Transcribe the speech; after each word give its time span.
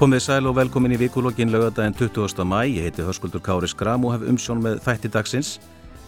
Komið 0.00 0.22
sæl 0.24 0.46
og 0.48 0.54
velkomin 0.56 0.94
í 0.94 0.96
vikulokkin 0.96 1.50
lögadaginn 1.52 1.92
20. 1.92 2.40
mæ. 2.48 2.62
Ég 2.72 2.86
heiti 2.86 3.04
Hörskuldur 3.04 3.42
Kári 3.44 3.68
Skram 3.68 4.06
og 4.08 4.14
hef 4.14 4.22
umsjón 4.30 4.62
með 4.64 4.78
þætti 4.80 5.10
dagsins. 5.12 5.50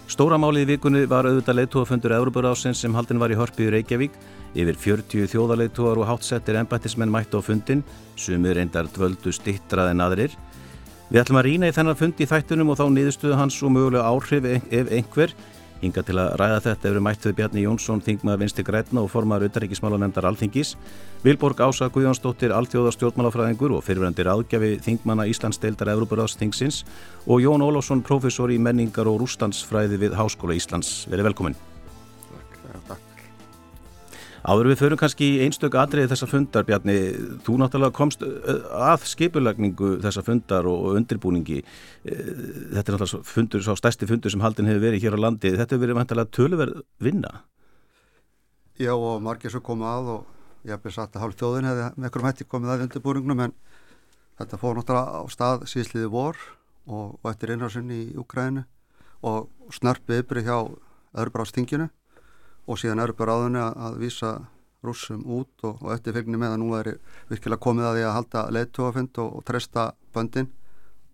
Stóra 0.08 0.38
málið 0.40 0.62
í 0.62 0.68
vikunni 0.70 1.02
var 1.04 1.28
auðvitað 1.28 1.58
leittóafundur 1.58 2.14
Európarásins 2.16 2.80
sem 2.80 2.96
haldin 2.96 3.20
var 3.20 3.34
í 3.34 3.36
Hörpi 3.36 3.66
í 3.66 3.74
Reykjavík. 3.74 4.16
Yfir 4.56 4.78
40 4.80 5.28
þjóðarleittóar 5.34 6.00
og 6.00 6.08
hátsettir 6.08 6.56
embættismenn 6.62 7.12
mætti 7.12 7.36
á 7.36 7.44
fundin, 7.44 7.84
sumir 8.16 8.56
reyndar 8.56 8.88
dvöldu 8.88 9.28
stittrað 9.28 9.92
en 9.92 10.00
aðrir. 10.00 10.38
Við 11.12 11.20
ætlum 11.26 11.42
að 11.42 11.48
rýna 11.50 11.68
í 11.68 11.76
þennan 11.76 12.00
fund 12.00 12.16
í 12.16 12.30
þættunum 12.32 12.72
og 12.72 12.80
þá 12.80 12.86
niðurstuðu 12.96 13.36
hans 13.42 13.60
og 13.60 13.76
mögulega 13.76 14.08
áhrif 14.08 14.48
ef 14.72 14.88
einhver. 14.88 15.36
Hinga 15.82 16.04
til 16.06 16.14
að 16.14 16.36
ræða 16.38 16.60
þetta 16.62 16.88
eru 16.92 17.00
mættið 17.02 17.32
Bjarni 17.40 17.64
Jónsson, 17.64 18.02
þingmaður 18.06 18.42
vinsti 18.44 18.62
grætna 18.62 19.02
og 19.02 19.10
formar 19.10 19.42
auðaríkismálanemndar 19.42 20.28
Alþingis, 20.30 20.76
Vilborg 21.24 21.58
Ása 21.66 21.88
Guðjónsdóttir, 21.90 22.54
Alþjóða 22.54 22.94
stjórnmálafræðingur 22.94 23.74
og 23.74 23.82
fyrirvendir 23.82 24.30
aðgjafi 24.30 24.76
þingmanna 24.86 25.26
Íslands 25.32 25.58
deildar 25.58 25.90
Európaráðs 25.96 26.38
þingsins 26.38 26.84
og 27.26 27.42
Jón 27.42 27.66
Ólásson, 27.66 28.06
professor 28.06 28.54
í 28.54 28.62
menningar 28.62 29.10
og 29.10 29.24
rústansfræði 29.24 29.98
við 30.06 30.18
Háskóla 30.22 30.54
Íslands. 30.54 31.00
Verið 31.10 31.32
velkomin. 31.32 31.58
Áður 34.42 34.72
við 34.72 34.80
förum 34.80 34.98
kannski 34.98 35.26
í 35.36 35.42
einstök 35.44 35.76
atriði 35.78 36.10
þessa 36.10 36.26
fundar, 36.26 36.64
Bjarni, 36.66 36.96
þú 37.46 37.60
náttúrulega 37.60 37.94
komst 37.94 38.24
að 38.26 39.04
skipulagningu 39.06 39.92
þessa 40.02 40.24
fundar 40.26 40.66
og 40.66 40.96
undirbúningi. 40.98 41.60
Þetta 42.02 42.82
er 42.82 42.96
náttúrulega 42.96 43.20
fundur, 43.30 43.62
svo 43.62 43.76
stærsti 43.78 44.08
fundur 44.10 44.34
sem 44.34 44.42
haldin 44.42 44.66
hefur 44.66 44.82
verið 44.88 45.06
hér 45.06 45.14
á 45.14 45.24
landi. 45.28 45.54
Þetta 45.54 45.76
hefur 45.76 45.84
verið 45.84 46.00
vantilega 46.00 46.34
töluverð 46.34 46.82
vinna. 46.98 47.32
Já 48.82 48.90
og 48.96 49.22
margir 49.22 49.54
svo 49.54 49.62
komið 49.62 49.92
að 49.92 50.12
og 50.16 50.66
ég 50.66 50.74
hef 50.74 50.82
beðið 50.82 50.98
satt 50.98 51.14
að 51.14 51.22
hálf 51.22 51.38
þjóðin 51.38 51.70
hefði 51.70 51.86
með 51.86 52.08
einhverjum 52.08 52.28
hætti 52.32 52.50
komið 52.50 52.74
að 52.74 52.84
undirbúningnum 52.88 53.46
en 53.46 53.56
þetta 54.42 54.58
fór 54.58 54.78
náttúrulega 54.80 55.22
á 55.22 55.22
stað 55.30 55.66
síðsliði 55.70 56.10
vor 56.10 56.38
og, 56.90 57.18
og 57.22 57.30
eftir 57.30 57.54
einhversin 57.54 57.94
í 57.94 58.02
Ukrænu 58.18 58.66
og 59.22 59.50
snörpið 59.70 60.24
yfir 60.24 60.42
hjá 60.42 60.56
öðrubráðstinginu 61.14 61.92
og 62.66 62.78
síðan 62.78 63.02
eru 63.02 63.16
bara 63.18 63.36
áðunni 63.36 63.62
að, 63.62 63.96
vísa 64.02 64.32
rússum 64.82 65.22
út 65.30 65.62
og, 65.66 65.78
og 65.82 65.92
eftirfengni 65.94 66.38
með 66.38 66.54
að 66.54 66.60
nú 66.62 66.72
er 66.78 66.90
virkilega 67.30 67.62
komið 67.62 67.88
að 67.88 67.96
því 67.96 68.04
að 68.06 68.16
halda 68.16 68.42
leittóafund 68.56 69.20
og, 69.22 69.36
og 69.38 69.44
treysta 69.46 69.86
böndin 70.14 70.50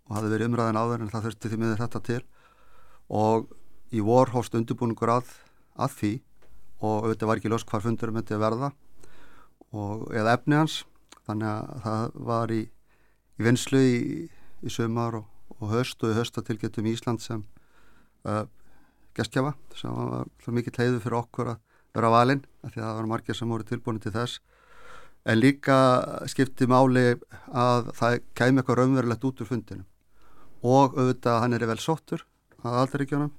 og 0.09 0.17
hefði 0.17 0.33
verið 0.35 0.49
umræðin 0.49 0.81
áður 0.81 1.05
en 1.05 1.13
það 1.13 1.27
þurfti 1.29 1.51
því 1.53 1.61
miður 1.61 1.83
þetta 1.83 2.03
til. 2.09 2.23
Og 3.09 3.51
í 3.93 4.05
vor 4.05 4.33
hóst 4.33 4.57
undirbúningur 4.57 5.13
að, 5.13 5.29
að 5.77 5.97
því 5.99 6.13
og 6.79 7.05
auðvitað 7.05 7.31
var 7.31 7.41
ekki 7.41 7.53
ljós 7.53 7.67
hvar 7.69 7.85
fundur 7.85 8.13
myndi 8.15 8.37
að 8.37 8.45
verða 8.45 8.73
og, 9.73 10.09
eða 10.17 10.37
efni 10.39 10.61
hans. 10.61 10.83
Þannig 11.29 11.49
að 11.53 11.85
það 11.85 12.19
var 12.31 12.53
í, 12.55 12.63
í 13.37 13.45
vinslu 13.45 13.81
í, 13.85 13.99
í 14.65 14.73
sömar 14.73 15.21
og 15.21 15.73
höst 15.75 16.01
og 16.05 16.15
í 16.15 16.17
höst 16.17 16.41
að 16.41 16.49
tilgetum 16.53 16.89
Ísland 16.89 17.21
sem 17.25 17.45
uh, 18.25 18.47
geskjafa 19.19 19.55
sem 19.77 19.95
var 19.99 20.55
mikið 20.59 20.81
leiðu 20.81 21.03
fyrir 21.05 21.19
okkur 21.19 21.53
að 21.55 21.61
vera 21.97 22.13
valinn 22.13 22.45
af 22.63 22.73
því 22.73 22.81
að 22.81 22.87
það 22.87 22.99
var 23.01 23.11
margir 23.13 23.39
sem 23.39 23.53
voru 23.53 23.67
tilbúin 23.67 24.01
til 24.03 24.15
þess. 24.15 24.41
En 25.29 25.41
líka 25.41 25.77
skipti 26.31 26.69
máli 26.71 27.07
að 27.51 27.91
það 27.99 28.19
kæmi 28.39 28.63
eitthvað 28.63 28.81
raunverulegt 28.81 29.27
út 29.29 29.43
úr 29.43 29.51
fundinu 29.51 29.85
og 30.63 30.97
auðvitað 30.99 31.41
hann 31.43 31.55
er 31.55 31.67
vel 31.71 31.81
sóttur 31.83 32.25
að 32.65 32.79
aldaríkjónum 32.83 33.35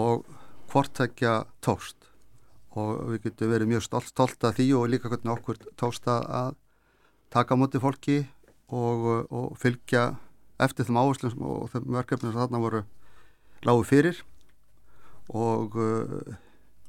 og 0.00 0.28
hvortækja 0.72 1.44
tóst 1.64 2.08
og 2.76 3.10
við 3.12 3.26
getum 3.28 3.52
verið 3.52 3.70
mjög 3.72 3.84
stolt, 3.86 4.08
stolt 4.12 4.44
að 4.44 4.60
því 4.60 4.68
og 4.76 4.88
líka 4.92 5.10
hvernig 5.10 5.32
okkur 5.32 5.60
tóst 5.80 6.08
að 6.08 6.54
taka 7.32 7.56
mútið 7.56 7.84
fólki 7.84 8.16
og, 8.68 9.28
og 9.32 9.56
fylgja 9.60 10.16
eftir 10.60 10.88
þeim 10.88 11.00
áherslum 11.00 11.44
og 11.44 11.68
þeim 11.72 11.92
verkefnum 11.96 12.32
sem 12.32 12.40
þarna 12.40 12.62
voru 12.62 12.82
lágu 13.66 13.84
fyrir 13.88 14.22
og 15.32 15.78
uh, 15.80 16.34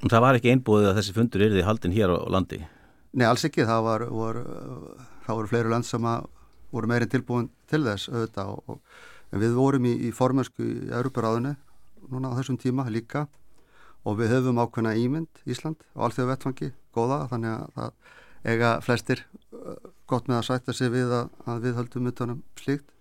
Það 0.07 0.21
var 0.21 0.37
ekki 0.37 0.51
einbúið 0.53 0.91
að 0.91 0.97
þessi 0.99 1.13
fundur 1.15 1.41
er 1.41 1.53
því 1.55 1.61
haldin 1.65 1.93
hér 1.95 2.11
á 2.13 2.17
landi? 2.29 2.59
Nei, 3.17 3.25
alls 3.25 3.47
ekki, 3.47 3.65
það 3.65 3.85
var, 3.87 4.03
var 4.13 4.37
það 5.25 5.39
voru 5.39 5.49
fleiri 5.49 5.71
land 5.73 5.87
sem 5.87 6.05
voru 6.71 6.89
meirinn 6.91 7.09
tilbúin 7.09 7.47
til 7.71 7.81
þess 7.85 8.11
auðvitað 8.11 8.51
og, 8.53 8.77
og 8.77 9.41
við 9.41 9.55
vorum 9.57 9.87
í, 9.89 9.93
í 10.07 10.11
formösku 10.15 10.63
í 10.63 10.75
Európaráðinu 10.93 11.55
núna 12.11 12.31
á 12.31 12.37
þessum 12.39 12.59
tíma 12.61 12.87
líka 12.93 13.25
og 14.07 14.19
við 14.19 14.35
höfum 14.37 14.61
ákveðna 14.61 14.95
ímynd 14.99 15.41
Ísland 15.49 15.81
og 15.95 16.07
allþjóða 16.07 16.31
vettfangi, 16.33 16.71
góða 16.95 17.23
þannig 17.31 17.55
að 17.55 17.73
það 17.75 18.13
eiga 18.47 18.69
flestir 18.85 19.23
uh, 19.51 19.75
gott 20.07 20.29
með 20.29 20.39
að 20.39 20.47
sætta 20.51 20.75
sig 20.77 20.93
við 20.93 21.11
að, 21.11 21.33
að 21.49 21.65
við 21.65 21.77
höldum 21.81 22.11
utanum 22.11 22.43
slíkt 22.59 22.93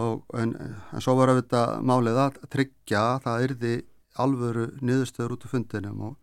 og 0.00 0.24
en, 0.36 0.56
en 0.58 1.04
svo 1.04 1.14
var 1.16 1.32
auðvitað 1.32 1.74
málið 1.86 2.20
að 2.24 2.38
tryggja 2.52 3.04
að 3.14 3.20
það 3.28 3.46
yrði 3.48 3.74
alvöru 4.20 4.68
niðurstöður 4.84 5.36
út 5.36 5.46
úr 5.46 5.52
fundinum 5.54 6.04
og, 6.10 6.14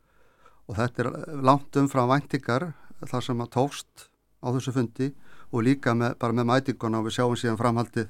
og 0.69 0.77
þetta 0.79 1.03
er 1.03 1.41
langt 1.43 1.77
umfram 1.81 2.09
væntingar 2.11 2.71
þar 3.09 3.25
sem 3.25 3.43
að 3.43 3.53
tókst 3.55 4.07
á 4.41 4.47
þessu 4.53 4.73
fundi 4.75 5.11
og 5.51 5.65
líka 5.67 5.93
með, 5.97 6.15
bara 6.21 6.37
með 6.37 6.49
mætinguna 6.51 7.01
og 7.01 7.09
við 7.09 7.17
sjáum 7.17 7.37
síðan 7.39 7.59
framhaldið 7.59 8.09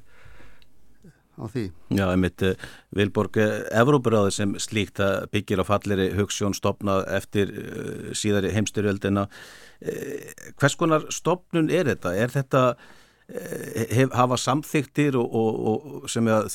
á 1.41 1.45
því. 1.49 1.65
Já, 1.97 2.05
einmitt 2.11 2.43
eh, 2.45 2.63
Vilborg, 2.93 3.39
eh, 3.41 3.63
Evrópuráði 3.81 4.33
sem 4.35 4.55
slíkt 4.61 5.01
að 5.01 5.25
byggir 5.33 5.63
á 5.63 5.65
falleri 5.65 6.11
hugssjón 6.19 6.53
stopnað 6.53 7.07
eftir 7.17 7.53
uh, 7.55 8.09
síðari 8.13 8.51
heimstyrjöldina 8.53 9.27
hvers 10.61 10.75
konar 10.77 11.07
stopnun 11.09 11.71
er 11.73 11.87
þetta? 11.89 12.11
Er 12.13 12.29
þetta 12.29 12.61
Eh, 12.69 13.00
hef, 13.31 14.11
hafa 14.15 14.37
samþyktir 14.39 15.15
og, 15.19 15.35
og, 15.37 15.87
og 16.01 16.11
sem 16.11 16.27
er 16.27 16.47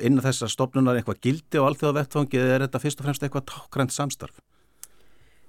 innan 0.00 0.24
þessar 0.24 0.50
stopnunar 0.50 0.98
eitthvað 0.98 1.20
gildi 1.22 1.60
á 1.62 1.66
alþjóða 1.66 1.98
vettfangi 2.00 2.40
eða 2.40 2.56
er 2.56 2.66
þetta 2.66 2.82
fyrst 2.82 3.00
og 3.00 3.08
fremst 3.08 3.26
eitthvað 3.26 3.46
tákgrænt 3.52 3.94
samstarf? 3.94 4.40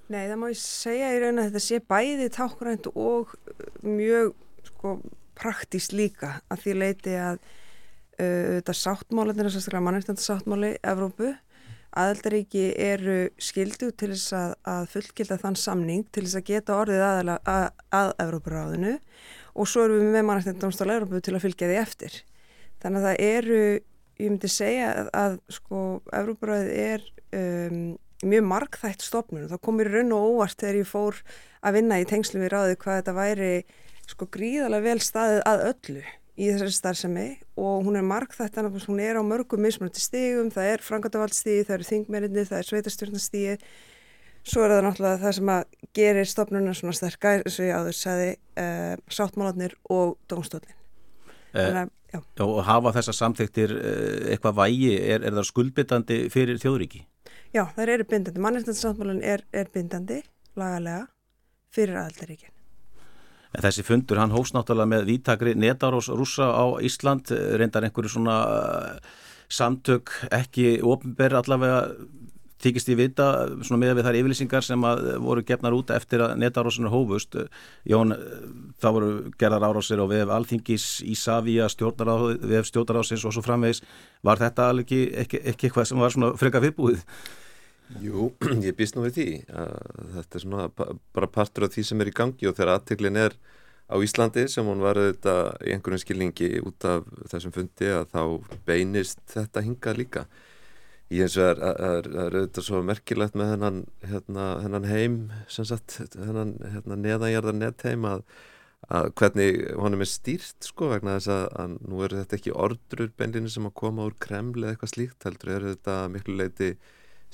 Nei, 0.06 0.28
það 0.30 0.38
má 0.38 0.50
ég 0.52 0.60
segja 0.62 1.14
í 1.16 1.22
raun 1.24 1.42
að 1.42 1.48
þetta 1.50 1.64
sé 1.66 1.80
bæði 1.90 2.28
tákgrænt 2.36 2.90
og 2.94 3.32
mjög 3.82 4.36
sko, 4.68 4.98
praktíst 5.38 5.96
líka 5.98 6.36
að 6.54 6.66
því 6.66 6.76
leiti 6.78 7.16
að 7.18 7.40
uh, 7.40 8.60
þetta 8.60 8.76
sáttmálanir, 8.78 9.50
sérstaklega 9.50 9.88
mannægtandarsáttmáli 9.88 10.76
Evrópu, 10.86 11.32
aðeldaríki 11.96 12.68
eru 12.82 13.18
skildu 13.42 13.90
til 13.96 14.12
þess 14.12 14.36
að, 14.36 14.54
að 14.68 14.86
fullgilda 14.94 15.40
þann 15.42 15.58
samning 15.58 16.06
til 16.14 16.26
þess 16.28 16.42
að 16.42 16.48
geta 16.52 16.78
orðið 16.84 17.04
að, 17.08 17.34
að, 17.40 17.68
að 17.96 18.14
Evrópuráðinu 18.28 18.94
og 19.56 19.70
svo 19.72 19.86
erum 19.86 20.02
við 20.04 20.16
með 20.18 20.26
mannættindómsdóla 20.30 20.98
Európa 21.00 21.22
til 21.24 21.36
að 21.36 21.46
fylgja 21.46 21.70
því 21.70 21.78
eftir. 21.82 22.18
Þannig 22.84 23.02
að 23.02 23.08
það 23.08 23.22
eru, 23.30 23.62
ég 24.20 24.34
myndi 24.34 24.52
segja 24.52 24.90
að, 24.92 25.12
að 25.22 25.38
sko, 25.58 25.84
Európaræðið 26.20 26.82
er 26.84 27.08
um, 27.40 27.80
mjög 28.26 28.46
markþætt 28.52 29.06
stofnun. 29.06 29.48
Það 29.52 29.64
komir 29.68 29.92
raun 29.94 30.14
og 30.16 30.28
óvart 30.36 30.60
þegar 30.60 30.82
ég 30.82 30.92
fór 30.92 31.24
að 31.66 31.80
vinna 31.80 32.02
í 32.02 32.08
tengslu 32.10 32.44
við 32.44 32.54
ráðið 32.54 32.78
hvað 32.84 33.02
þetta 33.02 33.16
væri 33.18 33.50
sko 34.06 34.28
gríðarlega 34.36 34.86
vel 34.86 35.02
staðið 35.02 35.42
að 35.50 35.66
öllu 35.72 36.06
í 36.36 36.50
þessari 36.52 36.76
starfsemi 36.76 37.26
og 37.56 37.86
hún 37.88 37.98
er 37.98 38.06
markþætt, 38.06 38.58
þannig 38.58 38.76
að 38.76 38.88
hún 38.90 39.02
er 39.02 39.20
á 39.20 39.24
mörgum 39.24 39.64
mismunandi 39.64 40.04
stígum, 40.04 40.52
það 40.52 40.72
er 40.74 40.84
frangatavaldsstígi, 40.84 41.66
það 41.68 41.78
eru 41.78 41.88
þingmerinni, 41.90 42.44
það 42.50 42.60
er 42.60 42.70
sveitastjórnastígi 42.70 43.54
Svo 44.46 44.62
er 44.62 44.76
það 44.76 44.84
náttúrulega 44.86 45.22
það 45.24 45.36
sem 45.40 45.52
að 45.56 45.64
gerir 45.98 46.28
stofnunum 46.30 46.78
svona 46.78 46.94
sterkar, 46.94 47.42
eins 47.42 47.58
og 47.58 47.66
ég 47.66 47.80
áður 47.80 47.98
sagði, 47.98 48.32
uh, 48.62 48.94
sáttmálanir 49.10 49.74
og 49.90 50.16
dómstofnin. 50.30 50.76
Eh, 51.56 51.86
og 52.44 52.58
hafa 52.68 52.92
þessa 52.98 53.16
samþektir 53.16 53.74
uh, 53.74 54.32
eitthvað 54.34 54.60
vægi, 54.60 54.92
er, 55.00 55.26
er 55.26 55.38
það 55.38 55.50
skuldbyttandi 55.50 56.20
fyrir 56.34 56.60
þjóðríki? 56.62 57.06
Já, 57.56 57.64
það 57.74 57.94
eru 57.96 58.08
bindandi. 58.12 58.44
Mannestandsáttmálun 58.44 59.24
er, 59.26 59.46
er 59.56 59.72
bindandi, 59.74 60.20
lagalega, 60.60 61.08
fyrir 61.74 61.98
aðaldaríkin. 62.04 62.52
Þessi 63.56 63.86
fundur, 63.88 64.20
hann 64.20 64.34
hóst 64.36 64.54
náttúrulega 64.54 64.92
með 64.92 65.08
vítakri 65.10 65.56
netarós 65.58 66.12
rúsa 66.12 66.52
á 66.52 66.66
Ísland, 66.84 67.32
reyndar 67.32 67.88
einhverju 67.88 68.18
svona 68.18 68.38
uh, 68.46 69.14
samtök 69.50 70.12
ekki 70.36 70.82
ofnberð 70.84 71.40
allavega 71.40 71.80
þykist 72.64 72.90
ég 72.92 73.00
vita 73.00 73.28
svona 73.66 73.82
með 73.82 73.98
við 74.00 74.08
þær 74.08 74.18
yfirlýsingar 74.20 74.66
sem 74.66 74.86
að 74.88 75.06
voru 75.24 75.44
gefnar 75.48 75.76
út 75.76 75.92
eftir 75.96 76.24
að 76.24 76.36
netarósunar 76.42 76.94
hófust 76.94 77.38
Jón, 77.88 78.16
þá 78.82 78.88
voru 78.96 79.10
gerðar 79.40 79.68
árásir 79.70 80.02
og 80.04 80.12
við 80.14 80.32
alþingis 80.34 80.88
Ísafíja 81.06 81.68
við 81.76 82.54
hefum 82.56 82.70
stjórnarásins 82.70 83.26
og 83.28 83.36
svo 83.36 83.44
framvegs 83.46 83.84
var 84.26 84.40
þetta 84.42 84.72
ekki, 84.86 85.02
ekki, 85.26 85.42
ekki 85.44 85.70
eitthvað 85.70 85.90
sem 85.90 86.00
var 86.00 86.16
svona 86.16 86.32
freka 86.40 86.64
viðbúið? 86.64 87.04
Jú, 88.02 88.32
ég 88.66 88.78
býst 88.78 88.96
nú 88.96 89.04
við 89.06 89.20
því 89.20 89.28
þetta 90.16 90.40
er 90.40 90.46
svona 90.48 90.70
bara 90.76 91.30
partur 91.30 91.68
af 91.68 91.76
því 91.76 91.86
sem 91.90 92.02
er 92.02 92.10
í 92.10 92.16
gangi 92.16 92.50
og 92.50 92.58
þegar 92.58 92.78
aðteglin 92.78 93.22
er 93.28 93.38
á 93.86 93.96
Íslandi 94.02 94.48
sem 94.50 94.66
hún 94.66 94.82
var 94.82 94.98
þetta 94.98 95.36
í 95.62 95.76
einhverjum 95.76 96.02
skilningi 96.02 96.50
út 96.66 96.88
af 96.90 97.06
þessum 97.30 97.54
fundi 97.54 97.92
að 97.94 98.08
þá 98.16 98.22
beinist 98.66 99.22
þetta 99.30 99.62
hingað 99.68 100.00
líka 100.02 100.26
Ég 101.14 101.28
eins 101.28 101.36
og 101.38 101.60
það 101.62 101.86
er 101.86 102.08
auðvitað 102.34 102.66
svo 102.66 102.82
merkilegt 102.82 103.36
með 103.38 103.52
hennan, 103.54 103.80
hérna, 104.10 104.46
hennan 104.64 104.88
heim, 104.90 105.18
sagt, 105.54 106.00
hennan 106.18 106.56
hérna, 106.74 106.98
neðanjarðar 106.98 107.58
nettheim 107.60 108.08
að, 108.10 108.24
að 108.90 109.12
hvernig 109.22 109.60
honum 109.78 110.02
er 110.02 110.10
stýrt 110.10 110.66
sko 110.66 110.90
vegna 110.96 111.20
þess 111.20 111.30
að, 111.36 111.46
að 111.62 111.76
nú 111.92 112.02
eru 112.08 112.20
þetta 112.24 112.40
ekki 112.40 112.56
ordrur 112.66 113.14
bendinu 113.22 113.54
sem 113.54 113.70
að 113.70 113.78
koma 113.84 114.10
úr 114.10 114.18
Kreml 114.26 114.64
eða 114.64 114.74
eitthvað 114.74 114.94
slíkt 114.96 115.30
heldur 115.30 115.54
eru 115.60 115.76
þetta 115.76 116.00
miklu 116.16 116.40
leiti 116.42 116.72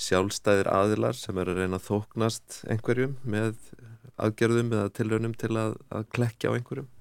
sjálfstæðir 0.02 0.72
aðilar 0.72 1.16
sem 1.16 1.40
eru 1.40 1.56
að 1.56 1.64
reyna 1.64 1.80
að 1.80 1.88
þóknast 1.88 2.62
einhverjum 2.68 3.16
með 3.24 3.56
aðgerðum 4.20 4.76
eða 4.76 4.96
tilraunum 5.00 5.38
til 5.40 5.56
að, 5.56 5.78
að 5.96 6.10
klekja 6.18 6.52
á 6.52 6.56
einhverjum 6.60 6.92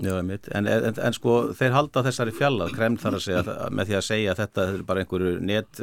Já, 0.00 0.14
en, 0.20 0.30
en, 0.66 0.94
en 0.94 1.16
sko 1.16 1.38
þeir 1.56 1.74
halda 1.76 2.04
þessari 2.06 2.36
fjallað 2.36 2.76
Kreml 2.76 3.00
þar 3.02 3.18
að 3.18 3.26
segja 3.26 3.56
með 3.74 3.90
því 3.90 3.98
að 3.98 4.06
segja 4.06 4.34
að 4.34 4.44
þetta 4.44 4.68
er 4.68 4.86
bara 4.88 5.04
einhverju 5.04 5.34
net 5.44 5.82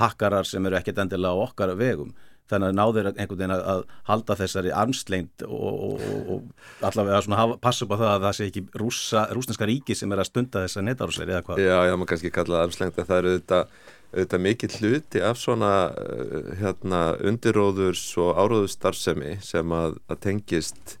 hakkarar 0.00 0.48
sem 0.48 0.66
eru 0.66 0.78
ekkert 0.78 1.00
endilega 1.04 1.34
á 1.34 1.44
okkar 1.44 1.74
vegum 1.78 2.12
þannig 2.50 2.70
að 2.70 2.76
náður 2.78 3.08
einhvern 3.10 3.38
veginn 3.38 3.54
að 3.54 3.84
halda 4.08 4.36
þessari 4.40 4.72
armslengt 4.74 5.44
og, 5.46 5.84
og, 5.90 6.32
og 6.34 6.88
allavega 6.88 7.22
svona 7.24 7.40
hafa, 7.40 7.58
passa 7.62 7.86
upp 7.86 7.94
á 7.94 8.00
það 8.00 8.10
að 8.10 8.26
það 8.26 8.36
sé 8.38 8.48
ekki 8.50 8.64
rúsa, 8.82 9.24
rúsneska 9.36 9.70
ríki 9.70 9.96
sem 9.98 10.12
er 10.14 10.22
að 10.22 10.30
stunda 10.30 10.64
þessa 10.66 10.84
netarúsleiri 10.86 11.36
eða 11.36 11.46
hvað. 11.46 11.62
Já, 11.62 11.76
já, 11.86 11.94
maður 11.94 12.12
kannski 12.14 12.34
kalla 12.34 12.62
armslengt 12.64 12.98
að 12.98 13.10
það 13.10 13.22
eru 13.22 13.34
auðvitað, 13.34 13.74
auðvitað 14.10 14.44
mikið 14.46 14.78
hluti 14.80 15.24
af 15.30 15.40
svona 15.40 15.72
uh, 15.90 16.52
hérna, 16.60 17.02
undiróðurs 17.30 18.04
og 18.22 18.42
áróðustarfsemi 18.42 19.36
sem 19.46 19.76
að, 19.76 20.00
að 20.10 20.22
tengist 20.26 20.96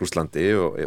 Rúslandi 0.00 0.46
og, 0.56 0.78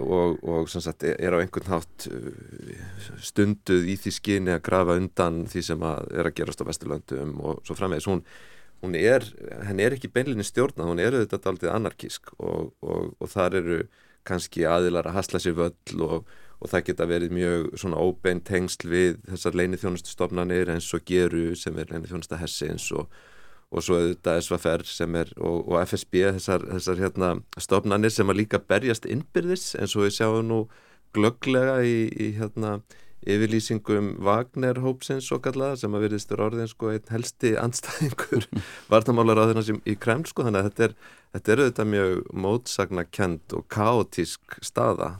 og 0.44 0.72
sagt, 0.72 1.06
er 1.06 1.36
á 1.36 1.40
einhvern 1.40 1.72
hátt 1.76 2.08
uh, 2.10 2.82
stunduð 3.22 3.86
í 3.94 3.96
því 4.02 4.14
skyni 4.18 4.56
að 4.56 4.66
grafa 4.66 4.98
undan 5.00 5.46
því 5.52 5.64
sem 5.70 5.88
að 5.88 6.12
er 6.16 6.30
að 6.32 6.38
gerast 6.40 6.64
á 6.66 6.68
Vesturlandum 6.68 7.38
og 7.46 7.62
svo 7.68 7.78
framvegis. 7.78 8.10
Hún 8.10 8.26
hún 8.86 8.96
er, 9.00 9.26
henn 9.66 9.82
er 9.82 9.96
ekki 9.96 10.12
beinlinni 10.14 10.46
stjórna, 10.46 10.88
hún 10.88 11.02
er 11.02 11.16
auðvitað 11.16 11.52
aldrei 11.52 11.70
anarkísk 11.74 12.34
og, 12.38 12.74
og, 12.86 13.14
og 13.20 13.32
þar 13.32 13.60
eru 13.62 13.78
kannski 14.26 14.66
aðilar 14.70 15.10
að 15.10 15.20
hasla 15.20 15.42
sér 15.42 15.56
völl 15.58 16.04
og, 16.06 16.26
og 16.60 16.72
það 16.72 16.86
geta 16.90 17.08
verið 17.10 17.36
mjög 17.38 17.68
svona 17.82 18.02
óbein 18.02 18.42
tengsl 18.46 18.90
við 18.90 19.20
þessar 19.30 19.58
leini 19.60 19.80
þjónustustofnanir 19.82 20.74
eins 20.74 20.90
og 20.98 21.06
Geru 21.08 21.48
sem 21.60 21.78
er 21.82 21.92
leini 21.92 22.10
þjónusta 22.10 22.40
Hessins 22.42 22.90
og 23.72 23.84
svo 23.84 23.98
auðvitað 24.00 24.42
SVFR 24.44 24.84
sem 24.88 25.16
er 25.20 25.32
og 25.42 25.80
FSB 25.82 26.22
þessar, 26.38 26.68
þessar 26.76 27.02
hérna 27.02 27.32
stofnanir 27.60 28.14
sem 28.14 28.30
að 28.30 28.44
líka 28.44 28.62
berjast 28.62 29.08
innbyrðis 29.10 29.74
eins 29.80 29.96
og 29.98 30.06
við 30.06 30.16
sjáum 30.20 30.48
nú 30.52 30.60
glögglega 31.16 31.80
í, 31.84 32.06
í 32.12 32.30
hérna 32.38 32.78
yfirlýsingum 33.26 34.16
Wagner 34.26 34.80
hópsins 34.84 35.32
og 35.34 35.42
kallaða 35.48 35.80
sem 35.82 35.96
að 35.98 36.06
veriðstur 36.06 36.44
orðin 36.46 36.70
sko 36.70 36.92
einn 36.94 37.12
helsti 37.12 37.56
andstæðingur 37.58 38.48
vartamálar 38.92 39.42
á 39.42 39.46
sem 39.66 39.82
í 39.88 39.96
Kreml 39.98 40.28
sko 40.30 40.46
þannig 40.46 40.62
að 40.62 40.70
þetta 40.70 40.88
er, 40.88 40.96
þetta 41.34 41.54
er 41.54 41.64
auðvitað 41.64 41.92
mjög 41.94 42.20
mótsagna 42.46 43.06
kent 43.10 43.56
og 43.58 43.66
kátísk 43.74 44.60
staða 44.62 45.16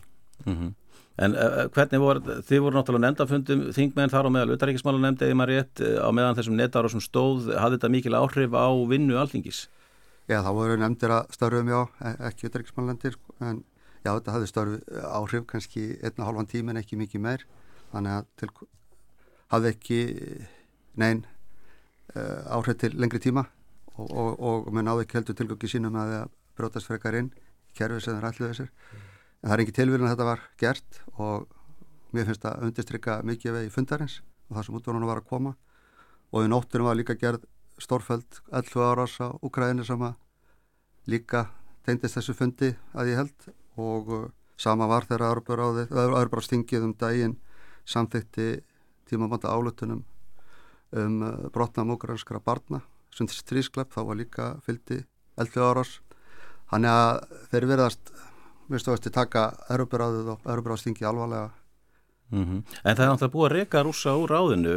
mm 0.46 0.54
-hmm. 0.54 0.74
En 1.16 1.36
uh, 1.40 1.62
hvernig 1.72 2.02
voru, 2.04 2.40
þið 2.44 2.64
voru 2.66 2.76
náttúrulega 2.76 3.06
nefndafundum 3.06 3.62
þingmenn 3.76 4.12
þar 4.12 4.28
á 4.28 4.34
meðal 4.36 4.58
utaríkismála 4.58 5.00
nefndi 5.00 5.30
eða 5.30 5.38
maður 5.40 5.54
rétt 5.54 5.84
á 5.96 6.10
meðan 6.12 6.36
þessum 6.40 6.58
netar 6.60 6.88
og 6.88 6.92
sem 6.92 7.04
stóð 7.04 7.54
hafði 7.56 7.78
þetta 7.78 7.92
mikil 7.94 8.18
áhrif 8.20 8.58
á 8.58 8.68
vinnu 8.90 9.16
alþingis? 9.22 9.62
Já 10.28 10.42
þá 10.44 10.52
voru 10.58 10.76
nefndir 10.82 11.14
að 11.16 11.32
starfum 11.38 11.72
já, 11.72 11.80
e, 12.04 12.12
ekki 12.28 12.50
utaríkismála 12.50 12.92
nefndir 12.92 13.16
en 13.40 13.64
já 14.06 14.12
þetta 14.12 14.36
hafði 14.36 14.52
starf 14.52 15.00
áhrif 15.08 15.48
kannski 15.50 15.86
einna 16.04 16.28
hálfan 16.28 16.52
tíma 16.52 16.74
en 16.74 16.82
ekki 16.82 17.00
mikið 17.00 17.24
meir 17.24 17.48
þannig 17.94 18.18
að 18.18 18.28
til, 18.42 18.52
hafði 19.54 19.72
ekki 19.72 20.00
neyn 21.00 21.24
uh, 22.16 22.54
áhrif 22.58 22.80
til 22.84 22.92
lengri 23.00 23.24
tíma 23.24 23.48
og, 23.96 24.12
og, 24.12 24.32
og 24.68 24.72
með 24.76 24.90
náðu 24.90 25.06
ekki 25.06 25.20
heldur 25.22 25.40
tilgöggi 25.40 25.72
sínum 25.72 25.98
að 26.00 26.14
það 26.14 26.32
brótast 26.60 26.92
frekar 26.92 27.18
inn 27.20 27.34
kerfið 27.76 28.04
sem 28.04 28.18
það 28.18 28.26
rætluði 28.28 28.52
þessir 28.52 28.72
mm. 28.72 29.15
En 29.46 29.52
það 29.52 29.56
er 29.56 29.62
ekki 29.62 29.74
tilvíðan 29.78 30.08
að 30.08 30.14
þetta 30.16 30.26
var 30.26 30.40
gert 30.58 30.96
og 31.22 31.44
mér 32.16 32.26
finnst 32.26 32.42
það 32.42 32.56
að 32.56 32.64
undistrykka 32.66 33.18
mikið 33.30 33.60
í 33.62 33.68
fundarins 33.70 34.16
og 34.50 34.58
það 34.58 34.66
sem 34.66 34.78
útvorunum 34.80 35.12
var 35.12 35.22
að 35.22 35.28
koma. 35.30 35.52
Og 36.34 36.48
í 36.48 36.50
nóttunum 36.50 36.90
var 36.90 36.98
líka 36.98 37.14
gerð 37.22 37.46
stórfæld 37.78 38.40
11 38.50 38.88
áras 38.90 39.20
á 39.22 39.38
Ukraínu 39.46 39.86
sem 39.86 40.02
að 40.02 40.18
líka 41.06 41.46
tegndist 41.86 42.18
þessu 42.18 42.34
fundi 42.34 42.72
að 42.98 43.14
ég 43.14 43.22
held. 43.22 43.48
Og 43.78 44.10
uh, 44.10 44.26
sama 44.58 44.90
var 44.90 45.06
þegar 45.06 45.44
Örbráðstingið 45.46 46.90
um 46.90 46.98
daginn 46.98 47.38
samþykti 47.86 48.64
tímabanda 49.06 49.54
álutunum 49.54 50.02
um 50.96 51.22
uh, 51.22 51.50
brotna 51.54 51.86
mókuranskara 51.86 52.42
barna 52.42 52.82
sem 53.14 53.30
strísklapp 53.30 53.94
þá 53.94 54.02
var 54.10 54.18
líka 54.18 54.54
fyldi 54.66 55.04
eldfi 55.38 55.62
áras 55.62 56.00
hann 56.72 56.88
er 56.88 56.96
að 56.96 57.36
þeir 57.52 57.68
verðast 57.70 58.12
viðstu 58.72 58.94
að 58.94 59.12
taka 59.14 59.46
erubráðið 59.74 60.34
og 60.36 60.50
erubráðstingi 60.54 61.06
alvarlega. 61.06 61.52
Mm 62.32 62.46
-hmm. 62.46 62.62
En 62.84 62.96
það 62.96 63.04
er 63.06 63.10
náttúrulega 63.10 63.34
búið 63.34 63.46
að 63.46 63.56
reyka 63.56 63.84
rúsa 63.84 64.16
úr 64.18 64.30
ráðinu. 64.30 64.76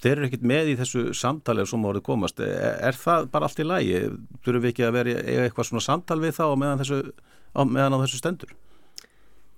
Þeir 0.00 0.16
eru 0.16 0.26
ekkit 0.26 0.42
með 0.42 0.68
í 0.72 0.76
þessu 0.76 1.14
samtali 1.14 1.66
sem 1.66 1.82
voruð 1.82 2.02
komast, 2.02 2.40
er, 2.40 2.78
er 2.80 2.94
það 2.94 3.30
bara 3.30 3.44
allt 3.44 3.58
í 3.58 3.64
lægi 3.64 3.98
þurfum 4.44 4.62
við 4.62 4.70
ekki 4.70 4.84
að 4.84 4.92
vera 4.92 5.10
eitthvað 5.44 5.66
svona 5.66 5.80
samtal 5.80 6.20
við 6.20 6.32
þá 6.40 6.56
meðan, 6.56 6.78
þessu, 6.78 7.12
á, 7.52 7.60
meðan 7.64 7.94
á 7.94 8.02
þessu 8.02 8.16
stendur? 8.18 8.54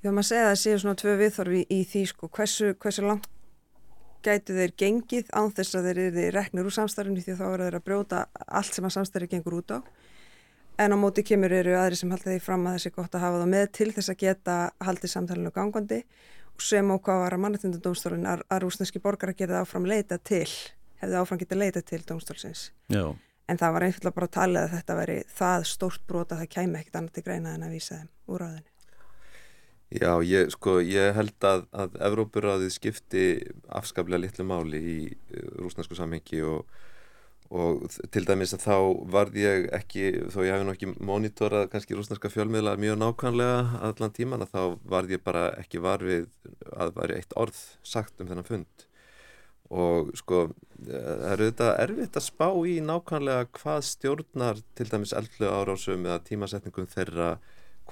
Já, 0.03 0.11
maður 0.11 0.27
segja 0.27 0.43
að 0.43 0.51
það 0.51 0.63
séu 0.63 0.79
svona 0.79 0.95
tvö 0.95 1.17
viðþorfi 1.17 1.61
í, 1.63 1.67
í 1.79 1.85
því 1.85 2.03
sko, 2.07 2.29
hversu, 2.29 2.75
hversu 2.75 3.03
langt 3.07 3.29
gætu 4.23 4.57
þeir 4.57 4.73
gengið 4.79 5.31
án 5.35 5.51
þess 5.55 5.77
að 5.79 5.89
þeir 5.89 6.01
eru 6.07 6.31
reknir 6.35 6.67
úr 6.67 6.75
samstarfinu 6.75 7.23
því 7.23 7.37
þá 7.39 7.45
eru 7.49 7.69
þeir 7.69 7.79
að 7.79 7.87
brjóta 7.87 8.27
allt 8.47 8.75
sem 8.75 8.87
að 8.87 8.95
samstarfi 8.97 9.31
gengur 9.35 9.59
út 9.61 9.75
á. 9.75 9.79
En 10.81 10.95
á 10.95 10.97
móti 10.97 11.25
kemur 11.27 11.53
eru 11.53 11.75
aðri 11.77 11.99
sem 12.01 12.13
halda 12.13 12.31
því 12.31 12.39
fram 12.43 12.65
að 12.67 12.79
þessi 12.79 12.95
gott 12.97 13.17
að 13.17 13.25
hafa 13.27 13.41
það 13.43 13.51
með 13.53 13.67
til 13.79 13.91
þess 13.93 14.13
að 14.13 14.23
geta 14.23 14.55
haldið 14.81 15.13
samtalenu 15.13 15.53
gangandi 15.53 15.99
og 16.53 16.65
sem 16.65 16.89
á 16.89 16.97
hvað 16.97 17.21
var 17.25 17.37
að 17.37 17.43
mannetindadómstólinn 17.45 18.29
að, 18.29 18.47
að 18.49 18.63
rúsneski 18.65 19.03
borgar 19.03 19.33
að 19.33 19.43
geta 19.43 19.61
áfram 19.61 19.89
leita 19.89 20.19
til, 20.19 20.49
hefði 21.03 21.21
áfram 21.21 21.43
geta 21.43 21.59
leita 21.61 21.85
til 21.85 22.01
dómstólsins. 22.09 22.71
Já. 22.93 23.05
En 23.51 23.59
það 23.61 23.75
var 23.75 23.87
einfallega 23.87 24.17
bara 24.17 24.29
að 24.31 24.37
tala 24.39 24.65
að 24.65 24.77
þetta 24.79 24.99
veri 25.03 25.17
það 25.29 25.65
stórt 25.69 26.05
brot 26.09 26.33
að 26.33 26.45
það 26.45 26.53
kæmi 26.57 26.79
ekkert 26.81 27.01
annað 27.01 27.17
til 27.17 27.25
greina 27.27 27.57
en 27.57 27.67
að 27.67 27.75
vísa 27.77 27.99
þeim 27.99 28.13
úr 28.33 28.47
áðinu. 28.47 28.69
Já, 29.93 30.13
ég, 30.25 30.49
sko, 30.55 30.79
ég 30.81 31.13
held 31.13 31.45
að, 31.45 31.67
að 31.77 31.99
Evrópuráðið 32.07 32.71
skipti 32.73 33.25
afskaplega 33.69 34.23
litlu 34.23 34.47
máli 34.49 34.81
í 34.81 34.97
uh, 35.13 35.51
rúsnarsku 35.61 35.99
samhengi 35.99 36.41
og, 36.49 36.65
og 37.53 37.83
til 38.15 38.25
dæmis 38.25 38.55
að 38.57 38.63
þá 38.65 38.77
varð 39.13 39.35
ég 39.37 39.67
ekki, 39.77 40.05
þó 40.33 40.39
ég 40.47 40.55
hef 40.55 40.63
nú 40.65 40.73
ekki 40.73 40.89
monitorað 41.05 41.67
kannski 41.73 41.97
rúsnarska 41.99 42.31
fjölmiðla 42.33 42.79
mjög 42.81 42.97
nákvæmlega 43.03 43.83
allan 43.91 44.15
tíman 44.17 44.45
að 44.47 44.55
þá 44.55 44.63
varð 44.95 45.13
ég 45.13 45.25
bara 45.27 45.43
ekki 45.61 45.83
varfið 45.85 46.31
að 46.73 46.95
væri 46.97 47.19
eitt 47.19 47.37
orð 47.37 47.59
sagt 47.85 48.23
um 48.23 48.31
þennan 48.31 48.49
fund. 48.49 48.87
Og 49.73 50.13
sko 50.17 50.47
það 50.81 51.27
eru 51.35 51.51
þetta 51.51 51.69
erfitt 51.85 52.17
að 52.17 52.27
spá 52.31 52.49
í 52.69 52.79
nákvæmlega 52.85 53.51
hvað 53.61 53.85
stjórnar 53.91 54.65
til 54.79 54.89
dæmis 54.89 55.13
eldlu 55.17 55.53
árásum 55.53 56.09
eða 56.09 56.23
tímasetningum 56.25 56.89
þeirra 56.95 57.35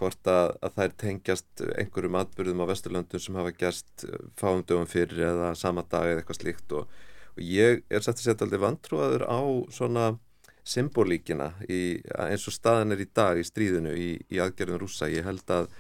hvort 0.01 0.31
að, 0.31 0.55
að 0.65 0.77
þær 0.79 0.99
tengjast 1.05 1.63
einhverjum 1.77 2.19
atbyrðum 2.23 2.65
á 2.65 2.71
Vesturlöndum 2.71 3.21
sem 3.21 3.37
hafa 3.37 3.53
gerst 3.61 4.09
fáum 4.41 4.65
dögum 4.65 4.89
fyrir 4.89 5.21
eða 5.35 5.53
sama 5.59 5.85
dag 5.85 6.09
eða 6.09 6.23
eitthvað 6.23 6.41
slíkt. 6.41 6.77
Og, 6.81 7.01
og 7.37 7.45
ég 7.45 7.85
er 7.89 8.05
satt 8.05 8.19
að 8.19 8.27
setja 8.27 8.47
aldrei 8.47 8.63
vantrúaður 8.63 9.25
á 9.29 9.41
svona 9.73 10.11
symbolíkina 10.67 11.53
í, 11.69 12.01
eins 12.21 12.47
og 12.49 12.55
staðan 12.55 12.95
er 12.95 13.05
í 13.05 13.09
dag 13.15 13.39
í 13.41 13.47
stríðinu 13.47 13.95
í, 13.97 14.11
í 14.31 14.41
aðgerðum 14.43 14.83
rúsa. 14.83 15.09
Ég 15.11 15.27
held 15.27 15.49
að, 15.55 15.71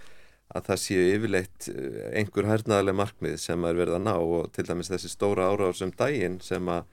að 0.54 0.70
það 0.70 0.80
séu 0.84 1.04
yfirleitt 1.16 1.68
eh, 1.72 2.00
einhver 2.20 2.48
hernaðarlega 2.48 3.00
markmið 3.02 3.36
sem 3.42 3.68
er 3.68 3.78
verið 3.78 3.98
að 3.98 4.06
ná 4.08 4.14
og 4.16 4.50
til 4.56 4.66
dæmis 4.70 4.90
þessi 4.92 5.12
stóra 5.12 5.50
áráð 5.52 5.76
sem 5.82 5.94
daginn 5.96 6.40
sem 6.44 6.72
að 6.72 6.88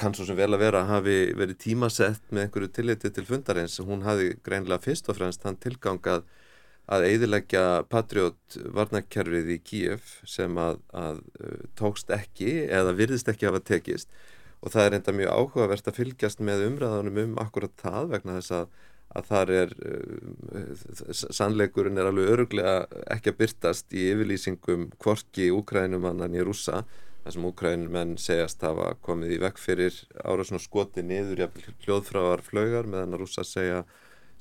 kann 0.00 0.14
svo 0.16 0.24
sem 0.26 0.38
vel 0.38 0.50
að 0.56 0.62
vera 0.64 0.86
hafi 0.88 1.16
verið 1.36 1.58
tímasett 1.66 2.30
með 2.32 2.46
einhverju 2.46 2.70
tilliti 2.78 3.10
til 3.12 3.26
fundarins. 3.28 3.78
Hún 3.84 4.06
hafi 4.06 4.32
greinlega 4.44 4.82
fyrst 4.82 5.10
og 5.12 5.18
fremst 5.18 5.44
hann 5.46 5.60
tilgangað 5.60 6.24
að 6.92 7.06
eidilegja 7.08 7.64
Patriot 7.90 8.58
varnarkerfið 8.76 9.50
í 9.54 9.58
Kíef 9.64 10.14
sem 10.28 10.56
að, 10.60 10.80
að 10.92 11.20
uh, 11.40 11.66
tókst 11.78 12.12
ekki 12.14 12.54
eða 12.68 12.94
virðist 12.98 13.30
ekki 13.32 13.48
hafa 13.48 13.62
tekist. 13.64 14.12
Og 14.62 14.74
það 14.74 14.88
er 14.88 14.96
enda 14.98 15.14
mjög 15.16 15.36
áhugavert 15.36 15.90
að 15.90 15.98
fylgjast 15.98 16.42
með 16.44 16.66
umræðanum 16.68 17.22
um 17.24 17.38
akkurat 17.42 17.74
það 17.80 18.12
vegna 18.12 18.36
þess 18.38 18.56
að, 18.58 18.66
að 19.18 19.30
þar 19.30 19.54
er 19.60 19.72
uh, 19.78 21.14
sannleikurinn 21.22 22.02
er 22.02 22.10
alveg 22.10 22.34
öruglega 22.34 22.76
ekki 23.16 23.32
að 23.32 23.40
byrtast 23.40 23.96
í 23.96 24.10
yfirlýsingum 24.12 24.90
kvorki 25.02 25.50
úkrænumannan 25.54 26.36
í 26.36 26.44
rúsa 26.46 26.84
þar 27.22 27.34
sem 27.36 27.44
úkrænumenn 27.46 28.14
segjast 28.18 28.62
hafa 28.66 28.92
komið 29.06 29.36
í 29.36 29.42
vekk 29.42 29.60
fyrir 29.62 29.98
ára 30.26 30.46
svona 30.46 30.62
skoti 30.62 31.04
niður 31.06 31.44
hljóðfráar 31.84 32.42
flögar 32.42 32.88
meðan 32.90 33.14
að 33.14 33.22
rúsa 33.22 33.44
segja 33.46 33.84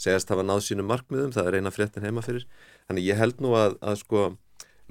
segjast 0.02 0.32
hafa 0.34 0.46
náð 0.46 0.64
sínum 0.66 0.90
markmiðum, 0.90 1.34
það 1.36 1.50
er 1.50 1.60
eina 1.60 1.74
fréttin 1.74 2.06
heima 2.06 2.24
fyrir. 2.26 2.48
Þannig 2.90 3.10
ég 3.12 3.20
held 3.22 3.44
nú 3.44 3.54
að, 3.58 3.78
að 3.86 4.00
sko 4.02 4.24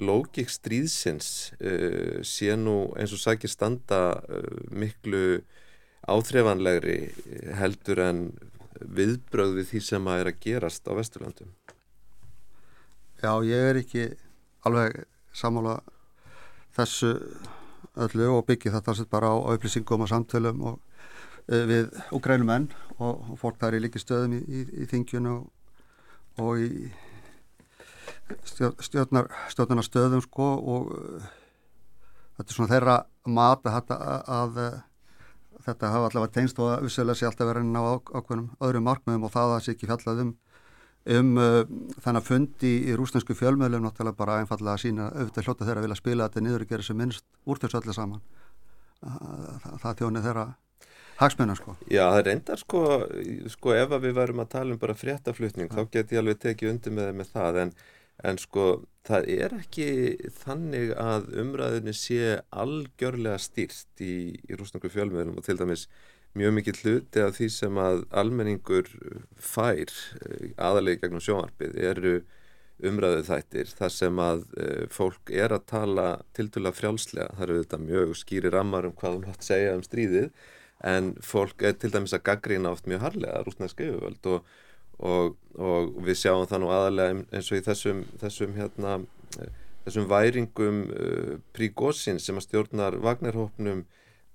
lógik 0.00 0.52
stríðsins 0.52 1.50
uh, 1.60 2.20
sé 2.26 2.54
nú 2.56 2.92
eins 2.96 3.12
og 3.16 3.20
sækir 3.22 3.52
standa 3.52 4.20
uh, 4.22 4.46
miklu 4.70 5.42
áþrefanlegri 6.08 6.98
heldur 7.58 8.00
en 8.06 8.24
viðbröð 8.80 9.58
við 9.58 9.72
því 9.74 9.82
sem 9.84 10.08
að 10.08 10.22
er 10.22 10.30
að 10.30 10.42
gerast 10.46 10.88
á 10.88 10.92
Vesturlandum. 10.96 11.50
Já, 13.20 13.32
ég 13.44 13.70
er 13.70 13.80
ekki 13.82 14.06
alveg 14.64 15.02
samála 15.36 15.80
þessu 16.76 17.12
öllu 18.00 18.30
og 18.32 18.46
byggi 18.48 18.72
þetta 18.72 18.94
bara 19.10 19.34
á 19.34 19.36
upplýsingum 19.52 20.06
og 20.06 20.08
samtölum 20.08 20.62
og 20.70 20.78
við 21.48 21.88
úgrænumenn 22.14 22.68
og, 22.98 23.22
og 23.32 23.38
fólk 23.40 23.60
þar 23.60 23.78
í 23.78 23.82
líki 23.84 24.02
stöðum 24.02 24.36
í, 24.36 24.40
í, 24.44 24.64
í 24.82 24.88
þingjunu 24.90 25.32
og, 25.36 25.46
og 26.42 26.60
í 26.60 26.90
stjórnar, 28.84 29.30
stjórnar 29.50 29.86
stöðum 29.86 30.22
sko 30.24 30.50
og 30.74 30.92
uh, 30.94 31.32
þetta 32.38 32.46
er 32.48 32.56
svona 32.56 32.72
þeirra 32.74 32.98
mat 33.30 33.66
að, 33.66 33.80
að, 33.96 34.30
að, 34.36 34.60
að 34.60 35.64
þetta 35.66 35.94
hafa 35.94 36.10
allavega 36.10 36.36
tengst 36.36 36.60
og 36.62 36.70
að 36.74 36.86
vissulega 36.86 37.20
sé 37.20 37.28
alltaf 37.28 37.50
verið 37.50 37.74
á 37.76 37.82
ákveðnum 37.98 38.48
öðrum 38.60 38.88
markmiðum 38.88 39.26
og 39.28 39.34
það 39.34 39.48
að 39.48 39.54
það 39.56 39.66
sé 39.66 39.76
ekki 39.76 39.90
fjallað 39.90 40.24
um 40.26 40.38
um 41.10 41.36
uh, 41.40 41.62
þannig 42.04 42.20
að 42.20 42.26
fundi 42.28 42.72
í 42.90 42.94
rúsnesku 42.96 43.34
fjölmöðlum 43.36 43.86
náttúrulega 43.86 44.18
bara 44.18 44.40
einfallega 44.42 44.76
að 44.76 44.82
sína 44.82 45.06
auðvitað 45.14 45.46
hljóta 45.46 45.64
þeirra 45.64 45.80
að 45.80 45.86
vilja 45.86 46.00
spila 46.00 46.26
þetta 46.28 46.42
niður 46.44 46.64
og 46.64 46.72
gera 46.72 46.84
þessu 46.84 46.96
minnst 46.98 47.24
úr 47.48 47.60
þessu 47.62 47.78
öllu 47.80 47.94
saman. 47.96 48.20
Það, 49.00 49.78
það 49.80 50.02
þjóni 50.02 50.22
þeirra 50.26 50.44
hagsmennar 51.20 51.58
sko. 51.60 51.76
Já 51.90 52.04
það 52.14 52.30
enda 52.34 52.58
sko, 52.60 52.84
sko 53.52 53.74
ef 53.76 53.96
við 54.02 54.14
værum 54.16 54.44
að 54.44 54.52
tala 54.56 54.76
um 54.76 54.82
bara 54.82 54.96
fréttaflutning 54.98 55.70
ja. 55.70 55.74
þá 55.76 55.92
get 55.96 56.14
ég 56.14 56.22
alveg 56.22 56.40
tekið 56.44 56.72
undir 56.74 56.96
með, 56.96 57.10
með 57.20 57.34
það 57.34 57.60
en, 57.64 57.74
en 58.30 58.40
sko 58.40 58.68
það 59.08 59.28
er 59.36 59.56
ekki 59.58 59.90
þannig 60.42 60.94
að 61.00 61.28
umræðinni 61.42 61.94
sé 61.96 62.40
algjörlega 62.50 63.40
stýrt 63.40 64.04
í, 64.04 64.16
í 64.48 64.58
rúsnesku 64.58 64.92
fjölmöðlum 64.92 65.40
og 65.40 65.46
til 65.46 65.58
dæmis 65.60 65.86
mjög 66.38 66.52
mikið 66.60 66.82
hluti 66.84 67.22
af 67.24 67.38
því 67.38 67.48
sem 67.52 67.80
að 67.82 68.04
almenningur 68.22 68.90
fær 69.34 69.88
eh, 69.90 70.52
aðalegi 70.56 71.02
gegnum 71.02 71.24
sjónvarpið 71.24 71.80
eru 71.90 72.20
umræðu 72.86 73.24
þættir 73.26 73.72
þar 73.76 73.92
sem 73.92 74.20
að 74.24 74.44
uh, 74.56 74.84
fólk 74.88 75.32
er 75.36 75.52
að 75.52 75.66
tala 75.68 76.06
til 76.32 76.46
dala 76.54 76.72
frjálslega, 76.72 77.34
það 77.36 77.44
eru 77.44 77.56
þetta 77.58 77.80
mjög 77.82 78.14
skýri 78.16 78.52
rammar 78.54 78.88
um 78.88 78.94
hvað 78.96 79.18
hún 79.18 79.26
hatt 79.28 79.44
segja 79.44 79.74
um 79.76 79.82
stríðið 79.84 80.30
en 80.86 81.14
fólk 81.24 81.62
er 81.66 81.76
til 81.76 81.92
dæmis 81.92 82.14
að 82.16 82.24
gaggrína 82.30 82.72
oft 82.72 82.88
mjög 82.88 83.04
harlega 83.04 83.44
rúsneska 83.44 83.84
yfirvöld 83.84 84.28
og, 84.32 84.52
og, 84.98 85.34
og 85.60 85.96
við 86.06 86.20
sjáum 86.22 86.46
það 86.48 86.62
nú 86.62 86.70
aðalega 86.72 87.24
eins 87.36 87.50
og 87.52 87.60
í 87.60 87.64
þessum, 87.66 88.04
þessum, 88.22 88.54
hérna, 88.56 88.94
þessum 89.84 90.08
væringum 90.08 90.84
uh, 90.88 91.34
prígósin 91.56 92.20
sem 92.22 92.40
að 92.40 92.48
stjórnar 92.48 92.96
Vagnarhópnum 93.04 93.84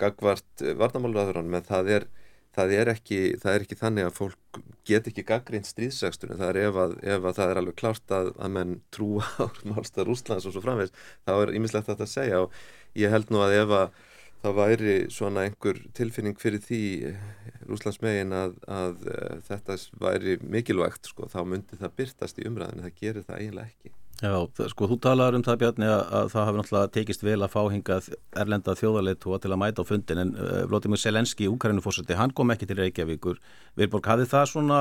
gagvart 0.02 0.64
eh, 0.64 0.76
varnamálraðurinn 0.78 1.54
en 1.56 1.66
það 1.66 1.92
er, 1.98 2.08
það, 2.56 2.74
er 2.80 2.92
ekki, 2.92 3.20
það 3.42 3.54
er 3.54 3.66
ekki 3.66 3.78
þannig 3.80 4.08
að 4.10 4.18
fólk 4.18 4.60
get 4.88 5.08
ekki 5.10 5.24
gaggrínt 5.28 5.70
stríðsækstunum, 5.70 6.40
það 6.42 6.52
er 6.52 6.60
ef 6.66 6.80
að, 6.84 6.98
ef 7.16 7.30
að 7.30 7.38
það 7.40 7.54
er 7.54 7.62
alveg 7.62 7.78
klárt 7.80 8.16
að, 8.18 8.34
að 8.36 8.52
menn 8.58 8.74
trúa 8.96 9.30
á 9.40 9.46
málstað 9.72 10.10
Rúslands 10.10 10.50
og 10.50 10.56
svo 10.56 10.66
framvegs 10.66 10.94
þá 11.26 11.34
er 11.38 11.54
ímislegt 11.58 11.90
þetta 11.90 12.06
að 12.06 12.12
segja. 12.12 12.44
Og 12.44 13.00
ég 13.00 13.16
held 13.16 13.32
nú 13.34 13.42
að 13.46 13.56
ef 13.62 13.76
að 13.80 14.04
það 14.46 14.58
væri 14.62 14.96
svona 15.14 15.46
einhver 15.48 15.82
tilfinning 15.98 16.40
fyrir 16.40 16.64
því 16.64 16.82
eh, 17.10 17.28
Rúslandsmegin 17.66 18.34
að, 18.38 18.58
að 18.70 19.06
uh, 19.10 19.36
þetta 19.48 19.78
væri 20.02 20.40
mikilvægt 20.44 21.10
sko, 21.10 21.30
þá 21.32 21.40
myndi 21.50 21.80
það 21.82 21.96
byrtast 22.02 22.42
í 22.42 22.50
umræðinu, 22.50 22.86
það 22.86 23.00
gerir 23.02 23.26
það 23.26 23.40
eiginlega 23.42 23.72
ekki 23.74 23.96
Já, 24.24 24.32
sko 24.72 24.88
þú 24.88 24.96
talar 25.04 25.36
um 25.36 25.44
það 25.44 25.58
Bjarni 25.60 25.88
að, 25.92 26.02
að 26.16 26.30
það 26.32 26.46
hafi 26.48 26.60
náttúrulega 26.62 26.92
tekist 26.96 27.24
vel 27.26 27.40
að 27.42 27.52
fá 27.52 27.60
hingað 27.74 28.06
erlenda 28.40 28.76
þjóðarleitu 28.80 29.40
til 29.44 29.52
að 29.52 29.60
mæta 29.60 29.84
á 29.84 29.90
fundin 29.90 30.22
en 30.22 30.32
uh, 30.40 30.62
Vladimir 30.72 31.02
Selenski, 31.02 31.50
Úkarinu-fórseti, 31.52 32.16
hann 32.16 32.32
kom 32.32 32.54
ekki 32.56 32.70
til 32.70 32.80
Reykjavíkur. 32.80 33.42
Vilborg, 33.76 34.08
hafið 34.08 34.32
það 34.32 34.48
svona, 34.54 34.80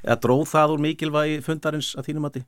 eða 0.00 0.16
dróð 0.24 0.46
það 0.54 0.72
úr 0.72 0.84
mikilvægi 0.86 1.42
fundarins 1.44 1.92
að 2.00 2.08
þínum 2.08 2.30
að 2.30 2.38
því? 2.38 2.44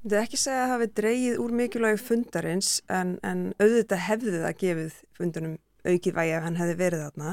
Þetta 0.00 0.16
er 0.16 0.22
ekki 0.24 0.38
segja 0.40 0.60
að 0.64 0.70
hafi 0.72 0.86
dreyið 0.96 1.40
úr 1.42 1.52
mikilvægi 1.58 2.00
fundarins 2.00 2.68
en, 2.88 3.18
en 3.20 3.40
auðvitað 3.60 4.00
hefði 4.06 4.38
það 4.38 4.54
gefið 4.62 4.94
fundunum 5.18 5.58
aukið 5.84 6.14
vægi 6.16 6.32
ef 6.38 6.46
hann 6.46 6.56
hefði 6.56 6.76
verið 6.78 7.02
þarna. 7.04 7.32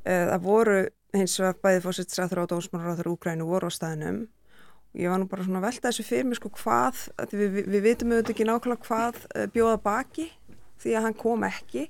Uh, 0.00 0.24
það 0.32 0.42
voru 0.48 0.74
hins 1.14 1.36
vegar 1.38 1.60
bæði 1.62 1.84
fórsetsræður 1.84 2.42
á 2.42 2.50
dósmanráður 2.50 3.10
Úkrænu 3.12 3.46
voru 3.46 3.70
á 3.70 3.72
staðinum 3.74 4.24
ég 4.98 5.12
var 5.12 5.22
nú 5.22 5.28
bara 5.30 5.46
svona 5.46 5.60
að 5.60 5.68
velta 5.68 5.92
þessu 5.92 6.06
fyrir 6.08 6.26
mig 6.26 6.40
sko 6.40 6.50
hvað, 6.56 7.04
við, 7.30 7.46
við, 7.54 7.70
við 7.70 7.86
vitum 7.86 8.16
auðvitað 8.16 8.34
ekki 8.34 8.48
nákvæmlega 8.48 8.88
hvað 8.88 9.22
uh, 9.28 9.46
bjóða 9.54 9.78
baki 9.86 10.26
því 10.82 10.96
að 10.96 11.06
hann 11.06 11.18
kom 11.22 11.46
ekki. 11.46 11.86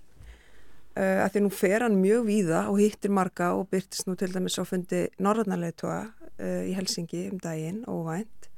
Uh, 0.91 1.23
að 1.25 1.33
því 1.33 1.45
nú 1.47 1.55
fer 1.57 1.87
hann 1.87 1.97
mjög 2.03 2.29
víða 2.29 2.67
og 2.69 2.83
hittir 2.83 3.17
marga 3.17 3.55
og 3.57 3.71
byrtist 3.73 4.11
nú 4.11 4.19
til 4.21 4.29
dæmis 4.35 4.61
á 4.61 4.65
fundi 4.69 5.07
norðanarleitua 5.23 6.01
uh, 6.05 6.63
í 6.69 6.77
Helsingi 6.77 7.31
um 7.31 7.41
daginn, 7.41 7.87
óvænt 7.89 8.50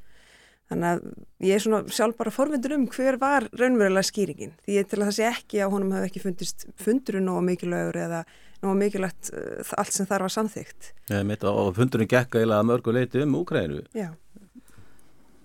þannig 0.73 0.89
að 0.91 1.03
ég 1.47 1.57
er 1.57 1.65
svona 1.65 1.83
sjálf 1.93 2.19
bara 2.19 2.35
forvindur 2.35 2.77
um 2.77 2.89
hver 2.91 3.19
var 3.21 3.47
raunverulega 3.53 4.09
skýringin 4.09 4.57
því 4.65 4.79
ég 4.79 4.89
til 4.91 5.01
að 5.01 5.09
það 5.11 5.19
sé 5.19 5.29
ekki 5.29 5.63
að 5.63 5.77
honum 5.77 5.95
hafi 5.97 6.11
ekki 6.11 6.25
fundist 6.25 6.67
fundurinn 6.81 7.31
og 7.33 7.45
mikilvægur 7.47 8.01
eða 8.07 8.25
og 8.63 8.77
mikilvægt 8.79 9.33
uh, 9.35 9.73
allt 9.79 9.95
sem 9.95 10.07
þar 10.07 10.23
var 10.23 10.33
samþygt. 10.33 10.93
Ja, 11.11 11.23
og 11.51 11.73
fundurinn 11.75 12.11
gekk 12.11 12.37
eiginlega 12.39 12.67
mörgu 12.67 12.95
leiti 12.95 13.23
um 13.25 13.35
Úkrænu. 13.41 13.83
Já. 13.91 14.13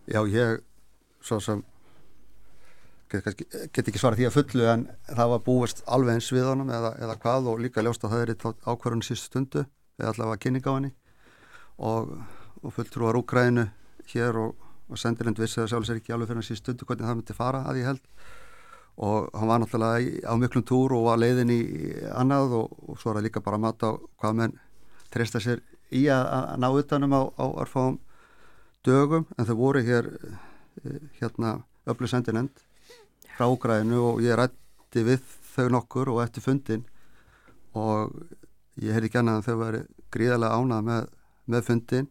Já, 0.07 0.21
ég 0.29 0.61
svo 1.25 1.39
sem 1.43 1.63
get, 3.11 3.25
get 3.73 3.89
ekki 3.89 3.99
svarað 3.99 4.21
því 4.21 4.27
að 4.29 4.37
fullu 4.37 4.69
en 4.71 4.85
það 5.09 5.33
var 5.33 5.43
búist 5.47 5.81
alveg 5.89 6.19
eins 6.19 6.29
við 6.31 6.47
honum 6.47 6.71
eða, 6.73 6.93
eða 7.01 7.17
hvað 7.23 7.49
og 7.51 7.63
líka 7.63 7.83
ljóst 7.83 8.05
að 8.05 8.13
það 8.13 8.23
er 8.23 8.31
í 8.33 8.37
ákvarðun 8.69 9.05
síst 9.07 9.31
stundu 9.31 9.65
eða 9.97 10.13
allavega 10.13 10.43
kynning 10.45 10.69
á 10.69 10.71
henni 10.75 10.93
og, 11.77 12.13
og 12.61 12.75
fulltrúar 12.77 13.19
Úkrænu 13.19 13.67
hér 14.13 14.39
og, 14.45 14.55
og 14.87 14.99
sendirind 14.99 15.39
vissi 15.39 15.59
það 15.59 15.71
sjálfsvegar 15.73 16.01
ekki 16.01 16.13
alveg 16.15 16.29
fyrir 16.29 16.39
hann 16.41 16.47
síst 16.47 16.63
stundu 16.63 16.87
hvernig 16.87 17.07
það 17.07 17.17
myndi 17.19 17.37
fara 17.37 17.63
að 17.67 17.81
ég 17.81 17.89
held. 17.91 18.03
Og 19.07 19.27
hann 19.37 19.51
var 19.51 19.61
náttúrulega 19.61 20.31
á 20.31 20.33
miklum 20.41 20.65
túr 20.65 20.95
og 20.97 21.07
var 21.09 21.19
leiðin 21.21 21.53
í 21.53 21.61
annað 22.17 22.55
og, 22.61 22.77
og 22.87 22.99
svo 22.99 23.11
er 23.11 23.19
það 23.19 23.27
líka 23.27 23.43
bara 23.45 23.59
að 23.59 23.65
mata 23.67 23.91
hvað 24.17 24.37
menn 24.39 24.55
treysta 25.13 25.41
sér 25.43 25.61
í 25.93 26.07
að, 26.11 26.23
að 26.33 26.61
ná 26.63 26.67
utanum 26.71 27.13
á, 27.13 27.21
á 27.29 27.45
örfáum 27.63 27.99
dögum. 28.87 29.27
En 29.37 29.49
þau 29.49 29.57
voru 29.59 29.83
hér 29.85 30.09
eh, 30.17 31.01
hérna 31.19 31.59
öllu 31.87 32.09
sendinend 32.09 32.63
frá 33.37 33.45
Úgrænu 33.51 34.01
og 34.01 34.23
ég 34.25 34.37
rætti 34.39 35.03
við 35.05 35.21
þau 35.53 35.67
nokkur 35.77 36.09
og 36.15 36.23
eftir 36.23 36.43
fundin 36.45 36.85
og 37.77 38.13
ég 38.81 38.95
hef 38.95 39.05
ekki 39.05 39.21
annað 39.21 39.41
að 39.41 39.47
þau 39.47 39.59
veri 39.61 39.81
gríðarlega 40.13 40.57
ánað 40.57 40.87
með, 40.87 41.09
með 41.45 41.67
fundin 41.67 42.09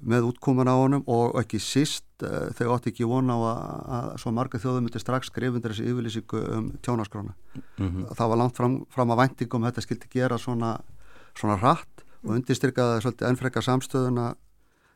með 0.00 0.28
útkoman 0.30 0.70
á 0.72 0.74
honum 0.76 1.02
og 1.10 1.36
ekki 1.42 1.60
síst 1.60 2.24
uh, 2.24 2.48
þau 2.56 2.76
átti 2.76 2.92
ekki 2.92 3.08
vona 3.08 3.36
á 3.36 3.40
að, 3.40 3.58
að 3.96 4.06
svo 4.22 4.32
marga 4.32 4.60
þjóðum 4.62 4.86
myndi 4.88 5.02
strax 5.02 5.28
skrifundir 5.28 5.74
þessi 5.74 5.90
yfirlýsingu 5.90 6.44
um 6.56 6.70
tjónaskrána 6.80 7.34
mm 7.34 7.88
-hmm. 7.88 8.14
það 8.16 8.30
var 8.32 8.40
langt 8.40 8.56
fram, 8.56 8.78
fram 8.88 9.10
að 9.10 9.20
væntingum 9.22 9.66
þetta 9.68 9.84
skildi 9.84 10.08
gera 10.12 10.38
svona, 10.38 10.78
svona 11.34 11.58
rætt 11.60 12.06
og 12.24 12.34
undirstyrkaði 12.38 13.02
svolítið 13.02 13.28
ennfrekka 13.28 13.60
samstöðuna 13.60 14.34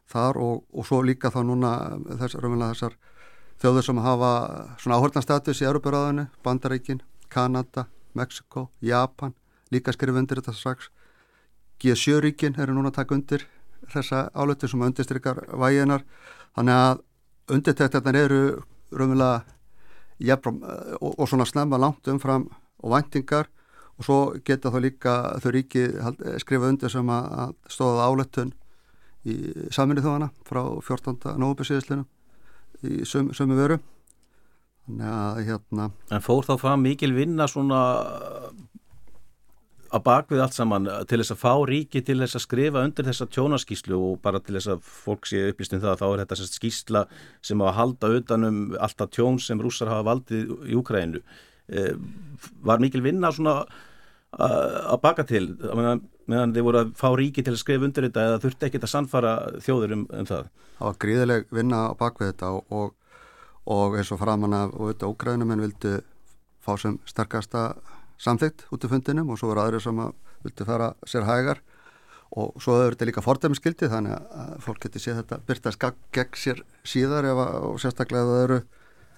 þar 0.07 0.39
og, 0.39 0.65
og 0.73 0.87
svo 0.87 1.03
líka 1.03 1.31
þá 1.31 1.43
núna 1.45 1.71
þess, 2.19 2.39
þessar 2.39 2.97
þjóður 3.61 3.87
sem 3.89 3.99
hafa 4.05 4.31
svona 4.81 4.99
áhörnarstatus 5.01 5.63
í 5.63 5.67
Európaráðinu, 5.69 6.29
Bandaríkin, 6.45 7.03
Kanada, 7.33 7.87
Mexiko, 8.15 8.71
Japan, 8.81 9.35
líka 9.73 9.93
skrif 9.93 10.17
undir 10.17 10.41
þetta 10.41 10.55
strax. 10.57 10.91
G7-ríkin 11.83 12.57
eru 12.61 12.77
núna 12.77 12.93
að 12.93 13.01
taka 13.01 13.17
undir 13.17 13.47
þessa 13.93 14.27
álötu 14.35 14.69
sem 14.69 14.83
undirstrykar 14.83 15.45
væginar, 15.59 16.05
þannig 16.57 16.81
að 16.83 17.03
undirtektarnar 17.57 18.19
eru 18.19 18.41
raunverulega 18.91 19.45
jafnfram 20.19 20.63
og, 21.01 21.13
og 21.13 21.29
svona 21.29 21.47
snemma 21.49 21.79
langt 21.81 22.09
umfram 22.09 22.49
og 22.83 22.93
væntingar 22.95 23.51
og 23.97 24.05
svo 24.05 24.19
geta 24.45 24.73
þá 24.73 24.79
líka 24.85 25.17
þau 25.43 25.51
ríki 25.55 25.87
skrifa 26.43 26.71
undir 26.71 26.93
sem 26.93 27.11
að 27.13 27.55
stóða 27.73 28.09
álötun 28.09 28.53
í 29.27 29.37
saminu 29.75 30.05
þóðana 30.05 30.31
frá 30.47 30.63
14. 30.85 31.37
nógubur 31.41 31.69
síðastlinu 31.69 32.07
í 32.87 33.05
sömu, 33.09 33.35
sömu 33.35 33.57
veru 33.59 33.79
að 35.03 35.43
hérna 35.49 35.91
En 36.15 36.23
fór 36.23 36.47
þá 36.47 36.55
fram 36.61 36.85
mikil 36.87 37.13
vinna 37.17 37.49
svona 37.51 37.81
að 39.95 40.05
bakvið 40.07 40.43
allt 40.43 40.57
saman 40.57 40.89
til 41.09 41.19
þess 41.21 41.35
að 41.35 41.41
fá 41.41 41.53
ríki 41.69 42.03
til 42.05 42.19
þess 42.21 42.39
að 42.39 42.45
skrifa 42.45 42.85
undir 42.87 43.07
þessa 43.07 43.27
tjónaskíslu 43.33 43.99
og 43.99 44.21
bara 44.25 44.41
til 44.43 44.57
þess 44.57 44.71
að 44.75 44.87
fólk 44.87 45.29
sé 45.31 45.43
upplýst 45.51 45.77
um 45.77 45.83
það 45.83 45.93
að 45.93 46.01
þá 46.03 46.07
er 46.09 46.23
þetta 46.23 46.49
skísla 46.51 47.03
sem 47.45 47.63
á 47.63 47.67
að 47.67 47.77
halda 47.81 48.13
utanum 48.21 48.63
alltaf 48.83 49.13
tjón 49.15 49.41
sem 49.43 49.61
rússar 49.63 49.93
hafa 49.93 50.07
valdið 50.11 50.55
í 50.67 50.79
Úkrænu 50.79 51.23
eh, 51.23 51.93
var 52.67 52.83
mikil 52.83 53.05
vinna 53.05 53.33
svona 53.35 53.61
að 54.37 54.99
baka 55.01 55.25
til 55.25 55.45
meðan, 55.57 56.03
meðan 56.29 56.53
þið 56.53 56.67
voru 56.67 56.83
að 56.83 56.93
fá 56.99 57.09
ríki 57.17 57.45
til 57.45 57.55
að 57.55 57.63
skrifa 57.63 57.87
undir 57.87 58.09
þetta 58.09 58.27
eða 58.29 58.41
þurfti 58.43 58.69
ekki 58.69 58.83
að 58.83 58.93
sannfara 58.93 59.35
þjóður 59.65 59.97
um, 59.97 60.07
um 60.13 60.29
það? 60.29 60.51
Það 60.77 60.89
var 60.91 60.99
gríðileg 61.05 61.47
vinna 61.57 61.83
á 61.89 61.93
bakvið 61.97 62.33
þetta 62.33 62.51
og, 62.59 62.67
og, 62.69 63.23
og 63.73 63.97
eins 63.97 64.13
og 64.13 64.21
framann 64.21 64.57
af 64.59 64.75
Ógræðinum 64.77 65.55
en 65.55 65.65
vildu 65.65 65.95
fá 66.61 66.75
sem 66.81 66.99
sterkasta 67.09 67.71
samþygt 68.23 68.67
út 68.73 68.85
af 68.85 68.93
fundinum 68.93 69.33
og 69.33 69.41
svo 69.41 69.51
voru 69.51 69.65
aðri 69.65 69.81
sem 69.85 69.99
vildu 70.45 70.69
fara 70.69 70.93
sér 71.09 71.27
hægar. 71.29 71.63
Og 72.37 72.57
svo 72.61 72.75
er 72.83 72.95
þetta 72.95 73.07
líka 73.09 73.23
fordæmiskildi 73.23 73.89
þannig 73.89 74.17
að 74.17 74.57
fólk 74.65 74.81
getur 74.83 75.03
séð 75.03 75.21
þetta 75.21 75.39
byrtast 75.47 75.85
gegn 76.13 76.41
sér 76.41 76.63
síðar 76.85 77.29
ef, 77.31 77.43
og 77.71 77.79
sérstaklega 77.81 78.27
það 78.27 78.43
eru 78.47 78.59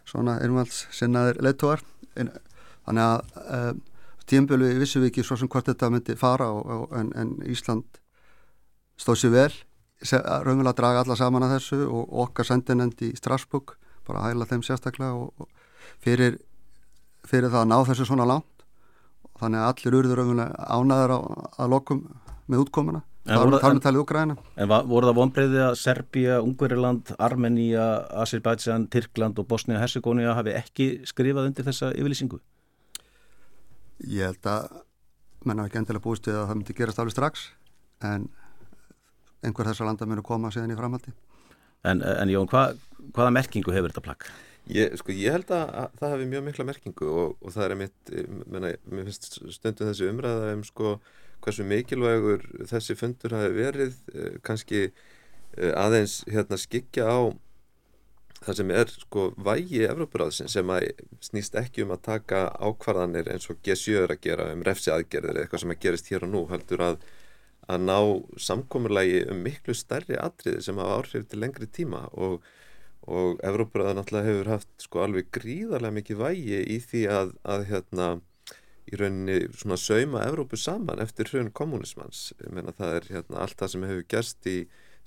svona 0.08 0.38
einvalds 0.44 0.84
sinnaðir 0.94 1.40
leittóar 1.44 1.82
þannig 2.16 3.04
að 3.04 3.40
um, 3.56 3.80
tímbölu 4.28 4.68
vissum 4.80 5.02
við 5.04 5.12
ekki 5.12 5.24
svo 5.26 5.38
sem 5.40 5.50
hvort 5.50 5.68
þetta 5.68 5.90
myndi 5.92 6.16
fara 6.18 6.50
og, 6.52 6.68
og, 6.68 6.92
en, 6.98 7.10
en 7.16 7.32
Ísland 7.48 8.00
stóð 9.00 9.22
sér 9.22 9.34
vel 9.34 9.54
raunverulega 9.98 10.72
að 10.72 10.78
draga 10.78 11.02
alla 11.04 11.16
saman 11.18 11.46
að 11.46 11.56
þessu 11.56 11.80
og 11.88 12.12
okkar 12.26 12.46
sendinendi 12.46 13.10
í 13.12 13.18
Strasbourg 13.18 13.74
bara 14.06 14.22
að 14.22 14.30
hægla 14.30 14.48
þeim 14.52 14.64
sérstaklega 14.66 15.16
og 15.16 15.48
fyrir, 16.04 16.38
fyrir 17.26 17.50
það 17.50 17.64
að 17.64 17.70
ná 17.72 17.78
þessu 17.88 18.08
svona 18.08 18.28
langt 18.28 18.57
þannig 19.40 19.62
að 19.62 19.68
allir 19.70 19.98
urður 20.00 20.22
ánaður 20.24 21.14
á, 21.14 21.18
að 21.58 21.70
lokum 21.74 22.02
með 22.48 22.64
útkomuna 22.64 23.02
þar 23.28 23.52
með 23.52 23.82
talið 23.84 24.02
Úgræna 24.02 24.36
En 24.56 24.70
voru 24.70 25.08
það 25.08 25.18
vonbreiði 25.18 25.62
að 25.66 25.78
Serbia, 25.82 26.38
Ungveriland, 26.40 27.12
Armenia, 27.20 27.86
Azerbaijan, 28.22 28.88
Tyrkland 28.92 29.38
og 29.40 29.48
Bosnia-Herzegovina 29.50 30.36
hafi 30.38 30.56
ekki 30.56 30.88
skrifað 31.08 31.50
undir 31.50 31.68
þessa 31.68 31.92
yfirlýsingu? 31.92 32.40
Ég 34.08 34.30
held 34.30 34.48
að 34.48 34.80
menna 35.44 35.68
ekki 35.68 35.82
endilega 35.82 36.04
búist 36.04 36.26
við 36.28 36.40
að 36.40 36.48
það 36.48 36.60
myndi 36.60 36.78
gerast 36.80 37.02
alveg 37.02 37.16
strax 37.16 37.48
en 38.08 38.28
einhver 39.44 39.68
þessar 39.70 39.90
landa 39.90 40.08
munu 40.08 40.24
koma 40.24 40.50
síðan 40.54 40.72
í 40.72 40.78
framhaldi 40.78 41.14
En, 41.86 42.02
en 42.02 42.30
Jón, 42.32 42.48
hva, 42.50 42.72
hvaða 43.14 43.34
merkingu 43.34 43.74
hefur 43.74 43.92
þetta 43.92 44.02
plagg? 44.02 44.24
Ég, 44.68 44.96
sko, 45.00 45.14
ég 45.16 45.32
held 45.32 45.48
að, 45.54 45.70
að 45.80 45.94
það 46.00 46.10
hefur 46.12 46.30
mjög 46.32 46.44
mikla 46.44 46.66
merkingu 46.68 47.08
og, 47.08 47.36
og 47.40 47.54
það 47.54 47.64
er 47.64 47.74
mitt, 47.82 48.12
menna, 48.52 48.72
mér 48.92 49.08
finnst 49.08 49.28
stundum 49.54 49.88
þessi 49.88 50.08
umræða 50.10 50.52
um 50.52 50.64
sko 50.66 50.96
hversu 51.44 51.64
mikilvægur 51.64 52.44
þessi 52.68 52.96
fundur 52.98 53.36
hafi 53.38 53.54
verið 53.56 53.94
eh, 54.12 54.34
kannski 54.44 54.82
eh, 54.88 55.72
aðeins 55.72 56.20
hérna 56.28 56.58
skikja 56.60 57.06
á 57.08 57.18
það 58.42 58.58
sem 58.60 58.72
er 58.74 58.92
sko 58.92 59.24
vægi 59.48 59.86
Evrópuráðsin 59.88 60.50
sem 60.52 60.74
að 60.74 60.90
snýst 61.24 61.56
ekki 61.58 61.86
um 61.86 61.94
að 61.96 62.04
taka 62.10 62.44
ákvarðanir 62.60 63.32
eins 63.32 63.48
og 63.50 63.62
G7 63.64 64.02
er 64.04 64.14
að 64.14 64.22
gera 64.28 64.50
um 64.52 64.66
refsi 64.66 64.92
aðgerðir 64.94 65.42
eitthvað 65.42 65.64
sem 65.64 65.74
að 65.74 65.82
gerist 65.86 66.12
hér 66.12 66.28
og 66.28 66.34
nú 66.34 66.44
heldur 66.52 66.84
að 66.90 67.00
að 67.68 67.82
ná 67.84 67.98
samkominnlægi 68.40 69.26
um 69.32 69.42
miklu 69.44 69.74
stærri 69.76 70.16
atriði 70.16 70.62
sem 70.64 70.78
hafa 70.80 71.00
áhrif 71.02 71.26
til 71.28 71.42
lengri 71.42 71.68
tíma 71.68 72.06
og, 72.16 72.40
og 73.08 73.42
Evrópuráðan 73.46 74.02
alltaf 74.02 74.26
hefur 74.26 74.50
haft 74.52 74.70
sko 74.84 75.04
alveg 75.04 75.30
gríðarlega 75.34 75.96
mikið 75.98 76.20
vægi 76.22 76.58
í 76.74 76.80
því 76.84 77.04
að, 77.12 77.32
að 77.48 77.64
hérna 77.70 78.08
í 78.88 78.98
rauninni 79.00 79.38
svona 79.56 79.78
sauma 79.80 80.26
Evrópu 80.26 80.60
saman 80.60 81.00
eftir 81.04 81.28
hrjön 81.30 81.52
kommunismans 81.52 82.28
ég 82.38 82.52
meina 82.52 82.76
það 82.76 82.98
er 82.98 83.08
hérna 83.14 83.42
allt 83.44 83.58
það 83.60 83.74
sem 83.74 83.88
hefur 83.88 84.06
gerst 84.14 84.48
í 84.48 84.58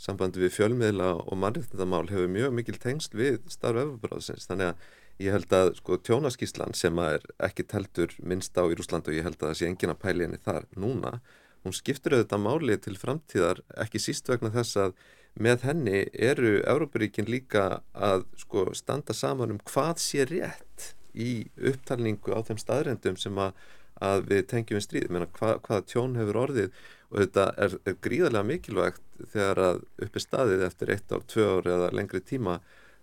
sambandi 0.01 0.41
við 0.41 0.55
fjölmiðla 0.55 1.12
og 1.22 1.38
mannriðtendamál 1.38 2.08
hefur 2.10 2.31
mjög 2.31 2.55
mikil 2.58 2.77
tengst 2.81 3.13
við 3.17 3.38
starf 3.53 3.84
Evrópuráðsins. 3.84 4.48
Þannig 4.50 4.72
að 4.72 4.89
ég 5.22 5.36
held 5.36 5.53
að 5.53 5.71
sko 5.78 5.97
tjónaskíslan 6.02 6.73
sem 6.78 6.97
er 7.04 7.26
ekki 7.45 7.67
teltur 7.69 8.15
minnst 8.26 8.58
á 8.58 8.65
í 8.65 8.78
Rúsland 8.78 9.10
og 9.10 9.17
ég 9.17 9.28
held 9.28 9.38
að 9.38 9.52
það 9.52 9.60
sé 9.60 9.69
engin 9.69 9.93
að 9.93 10.02
pæli 10.02 10.26
henni 10.26 10.41
þar 10.41 10.65
núna 10.73 11.19
hún 11.62 11.76
skiptur 11.78 12.15
auðvitað 12.17 12.41
máli 12.41 12.78
til 12.82 12.95
framtíðar 12.97 13.62
ekki 13.84 14.02
síst 14.02 14.30
vegna 14.32 14.49
þess 14.54 14.80
að 14.82 14.95
með 15.39 15.67
henni 15.67 16.02
eru 16.13 16.60
Európaríkin 16.67 17.30
líka 17.30 17.82
að 17.94 18.26
sko 18.39 18.72
standa 18.76 19.15
saman 19.15 19.56
um 19.56 19.62
hvað 19.67 20.02
sé 20.04 20.26
rétt 20.28 20.91
í 21.15 21.48
upptalningu 21.56 22.36
á 22.36 22.39
þeim 22.48 22.60
staðrendum 22.60 23.17
sem 23.20 23.38
að, 23.39 23.56
að 24.00 24.26
við 24.32 24.44
tengjum 24.52 24.80
í 24.80 24.84
stríð, 24.84 25.10
Meina, 25.12 25.30
hva, 25.39 25.56
hvaða 25.63 25.88
tjón 25.88 26.17
hefur 26.20 26.41
orðið? 26.46 26.84
Og 27.12 27.24
þetta 27.24 27.48
er, 27.60 27.74
er 27.86 27.98
gríðarlega 28.04 28.48
mikilvægt 28.48 29.02
þegar 29.34 29.63
að 29.65 29.82
uppi 30.06 30.24
staðið 30.24 30.63
eftir 30.67 30.94
eitt 30.96 31.12
ár, 31.12 31.26
tvö 31.28 31.48
ár 31.58 31.67
eða 31.74 31.91
lengri 31.96 32.22
tíma 32.24 32.62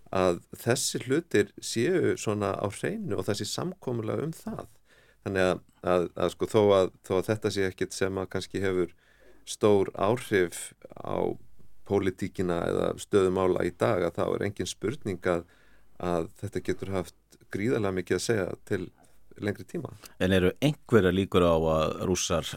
að 0.09 0.39
þessi 0.57 1.03
hlutir 1.05 1.51
séu 1.61 2.15
svona 2.17 2.55
á 2.57 2.65
hreinu 2.73 3.19
og 3.19 3.27
þessi 3.27 3.45
samkómulega 3.45 4.25
um 4.25 4.33
það. 4.33 4.65
Þannig 5.25 5.45
að, 5.45 5.61
að, 5.93 6.07
að 6.15 6.33
sko 6.33 6.49
þó 6.49 6.61
að 6.79 6.89
þó 7.05 7.13
þetta 7.27 7.51
sé 7.53 7.67
ekkit 7.69 7.93
sem 7.93 8.17
að 8.17 8.31
kannski 8.33 8.63
hefur 8.63 8.95
stór 9.49 9.93
áhrif 9.93 10.71
á 10.97 11.37
pólitíkina 11.89 12.61
eða 12.69 12.91
stöðumála 13.01 13.65
í 13.67 13.73
dag 13.73 14.05
að 14.05 14.19
þá 14.19 14.23
er 14.27 14.45
engin 14.47 14.69
spurning 14.69 15.29
að, 15.33 15.43
að 15.97 16.29
þetta 16.41 16.65
getur 16.69 16.93
haft 16.93 17.39
gríðarlega 17.49 17.97
mikið 17.97 18.19
að 18.19 18.25
segja 18.25 18.49
til 18.69 18.83
lengri 19.39 19.65
tíma. 19.65 19.93
En 20.21 20.35
eru 20.35 20.51
einhverja 20.61 21.13
líkur 21.15 21.45
á 21.47 21.55
að 21.57 21.95
rússar 22.09 22.49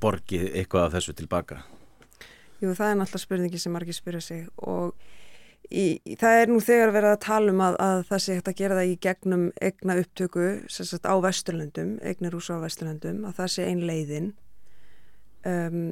borgi 0.00 0.40
eitthvað 0.52 0.88
af 0.88 0.96
þessu 0.98 1.14
tilbaka? 1.18 1.62
Jú, 2.58 2.72
það 2.74 2.90
er 2.90 2.98
náttúrulega 2.98 3.24
spurningi 3.24 3.62
sem 3.62 3.74
margir 3.74 3.96
spyrja 3.96 4.20
sig 4.22 4.46
og 4.56 4.94
í, 5.70 5.98
í, 6.02 6.16
það 6.18 6.40
er 6.40 6.50
nú 6.50 6.58
þegar 6.64 6.92
verið 6.94 7.14
að 7.14 7.22
tala 7.26 7.54
um 7.54 7.62
að, 7.64 7.78
að 7.84 8.02
það 8.10 8.24
sé 8.24 8.36
hægt 8.38 8.50
að 8.50 8.58
gera 8.60 8.78
það 8.78 8.90
í 8.90 8.98
gegnum 9.06 9.46
egna 9.68 9.96
upptöku 10.02 10.48
sagt, 10.72 11.06
á 11.06 11.14
Vesturlöndum, 11.22 11.94
egnir 12.02 12.34
rúsa 12.34 12.58
á 12.58 12.64
Vesturlöndum, 12.64 13.24
að 13.28 13.40
það 13.40 13.54
sé 13.54 13.68
ein 13.68 13.84
leiðin. 13.86 14.28
Um, 15.46 15.82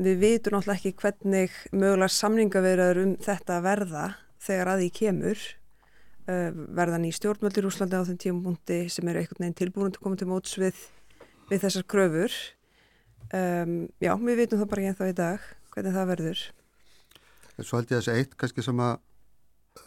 við 0.00 0.20
vitum 0.20 0.56
náttúrulega 0.56 0.78
ekki 0.78 0.96
hvernig 1.00 1.56
mögulega 1.72 2.14
samningaverðar 2.14 3.00
um 3.02 3.16
þetta 3.20 3.58
verða 3.64 4.04
þegar 4.40 4.72
að 4.72 4.84
því 4.84 4.88
kemur. 5.00 5.42
Verðan 6.80 7.06
í 7.08 7.12
stjórnmöldir 7.16 7.66
Úslandi 7.66 7.98
á 7.98 8.06
þeim 8.06 8.20
tímapunkti 8.22 8.80
sem 8.92 9.08
eru 9.10 9.22
einhvern 9.22 9.44
veginn 9.44 9.58
tilbúin 9.58 9.92
til 9.92 10.00
að 10.00 10.06
koma 10.06 10.20
til 10.20 10.28
móts 10.30 10.56
við, 10.60 10.82
við 11.50 11.64
þessar 11.64 11.86
kröfur. 11.90 12.36
Um, 13.30 13.74
já, 14.02 14.12
við 14.16 14.44
vitum 14.44 14.60
það 14.60 14.70
bara 14.70 14.82
ekki 14.82 14.92
ennþá 14.92 15.10
í 15.10 15.16
dag 15.20 15.48
hvernig 15.74 15.96
það 15.96 16.10
verður. 16.14 16.44
Svo 17.60 17.78
held 17.78 17.90
ég 17.90 17.98
að 17.98 18.04
þessi 18.04 18.20
eitt 18.20 18.36
kannski 18.40 18.64
sem 18.64 18.84
að 18.84 18.94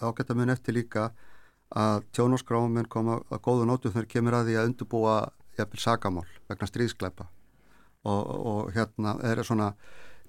ágætta 0.03 0.35
mun 0.37 0.53
eftir 0.53 0.77
líka 0.77 1.09
að 1.73 2.03
tjónarskráum 2.13 2.75
mun 2.75 2.89
koma 2.91 3.21
að 3.33 3.41
góðu 3.47 3.65
nótum 3.67 3.93
þegar 3.95 4.11
kemur 4.11 4.37
að 4.37 4.51
því 4.51 4.59
að 4.59 4.67
undurbúa 4.69 5.15
jafnvel 5.57 5.81
sagamál 5.81 6.27
vegna 6.49 6.69
stríðskleipa 6.69 7.29
og, 8.03 8.23
og 8.51 8.73
hérna 8.75 9.17
er 9.23 9.43
svona 9.43 9.73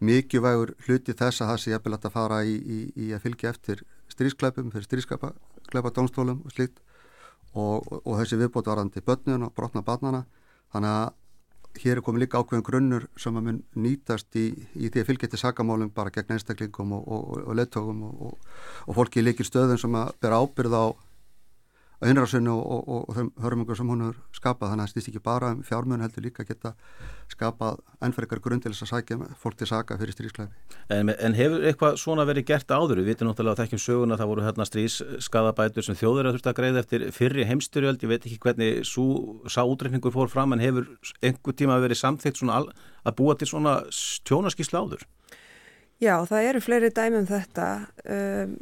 mikið 0.05 0.43
vægur 0.45 0.75
hluti 0.87 1.15
þess 1.17 1.43
að 1.43 1.51
það 1.51 1.61
sé 1.63 1.73
jafnvel 1.73 1.97
að 1.99 2.15
fara 2.15 2.41
í, 2.45 2.55
í, 2.55 2.79
í 3.07 3.11
að 3.15 3.27
fylgja 3.27 3.53
eftir 3.55 3.85
stríðskleipum 4.13 4.73
fyrir 4.75 4.89
stríðskleipa 4.89 5.33
gleipa 5.71 5.93
dónstólum 5.95 6.43
og 6.45 6.55
slíkt. 6.55 6.81
Og, 7.55 7.85
og, 7.87 8.01
og 8.03 8.17
þessi 8.19 8.39
viðbót 8.41 8.67
varandi 8.67 9.03
börnun 9.05 9.47
og 9.47 9.55
brotna 9.55 9.85
barnana. 9.87 10.25
Þannig 10.75 10.91
að 10.91 11.85
hér 11.85 11.99
er 11.99 12.05
komið 12.07 12.25
líka 12.25 12.41
ákveðin 12.41 12.67
grunnur 12.67 13.07
sem 13.19 13.35
að 13.39 13.47
mun 13.49 13.61
nýtast 13.79 14.37
í, 14.39 14.47
í 14.79 14.91
því 14.91 15.03
að 15.03 15.09
fylgja 15.09 15.31
til 15.31 15.41
sakamálum 15.41 15.91
bara 15.95 16.13
gegn 16.15 16.37
einstaklingum 16.37 16.95
og, 16.99 17.33
og 17.43 17.55
leittógum 17.59 18.03
og 18.31 18.93
fólki 18.95 19.23
í 19.23 19.27
líkil 19.27 19.47
stöðum 19.47 19.81
sem 19.81 19.97
að 19.99 20.13
bera 20.23 20.39
ábyrð 20.43 20.77
á 20.79 20.85
á 22.01 22.05
innrásunni 22.11 22.51
og, 22.51 22.63
og, 22.65 22.89
og, 22.89 23.03
og 23.09 23.17
þeim 23.19 23.29
hörmungur 23.45 23.79
sem 23.79 23.91
hún 23.91 24.03
hefur 24.05 24.19
skapað 24.35 24.73
þannig 24.73 24.83
að 24.83 24.89
það 24.89 24.93
stýst 24.95 25.11
ekki 25.13 25.23
bara 25.25 25.51
um 25.55 25.63
fjármun 25.65 26.03
heldur 26.05 26.25
líka 26.25 26.47
geta 26.49 26.75
skapað 27.31 27.81
ennferðikar 28.05 28.43
grunn 28.45 28.63
til 28.63 28.73
þess 28.73 28.87
að 28.87 28.91
sækja 28.93 29.31
fólk 29.41 29.59
til 29.61 29.69
saka 29.71 29.99
fyrir 30.01 30.17
strísklæfi. 30.17 30.51
En, 30.93 31.13
en 31.15 31.39
hefur 31.39 31.65
eitthvað 31.65 31.99
svona 32.03 32.27
verið 32.29 32.49
gert 32.51 32.75
áður? 32.75 33.01
Við 33.03 33.13
vitum 33.13 33.31
náttúrulega 33.31 33.57
að 33.57 33.63
þekkjum 33.65 33.85
söguna 33.85 34.19
það 34.21 34.31
voru 34.33 34.47
hérna 34.47 34.69
strísskadabætur 34.69 35.87
sem 35.87 35.99
þjóður 36.01 36.29
að 36.31 36.37
þurft 36.37 36.51
að 36.51 36.59
greiða 36.61 36.85
eftir 36.85 37.07
fyrri 37.15 37.49
heimstyrjöld 37.49 38.05
ég 38.05 38.13
veit 38.13 38.27
ekki 38.27 38.41
hvernig 38.43 38.85
sú, 38.89 39.07
sá 39.49 39.63
útreikningur 39.63 40.15
fór 40.15 40.33
fram 40.33 40.55
en 40.57 40.63
hefur 40.63 40.91
einhver 41.23 41.57
tíma 41.57 41.81
verið 41.83 42.03
samþygt 42.03 42.45
að 42.45 43.17
búa 43.17 43.37
til 43.39 43.49
svona 43.49 43.79
tjónaskísla 44.29 44.83
áður? 44.85 45.07
Já, 46.03 46.19
það 46.27 46.49
eru 46.51 46.61
fleiri 46.65 46.91
dæmum 46.93 47.27
þetta 47.29 47.67
um, 48.11 48.55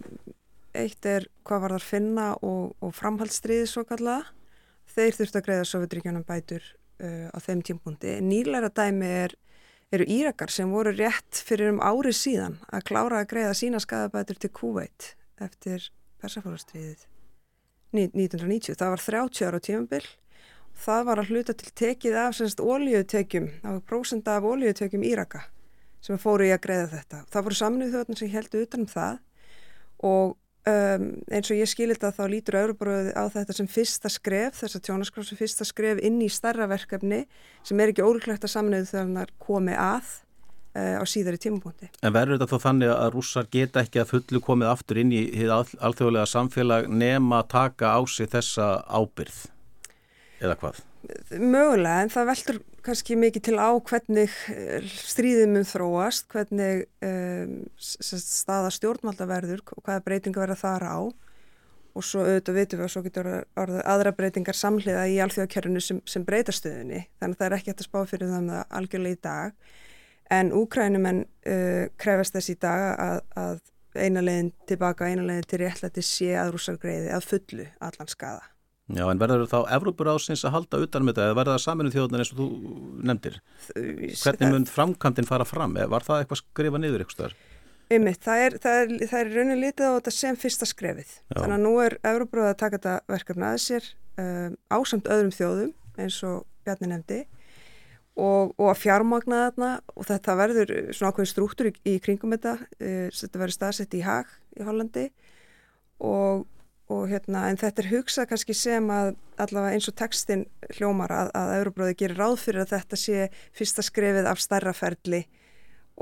Eitt 0.73 1.05
er 1.05 1.27
hvað 1.45 1.65
var 1.65 1.75
þar 1.77 1.85
finna 1.85 2.27
og, 2.41 2.73
og 2.81 2.95
framhaldsstriðið 2.97 3.69
svo 3.69 3.85
kalla. 3.89 4.23
Þeir 4.93 5.19
þurftu 5.19 5.41
að 5.41 5.47
greiða 5.47 5.69
Sovjetríkjónum 5.69 6.25
bætur 6.29 6.65
uh, 6.65 7.29
á 7.29 7.39
þeim 7.45 7.63
tímpundi. 7.67 8.17
Nýlæra 8.25 8.73
dæmi 8.73 9.11
er, 9.25 9.37
eru 9.93 10.07
Írakar 10.09 10.53
sem 10.53 10.73
voru 10.73 10.95
rétt 10.97 11.43
fyrir 11.45 11.75
um 11.75 11.83
árið 11.85 12.17
síðan 12.19 12.59
að 12.73 12.87
klára 12.89 13.21
að 13.21 13.31
greiða 13.35 13.55
sína 13.59 13.83
skadabætur 13.85 14.41
til 14.41 14.53
Kuwait 14.57 15.13
eftir 15.43 15.91
persafórastriðið 16.23 17.07
1990. 17.93 18.77
Það 18.81 18.93
var 18.95 19.05
30 19.05 19.49
ára 19.49 19.61
tímambil. 19.63 20.05
Það 20.83 21.03
var 21.09 21.21
að 21.21 21.33
hluta 21.33 21.55
til 21.57 21.73
tekið 21.77 22.15
af 22.17 22.37
semst 22.39 22.63
ólíutekjum, 22.65 23.51
var 23.61 23.83
prósenda 23.85 24.39
af 24.39 24.47
ólíutekjum 24.49 25.05
Íraka 25.05 25.45
sem 26.03 26.19
fóru 26.19 26.49
í 26.49 26.53
að 26.55 26.65
greiða 26.65 26.89
þetta. 26.97 27.19
Það 27.31 27.45
voru 27.47 27.59
saminuð 27.59 27.93
þjóðnir 27.93 28.19
sem 28.19 28.31
heldu 28.33 28.63
utanum 28.65 28.89
það 28.91 29.19
og 30.09 30.33
Um, 30.62 31.09
eins 31.35 31.48
og 31.51 31.59
ég 31.59 31.66
skilir 31.66 31.98
þetta 31.98 32.12
þá 32.14 32.27
lítur 32.31 32.57
Európaróði 32.61 33.11
á 33.18 33.27
þetta 33.35 33.55
sem 33.57 33.66
fyrsta 33.66 34.07
skref 34.12 34.61
þess 34.61 34.79
að 34.79 34.85
tjónaskraf 34.87 35.27
sem 35.27 35.38
fyrsta 35.40 35.66
skref 35.66 35.98
inn 36.07 36.20
í 36.22 36.29
starra 36.31 36.68
verkefni 36.70 37.25
sem 37.66 37.83
er 37.83 37.90
ekki 37.90 38.05
ólíklegt 38.07 38.46
að 38.46 38.53
samnöðu 38.53 38.87
þegar 38.92 39.09
hann 39.09 39.33
komi 39.42 39.75
að 39.75 40.12
uh, 40.79 41.03
á 41.03 41.05
síðari 41.11 41.40
tímabóndi. 41.42 41.90
En 42.07 42.14
verður 42.14 42.38
þetta 42.38 42.51
þá 42.53 42.68
þannig 42.68 42.94
að 42.94 43.11
rússar 43.16 43.51
geta 43.51 43.83
ekki 43.83 44.05
að 44.05 44.12
fullu 44.14 44.42
komið 44.46 44.70
aftur 44.70 45.03
inn 45.03 45.11
í 45.11 45.25
alþjóðlega 45.51 46.31
samfélag 46.31 46.87
nema 46.94 47.42
taka 47.51 47.96
á 47.98 48.01
sig 48.07 48.31
þessa 48.31 48.70
ábyrð 48.87 49.42
eða 50.46 50.59
hvað? 50.62 50.83
Mögulega 51.31 52.03
en 52.05 52.12
það 52.12 52.29
veldur 52.31 52.61
kannski 52.83 53.17
mikið 53.19 53.45
til 53.49 53.59
á 53.59 53.71
hvernig 53.79 54.37
eh, 54.53 54.87
stríðum 54.87 55.57
mun 55.57 55.67
þróast, 55.67 56.29
hvernig 56.33 56.87
um, 57.05 57.59
staða 57.79 58.73
stjórnvalda 58.75 59.29
verður 59.31 59.62
og 59.77 59.85
hvaða 59.85 60.05
breytinga 60.07 60.43
verða 60.43 60.59
þar 60.62 60.87
á. 60.87 60.99
Og 61.93 62.05
svo 62.09 62.23
auðvitað 62.25 62.57
vitum 62.57 62.81
við 62.81 62.87
að 62.87 62.93
svo 62.95 63.03
getur 63.05 63.27
orðið 63.61 63.83
aðra 63.93 64.12
breytingar 64.17 64.57
samhliða 64.57 65.03
í 65.12 65.19
alþjóðakjörinu 65.21 65.83
sem, 65.85 65.99
sem 66.09 66.25
breytastöðunni 66.25 67.03
þannig 67.21 67.37
að 67.37 67.43
það 67.43 67.49
er 67.49 67.57
ekki 67.59 67.73
hægt 67.73 67.83
að 67.83 67.88
spá 67.91 67.99
fyrir 68.09 68.33
það 68.33 68.47
með 68.47 68.62
algjörlega 68.79 69.19
í 69.19 69.21
dag. 69.27 69.75
En 70.33 70.55
úkrænumenn 70.57 71.27
uh, 71.27 71.85
krefast 72.01 72.38
þess 72.38 72.55
í 72.55 72.57
dag 72.62 72.87
að, 72.97 73.21
að 73.37 73.61
eina 74.01 74.25
leginn 74.25 74.55
tilbaka, 74.67 75.11
eina 75.11 75.27
leginn 75.27 75.51
til 75.51 75.61
réttlæti 75.67 76.07
sé 76.07 76.33
að 76.41 76.55
rúsar 76.57 76.81
greiði 76.81 77.12
að 77.12 77.29
fullu 77.29 77.69
allan 77.85 78.11
skada. 78.11 78.49
Já, 78.90 79.05
en 79.07 79.21
verður 79.21 79.47
þá 79.47 79.59
Evrópur 79.77 80.11
ásins 80.11 80.42
að 80.42 80.57
halda 80.57 80.81
utanum 80.83 81.12
þetta 81.12 81.29
eða 81.29 81.37
verður 81.38 81.55
það 81.55 81.62
saminu 81.62 81.92
þjóðunar 81.95 82.23
eins 82.25 82.33
og 82.33 82.40
þú 82.40 82.47
nefndir? 83.09 83.37
Hvernig 83.71 84.53
mun 84.53 84.66
framkantin 84.68 85.29
fara 85.29 85.47
fram? 85.47 85.77
Var 85.79 86.07
það 86.07 86.25
eitthvað 86.25 86.40
skrifa 86.42 86.81
niður 86.83 87.05
eitthvað? 87.05 87.37
Það 87.92 88.42
er, 88.42 88.57
það 88.57 88.81
er, 88.81 88.92
það 89.05 89.18
er 89.21 89.31
raunin 89.37 89.61
litið 89.61 89.87
á 89.87 89.97
þetta 89.99 90.14
sem 90.16 90.38
fyrsta 90.40 90.68
skrefið. 90.68 91.11
Já. 91.29 91.37
Þannig 91.37 91.57
að 91.59 91.64
nú 91.66 91.73
er 91.85 91.97
Evrópur 92.09 92.42
að 92.47 92.59
taka 92.62 92.79
þetta 92.79 92.95
verkefni 93.12 93.47
að 93.49 93.59
sér 93.66 93.88
um, 94.23 94.57
ásamt 94.73 95.11
öðrum 95.12 95.35
þjóðum 95.37 95.73
eins 96.01 96.18
og 96.27 96.42
Bjarni 96.66 96.88
nefndi 96.92 97.21
og, 98.16 98.53
og 98.57 98.71
að 98.71 98.81
fjármagna 98.83 99.42
þarna 99.47 99.71
og 99.95 100.09
þetta 100.09 100.38
verður 100.38 100.73
svona 100.92 101.12
ákveðin 101.12 101.31
strúktur 101.33 101.71
í, 101.71 101.75
í 101.95 101.95
kringum 102.03 102.35
þetta, 102.35 102.57
uh, 102.61 103.07
þetta 103.12 103.42
verður 103.42 103.57
staðsett 103.57 103.97
í 103.99 104.03
Haag 104.07 104.33
í 104.57 104.66
Hollandi 104.66 105.07
og, 106.03 106.47
og 106.90 107.07
hérna 107.11 107.47
en 107.51 107.59
þetta 107.61 107.85
er 107.85 107.90
hugsað 107.92 108.29
kannski 108.33 108.55
sem 108.57 108.88
að 108.90 109.12
allavega 109.40 109.77
eins 109.77 109.88
og 109.88 109.97
textin 109.99 110.47
hljómar 110.77 111.12
að, 111.14 111.31
að 111.38 111.53
Euróbróði 111.61 111.99
gerir 112.03 112.18
ráð 112.18 112.38
fyrir 112.42 112.64
að 112.64 112.75
þetta 112.75 112.99
sé 113.01 113.29
fyrsta 113.57 113.85
skrefið 113.87 114.29
af 114.31 114.42
starra 114.42 114.75
ferli 114.77 115.23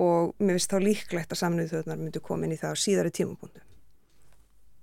og 0.01 0.33
mér 0.40 0.57
finnst 0.57 0.73
þá 0.73 0.79
líklegt 0.85 1.35
að 1.35 1.43
samnöðu 1.43 1.75
þjóðnar 1.75 2.01
myndu 2.01 2.23
koma 2.25 2.47
inn 2.47 2.55
í 2.57 2.61
það 2.61 2.75
á 2.75 2.83
síðari 2.83 3.12
tímapunktu. 3.14 3.62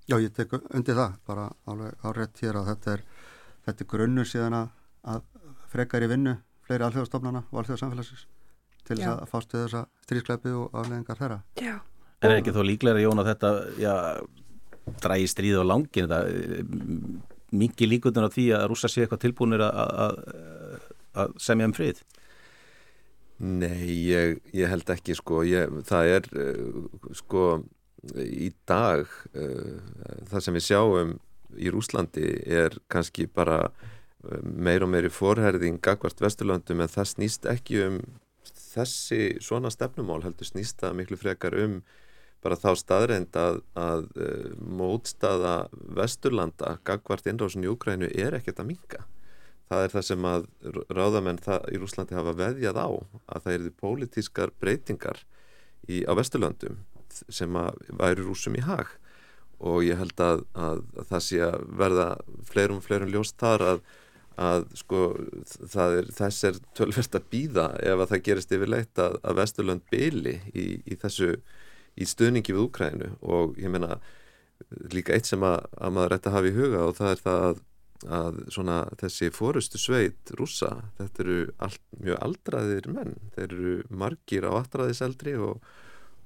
Já, 0.08 0.16
ég 0.24 0.32
tek 0.36 0.54
undir 0.56 0.96
það 0.96 1.18
bara 1.28 1.50
alveg 1.68 1.98
á 2.00 2.08
rétt 2.16 2.44
hér 2.44 2.62
að 2.62 2.70
þetta 2.72 2.94
er, 2.94 3.04
þetta 3.68 3.84
er 3.84 3.92
grunnur 3.92 4.30
síðan 4.30 4.58
að 4.58 5.26
frekar 5.68 6.06
í 6.06 6.12
vinnu 6.12 6.38
fleiri 6.68 6.88
alþjóðastofnana 6.88 7.44
og 7.50 7.62
alþjóðsamfélagsins 7.62 8.26
til 8.88 8.98
þess 8.98 9.12
að 9.12 9.30
fást 9.32 9.54
við 9.54 9.64
þessa 9.66 9.84
stríðskleipi 10.06 10.54
og 10.56 10.76
afleðingar 10.80 11.20
þeirra. 11.20 11.40
Já. 11.60 11.76
En 12.24 12.32
er 12.32 12.40
ekki 12.40 12.54
þó 12.56 12.62
líklega, 12.66 13.02
Jón, 13.04 13.22
að 13.22 13.30
þetta 13.34 13.50
já, 13.82 13.94
drægi 15.04 15.28
stríð 15.32 15.62
á 15.62 15.66
langin 15.68 16.14
mikið 17.52 17.92
líkundin 17.94 18.28
á 18.28 18.32
því 18.32 18.46
að 18.58 18.68
rúsa 18.72 18.90
sér 18.92 19.06
eitthvað 19.06 19.24
tilbúinir 19.26 19.64
að 19.64 21.36
semja 21.42 21.68
um 21.70 21.76
frið? 21.76 22.04
Nei, 23.38 24.10
ég, 24.10 24.40
ég 24.58 24.70
held 24.72 24.90
ekki 24.90 25.14
sko, 25.18 25.44
ég, 25.46 25.70
það 25.86 26.12
er 26.16 26.30
uh, 26.42 26.88
sko 27.14 27.44
í 28.18 28.50
dag 28.70 29.06
uh, 29.38 29.78
það 30.32 30.44
sem 30.44 30.58
við 30.58 30.66
sjáum 30.66 31.14
í 31.58 31.70
Rúslandi 31.74 32.26
er 32.44 32.76
kannski 32.92 33.28
bara 33.30 33.68
meir 34.42 34.84
og 34.84 34.92
meiri 34.92 35.12
forherðing 35.14 35.80
gagvart 35.84 36.20
Vesturlöndum 36.22 36.82
en 36.84 36.92
það 36.92 37.12
snýst 37.14 37.48
ekki 37.50 37.80
um 37.86 38.00
þessi 38.48 39.38
svona 39.44 39.72
stefnumál 39.74 40.24
heldur 40.26 40.50
snýst 40.50 40.82
það 40.82 40.98
miklu 41.00 41.20
frekar 41.22 41.56
um 41.62 41.80
bara 42.44 42.58
þá 42.60 42.70
staðreind 42.80 43.38
að, 43.40 43.62
að 43.78 44.08
uh, 44.18 44.50
mótstaða 44.62 45.56
Vesturlanda 45.98 46.78
gagvart 46.88 47.30
innrásin 47.30 47.66
í 47.66 47.72
Ukrænu 47.72 48.10
er 48.14 48.38
ekkert 48.38 48.62
að 48.62 48.70
minka. 48.74 49.06
Það 49.68 49.84
er 49.84 49.94
það 49.96 50.06
sem 50.08 50.28
að 50.30 50.46
ráðamenn 50.96 51.42
í 51.74 51.80
Rúslandi 51.82 52.16
hafa 52.16 52.36
veðjað 52.40 52.78
á 52.80 52.88
að 52.88 53.42
það 53.44 53.58
eru 53.58 53.74
pólitískar 53.82 54.54
breytingar 54.62 55.26
í, 55.88 56.06
á 56.08 56.12
Vesturlandum 56.16 56.80
sem 57.12 57.56
að 57.60 57.82
væri 58.00 58.24
rúsum 58.24 58.56
í 58.56 58.64
hag 58.64 58.94
og 59.58 59.82
ég 59.84 59.98
held 59.98 60.20
að, 60.22 60.44
að, 60.54 60.84
að 61.02 61.08
það 61.12 61.24
sé 61.26 61.40
að 61.42 61.64
verða 61.80 62.10
fleirum 62.46 62.84
fleirum 62.86 63.12
ljóst 63.12 63.40
þar 63.42 63.66
að 63.74 63.88
að 64.38 64.68
sko 64.78 65.00
er, 65.18 66.10
þess 66.14 66.44
er 66.46 66.58
tölverst 66.78 67.16
að 67.18 67.30
býða 67.32 67.72
ef 67.82 68.04
að 68.04 68.12
það 68.12 68.24
gerist 68.28 68.52
yfirleitt 68.54 69.02
að, 69.02 69.16
Vesturlönd 69.40 69.86
byli 69.90 70.36
í, 70.54 70.66
í 70.86 70.98
þessu 71.02 71.32
í 71.98 72.08
stöðningi 72.08 72.54
við 72.56 72.64
Úkrænu 72.68 73.10
og 73.26 73.58
ég 73.62 73.74
meina 73.74 73.98
líka 74.94 75.16
eitt 75.16 75.30
sem 75.30 75.44
að, 75.46 75.66
að 75.78 75.96
maður 75.96 76.16
ætti 76.18 76.30
að 76.30 76.38
hafa 76.38 76.50
í 76.50 76.56
huga 76.56 76.86
og 76.86 76.96
það 76.98 77.12
er 77.12 77.24
það 77.24 77.44
að, 77.48 77.60
að 78.20 78.40
svona 78.54 78.78
þessi 79.02 79.30
fórustu 79.34 79.82
sveit 79.82 80.34
rúsa, 80.40 80.72
þetta 81.00 81.24
eru 81.26 81.38
allt, 81.68 81.84
mjög 82.02 82.24
aldraðir 82.28 82.90
menn, 82.94 83.16
þeir 83.36 83.48
eru 83.48 83.76
margir 84.04 84.48
á 84.50 84.52
aftræðiseldri 84.60 85.38
og, 85.42 85.62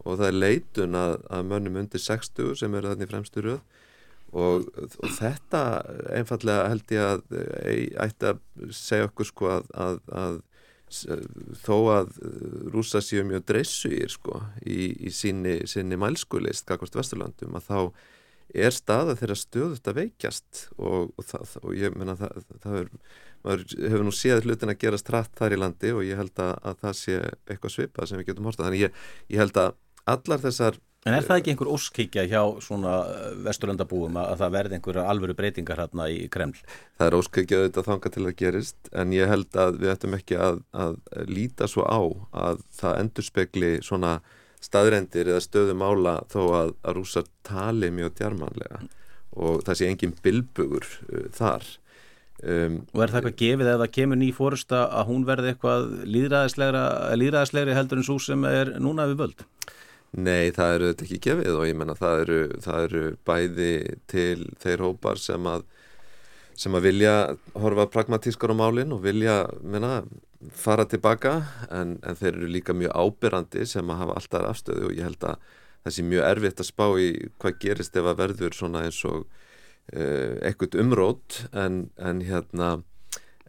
og 0.04 0.18
það 0.18 0.28
er 0.28 0.40
leitun 0.40 0.98
að 1.00 1.48
mönnum 1.48 1.80
undir 1.84 2.04
60 2.04 2.56
sem 2.60 2.76
eru 2.78 2.94
þannig 2.94 3.12
fremstu 3.12 3.46
röð. 3.46 3.62
Og, 4.32 4.70
og 4.80 5.10
þetta 5.18 5.62
einfallega 6.16 6.70
held 6.72 6.92
ég 6.96 7.02
að 7.04 7.34
eh, 7.36 7.80
ætti 8.00 8.30
að 8.30 8.38
segja 8.72 9.10
okkur 9.10 9.28
sko 9.28 9.50
að, 9.58 9.66
að, 9.76 9.98
að 10.16 10.38
þó 11.64 11.76
að 11.96 12.16
rúsa 12.74 13.02
séu 13.04 13.24
mjög 13.28 13.46
dreysugir 13.48 14.12
sko 14.12 14.42
í, 14.66 14.92
í 15.08 15.14
síni, 15.16 15.62
síni 15.70 16.00
mælskulist 16.00 16.68
kakvart 16.68 16.98
Vesturlandum 17.00 17.56
að 17.58 17.70
þá 17.70 17.80
er 18.52 18.76
staða 18.76 19.16
þeirra 19.20 19.38
stöðut 19.40 19.88
að 19.88 20.00
veikjast 20.02 20.66
og, 20.76 21.12
og, 21.16 21.26
það, 21.28 21.54
og 21.64 21.76
ég 21.80 21.96
menna 21.96 22.18
það, 22.20 22.48
það 22.64 22.80
er, 22.82 22.90
maður 23.46 23.66
hefur 23.80 24.06
nú 24.08 24.16
séð 24.16 24.44
hlutin 24.46 24.74
að 24.74 24.82
gerast 24.84 25.08
trætt 25.08 25.36
þar 25.40 25.56
í 25.56 25.60
landi 25.62 25.94
og 25.96 26.04
ég 26.06 26.20
held 26.20 26.44
að, 26.44 26.54
að 26.68 26.82
það 26.84 26.98
sé 27.00 27.20
eitthvað 27.48 27.76
svipað 27.78 28.12
sem 28.12 28.22
við 28.22 28.32
getum 28.32 28.50
horta 28.50 28.68
þannig 28.68 28.86
ég, 28.88 29.04
ég 29.32 29.44
held 29.44 29.62
að 29.62 29.78
allar 30.12 30.44
þessar 30.44 30.80
En 31.02 31.16
er 31.18 31.26
það 31.26 31.40
ekki 31.40 31.54
einhver 31.56 31.70
óskikja 31.74 32.24
hjá 32.30 32.42
svona 32.62 32.92
eh, 33.10 33.30
vesturlandabúum 33.48 34.20
að 34.22 34.36
það 34.44 34.52
verði 34.54 34.78
einhverja 34.78 35.06
alvöru 35.10 35.36
breytingar 35.38 35.82
hérna 35.82 36.06
í 36.14 36.28
Kreml? 36.30 36.60
Það 37.00 37.08
er 37.08 37.18
óskikja 37.18 37.62
auðvitað 37.62 37.88
þanga 37.88 38.12
til 38.14 38.26
að 38.28 38.36
gerist 38.44 38.92
en 38.94 39.16
ég 39.16 39.32
held 39.32 39.58
að 39.64 39.80
við 39.82 39.94
ættum 39.96 40.18
ekki 40.20 40.38
að, 40.38 40.62
að 40.78 41.00
líta 41.32 41.70
svo 41.72 41.88
á 41.90 42.02
að 42.46 42.62
það 42.78 43.02
endur 43.02 43.26
spekli 43.26 43.72
svona 43.82 44.20
staðrendir 44.62 45.32
eða 45.32 45.42
stöðum 45.42 45.82
ála 45.82 46.16
þó 46.30 46.42
að, 46.60 46.74
að 46.86 46.98
rúsa 47.00 47.26
tali 47.48 47.90
mjög 47.90 48.14
djarmanlega 48.20 48.84
og 49.42 49.64
það 49.66 49.80
sé 49.80 49.88
engin 49.90 50.14
bilbugur 50.22 50.86
uh, 50.86 51.26
þar. 51.34 51.66
Um, 52.42 52.82
og 52.94 53.04
er 53.04 53.14
það 53.14 53.20
eitthvað 53.20 53.40
gefið 53.42 53.68
ef 53.72 53.82
það 53.82 53.94
kemur 53.98 54.20
ný 54.22 54.30
fórusta 54.34 54.86
að 54.90 55.10
hún 55.12 55.26
verði 55.26 55.52
eitthvað 55.54 55.90
líðræðislegri 56.10 57.76
heldur 57.78 58.02
en 58.02 58.06
svo 58.06 58.18
sem 58.22 58.46
er 58.50 58.76
núna 58.82 59.10
við 59.10 59.22
völd? 59.26 59.44
Nei, 60.12 60.52
það 60.52 60.74
eru 60.76 60.88
þetta 60.90 61.06
ekki 61.06 61.20
gefið 61.24 61.54
og 61.56 61.68
ég 61.70 61.78
menna 61.80 61.96
það 61.96 62.24
eru, 62.26 62.40
það 62.66 62.88
eru 62.88 63.04
bæði 63.28 63.76
til 64.12 64.50
þeir 64.60 64.84
hópar 64.84 65.22
sem 65.22 65.46
að 65.48 65.64
sem 66.60 66.76
að 66.76 66.86
vilja 66.90 67.14
horfa 67.58 67.88
pragmatískar 67.90 68.52
á 68.52 68.56
málinn 68.60 68.92
og 68.92 69.02
vilja 69.06 69.46
menna, 69.64 70.02
fara 70.52 70.84
tilbaka 70.90 71.38
en, 71.72 71.96
en 72.04 72.18
þeir 72.20 72.34
eru 72.34 72.50
líka 72.52 72.76
mjög 72.76 72.92
ábyrrandi 72.92 73.66
sem 73.70 73.88
að 73.94 74.02
hafa 74.04 74.18
alltaf 74.20 74.48
afstöðu 74.50 74.90
og 74.90 74.96
ég 74.98 75.08
held 75.08 75.26
að 75.30 75.48
það 75.86 75.96
sé 75.96 76.06
mjög 76.06 76.28
erfitt 76.28 76.62
að 76.62 76.70
spá 76.70 76.86
í 77.00 77.10
hvað 77.42 77.60
gerist 77.64 77.98
ef 77.98 78.10
að 78.12 78.22
verður 78.22 78.58
svona 78.58 78.84
eins 78.86 79.00
og 79.08 79.24
uh, 79.24 80.34
ekkert 80.52 80.78
umrót 80.82 81.44
en, 81.54 81.86
en 81.98 82.24
hérna 82.26 82.72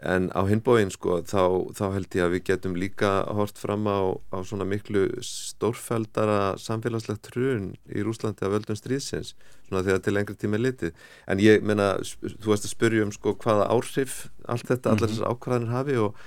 En 0.02 0.26
á 0.34 0.42
hinbóin 0.48 0.90
sko 0.90 1.20
þá, 1.22 1.70
þá 1.78 1.84
held 1.94 2.16
ég 2.18 2.24
að 2.24 2.32
við 2.34 2.44
getum 2.48 2.74
líka 2.74 3.10
hort 3.30 3.60
fram 3.60 3.86
á, 3.86 4.18
á 4.34 4.42
svona 4.42 4.66
miklu 4.66 5.04
stórfældara 5.22 6.56
samfélagslegt 6.58 7.22
trun 7.28 7.68
í 7.86 8.02
Rúslandi 8.02 8.42
af 8.42 8.50
völdun 8.56 8.78
stríðsins 8.78 9.36
svona 9.68 9.84
þegar 9.86 10.02
til 10.02 10.16
lengri 10.16 10.36
tíma 10.40 10.58
litið. 10.58 10.92
En 11.30 11.42
ég 11.42 11.62
menna, 11.62 11.94
þú 12.02 12.50
veist 12.50 12.66
að 12.66 12.74
spyrja 12.74 13.06
um 13.06 13.14
sko 13.14 13.36
hvaða 13.38 13.70
áhrif 13.70 14.26
allt 14.50 14.66
þetta, 14.72 14.96
allar 14.96 15.06
mhm. 15.06 15.14
þessar 15.14 15.30
ákvæðanir 15.36 15.74
hafi 15.76 15.98
og, 16.02 16.20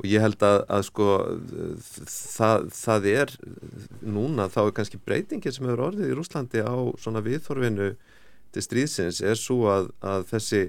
og 0.00 0.10
ég 0.10 0.26
held 0.26 0.46
að, 0.50 0.58
að 0.66 0.86
sko 0.90 1.08
það, 2.10 2.68
það 2.82 3.10
er 3.14 3.34
núna 4.02 4.50
þá 4.50 4.62
er 4.66 4.76
kannski 4.80 5.02
breytingin 5.06 5.54
sem 5.54 5.70
hefur 5.70 5.86
orðið 5.92 6.10
í 6.10 6.18
Rúslandi 6.18 6.66
á 6.66 6.74
svona 6.98 7.22
viðþorfinu 7.22 7.92
til 8.50 8.64
stríðsins 8.66 9.22
er 9.22 9.38
svo 9.38 9.68
að, 9.70 9.92
að 10.02 10.26
þessi 10.34 10.64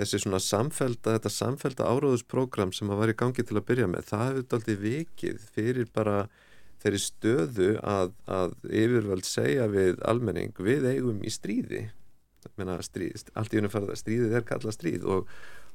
þessi 0.00 0.22
svona 0.24 0.40
samfelda, 0.42 1.16
þetta 1.16 1.32
samfelda 1.34 1.88
áróðusprogram 1.90 2.72
sem 2.76 2.90
að 2.90 3.02
var 3.02 3.12
í 3.12 3.18
gangi 3.22 3.44
til 3.46 3.58
að 3.58 3.66
byrja 3.70 3.90
með, 3.90 4.08
það 4.10 4.26
hefur 4.26 4.58
aldrei 4.58 4.76
vikið 4.84 5.46
fyrir 5.54 5.92
bara 5.94 6.16
þeirri 6.80 7.00
stöðu 7.04 7.70
að, 7.84 8.12
að 8.30 8.52
yfirvöld 8.66 9.28
segja 9.28 9.68
við 9.70 10.00
almenning 10.08 10.52
við 10.56 10.86
eigum 10.94 11.24
í 11.24 11.32
stríði. 11.32 11.86
Meina, 12.56 12.78
stríð, 12.84 13.26
allt 13.36 13.52
í 13.52 13.60
unum 13.60 13.72
farða 13.72 13.98
stríðið 14.00 14.36
er 14.38 14.44
kalla 14.48 14.72
stríð 14.72 15.04
og, 15.12 15.34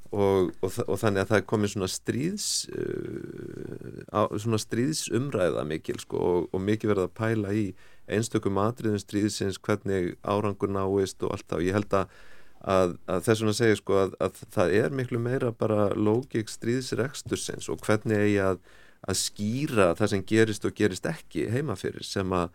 og, 0.10 0.50
og, 0.66 0.80
og 0.88 0.98
þannig 0.98 1.22
að 1.22 1.32
það 1.32 1.38
er 1.38 1.50
komið 1.52 1.74
svona 1.76 1.90
stríðs 1.94 2.48
uh, 2.74 4.32
svona 4.42 4.62
stríðsumræða 4.64 5.66
mikil 5.70 6.00
sko, 6.02 6.24
og 6.50 6.64
mikið 6.66 6.96
verða 6.96 7.10
að 7.12 7.18
pæla 7.22 7.54
í 7.54 7.68
einstökum 8.10 8.58
matriðum 8.58 9.02
stríðsins 9.02 9.62
hvernig 9.62 10.16
árangur 10.26 10.74
náist 10.74 11.22
og 11.22 11.36
allt 11.36 11.46
það 11.52 11.62
og 11.62 11.70
ég 11.70 11.78
held 11.78 12.00
að 12.02 12.18
að, 12.62 12.96
að 13.10 13.28
þess 13.28 13.44
vegna 13.44 13.56
segja 13.58 13.80
sko 13.80 14.00
að, 14.04 14.16
að 14.24 14.42
það 14.56 14.74
er 14.80 14.98
miklu 14.98 15.22
meira 15.22 15.52
bara 15.52 15.90
lógik 15.94 16.50
stríðsrekstursins 16.52 17.70
og 17.70 17.84
hvernig 17.86 18.24
eigi 18.24 18.42
að, 18.44 18.62
að 19.06 19.20
skýra 19.22 19.92
það 20.00 20.14
sem 20.14 20.26
gerist 20.34 20.66
og 20.66 20.78
gerist 20.78 21.10
ekki 21.10 21.50
heima 21.54 21.78
fyrir 21.80 22.06
sem 22.08 22.34
að 22.36 22.50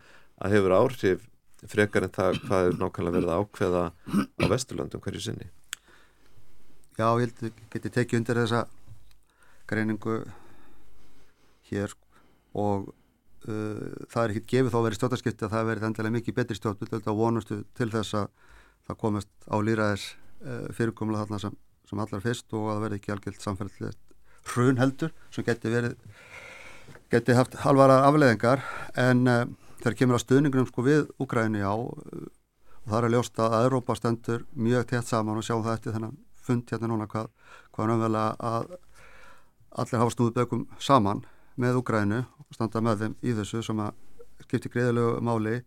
hefur 0.51 0.75
áhrif 0.75 1.27
frekar 1.69 2.07
en 2.07 2.13
það 2.13 2.39
hvað 2.47 2.67
er 2.67 2.77
nákvæmlega 2.79 3.17
verið 3.19 3.31
að 3.31 3.41
ákveða 3.43 3.83
á 3.93 4.45
Vesturlandum 4.49 5.01
hverju 5.03 5.21
sinni. 5.21 5.49
Já, 6.97 7.05
ég 7.21 7.27
held 7.27 7.43
að 7.45 7.59
geti 7.73 7.91
tekið 7.93 8.19
undir 8.19 8.39
þessa 8.41 8.63
greiningu 9.69 10.15
hér 11.69 11.93
og 12.57 12.89
uh, 13.47 14.07
það 14.11 14.23
er 14.23 14.33
ekkert 14.33 14.49
gefið 14.51 14.73
þá 14.73 14.79
að 14.79 14.87
vera 14.87 14.99
stjórnarskipti 14.99 15.47
að 15.47 15.53
það 15.55 15.69
verið 15.69 15.87
endilega 15.87 16.15
mikið 16.17 16.37
betri 16.41 16.57
stjórn 16.57 16.81
þetta 16.81 17.15
vonustu 17.15 17.61
til 17.77 17.89
þess 17.93 18.17
að 18.19 18.49
það 18.87 18.99
komist 19.03 19.31
á 19.47 19.55
líraðis 19.63 20.05
uh, 20.45 20.67
fyrirkomla 20.75 21.23
þarna 21.23 21.41
sem, 21.45 21.55
sem 21.89 22.01
allar 22.03 22.23
fyrst 22.23 22.53
og 22.53 22.67
að 22.67 22.75
það 22.75 22.85
verði 22.85 22.99
ekki 23.01 23.15
algjört 23.15 23.45
samfélagilegt 23.45 24.51
hrun 24.51 24.81
heldur 24.81 25.13
sem 25.33 25.45
geti 25.47 25.71
verið 25.73 25.97
geti 27.11 27.35
haft 27.37 27.59
halvara 27.65 28.01
afleðingar 28.07 28.63
en 28.99 29.25
uh, 29.29 29.43
þegar 29.81 29.97
kemur 29.99 30.17
að 30.17 30.25
stuðningunum 30.25 30.69
sko 30.69 30.85
við 30.85 31.09
Úgræni 31.21 31.63
á 31.65 31.73
og 31.73 31.97
það 32.85 32.97
er 32.97 33.07
að 33.07 33.15
ljósta 33.15 33.47
að 33.47 33.65
Európa 33.67 33.95
stendur 33.97 34.45
mjög 34.53 34.87
tett 34.89 35.09
saman 35.09 35.37
og 35.37 35.45
sjáum 35.45 35.65
það 35.65 35.77
eftir 35.77 35.95
þennan 35.95 36.17
fund 36.41 36.71
hérna 36.71 36.89
núna 36.89 37.07
hvað, 37.09 37.27
hvað 37.75 37.91
náttúrulega 37.91 38.51
að 38.51 38.71
allir 39.81 40.01
hafa 40.01 40.13
snúið 40.15 40.33
bökum 40.39 40.63
saman 40.81 41.21
með 41.61 41.77
Úgrænu 41.81 42.23
og 42.25 42.55
standa 42.55 42.81
með 42.83 43.03
þeim 43.03 43.17
í 43.21 43.35
þessu 43.37 43.61
sem 43.65 43.83
að 43.83 43.99
skipti 44.45 44.71
greiðilegu 44.73 45.21
máli 45.23 45.61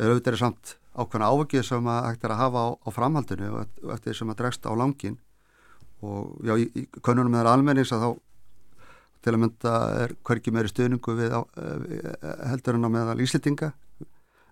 eða 0.00 0.14
auðvitað 0.14 0.32
er 0.32 0.40
samt 0.40 0.74
ákveðna 0.96 1.28
ávögið 1.30 1.66
sem 1.68 1.90
að 1.92 2.06
hægt 2.08 2.24
er 2.24 2.34
að 2.34 2.40
hafa 2.40 2.62
á, 2.64 2.68
á 2.80 2.88
framhaldinu 2.94 3.50
og 3.60 3.92
eftir 3.94 4.16
sem 4.16 4.32
að 4.32 4.40
dregst 4.40 4.66
á 4.66 4.72
langin 4.72 5.18
og 6.00 6.40
já, 6.46 6.56
í, 6.56 6.66
í 6.74 6.82
konunum 7.04 7.34
með 7.34 7.50
almennings 7.52 7.92
að 7.94 8.06
þá 8.06 8.10
til 9.20 9.34
að 9.34 9.40
mynda 9.42 9.74
er 10.00 10.14
hverki 10.24 10.52
meiri 10.54 10.72
stuðningu 10.72 11.14
við 11.18 11.36
á, 11.36 11.40
heldur 12.48 12.78
en 12.78 12.88
á 12.88 12.90
meðal 12.90 13.20
Íslitinga 13.20 13.74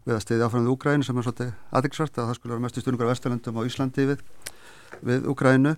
við 0.04 0.14
að 0.14 0.22
stiðja 0.24 0.48
áfram 0.48 0.66
við 0.66 0.74
Úgrænu 0.74 1.06
sem 1.06 1.18
er 1.18 1.26
svolítið 1.26 1.54
aðeinsvært 1.80 2.20
að 2.20 2.28
það 2.28 2.38
skulle 2.38 2.54
vera 2.54 2.64
mestu 2.66 2.84
stuðningur 2.84 3.08
á 3.08 3.12
Vesturlundum 3.12 3.58
á 3.60 3.68
Íslandi 3.68 4.06
við, 4.12 4.22
við 5.00 5.28
Úgrænu 5.32 5.74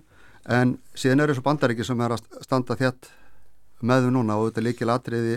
en 0.51 0.75
síðan 0.97 1.23
er 1.23 1.31
þessu 1.31 1.45
bandaríki 1.45 1.87
sem 1.87 2.03
er 2.03 2.15
að 2.17 2.27
standa 2.43 2.77
þétt 2.79 3.11
með 3.81 4.07
við 4.07 4.15
núna 4.17 4.37
og 4.37 4.49
þetta 4.49 4.65
líkil 4.67 4.91
atriði 4.93 5.35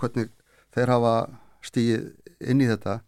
hvernig 0.00 0.32
þeir 0.74 0.92
hafa 0.96 1.14
stíð 1.62 2.10
inn 2.40 2.62
í 2.64 2.68
þetta 2.70 3.00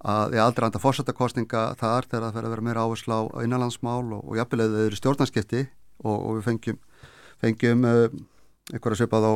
að 0.00 0.36
ég 0.38 0.44
aldrei 0.44 0.66
anda 0.66 0.80
fórsettakostninga 0.80 1.64
þar 1.80 2.08
þegar 2.08 2.26
það 2.26 2.36
fer 2.36 2.46
að 2.46 2.54
vera 2.54 2.66
meira 2.66 2.84
áherslu 2.86 3.16
á 3.16 3.22
innanlandsmál 3.44 4.06
og, 4.16 4.22
og 4.24 4.38
jafnvel 4.38 4.64
eða 4.64 4.78
þau 4.78 4.86
eru 4.86 5.00
stjórnarskipti 5.00 5.64
og, 6.04 6.16
og 6.16 6.38
við 6.38 6.46
fengjum, 6.46 6.78
fengjum 7.44 7.84
uh, 7.88 8.06
einhverja 8.72 9.02
svipað 9.02 9.28
á 9.28 9.32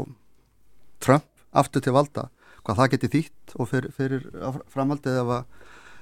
Trump 1.05 1.29
aftur 1.55 1.85
til 1.85 1.95
valda 1.95 2.29
hvað 2.65 2.81
það 2.81 2.91
geti 2.95 3.11
þýtt 3.13 3.55
og 3.61 3.69
fyrir, 3.71 3.93
fyrir 3.93 4.25
framhaldið 4.73 5.21
ef 5.21 5.33
að, 5.37 5.45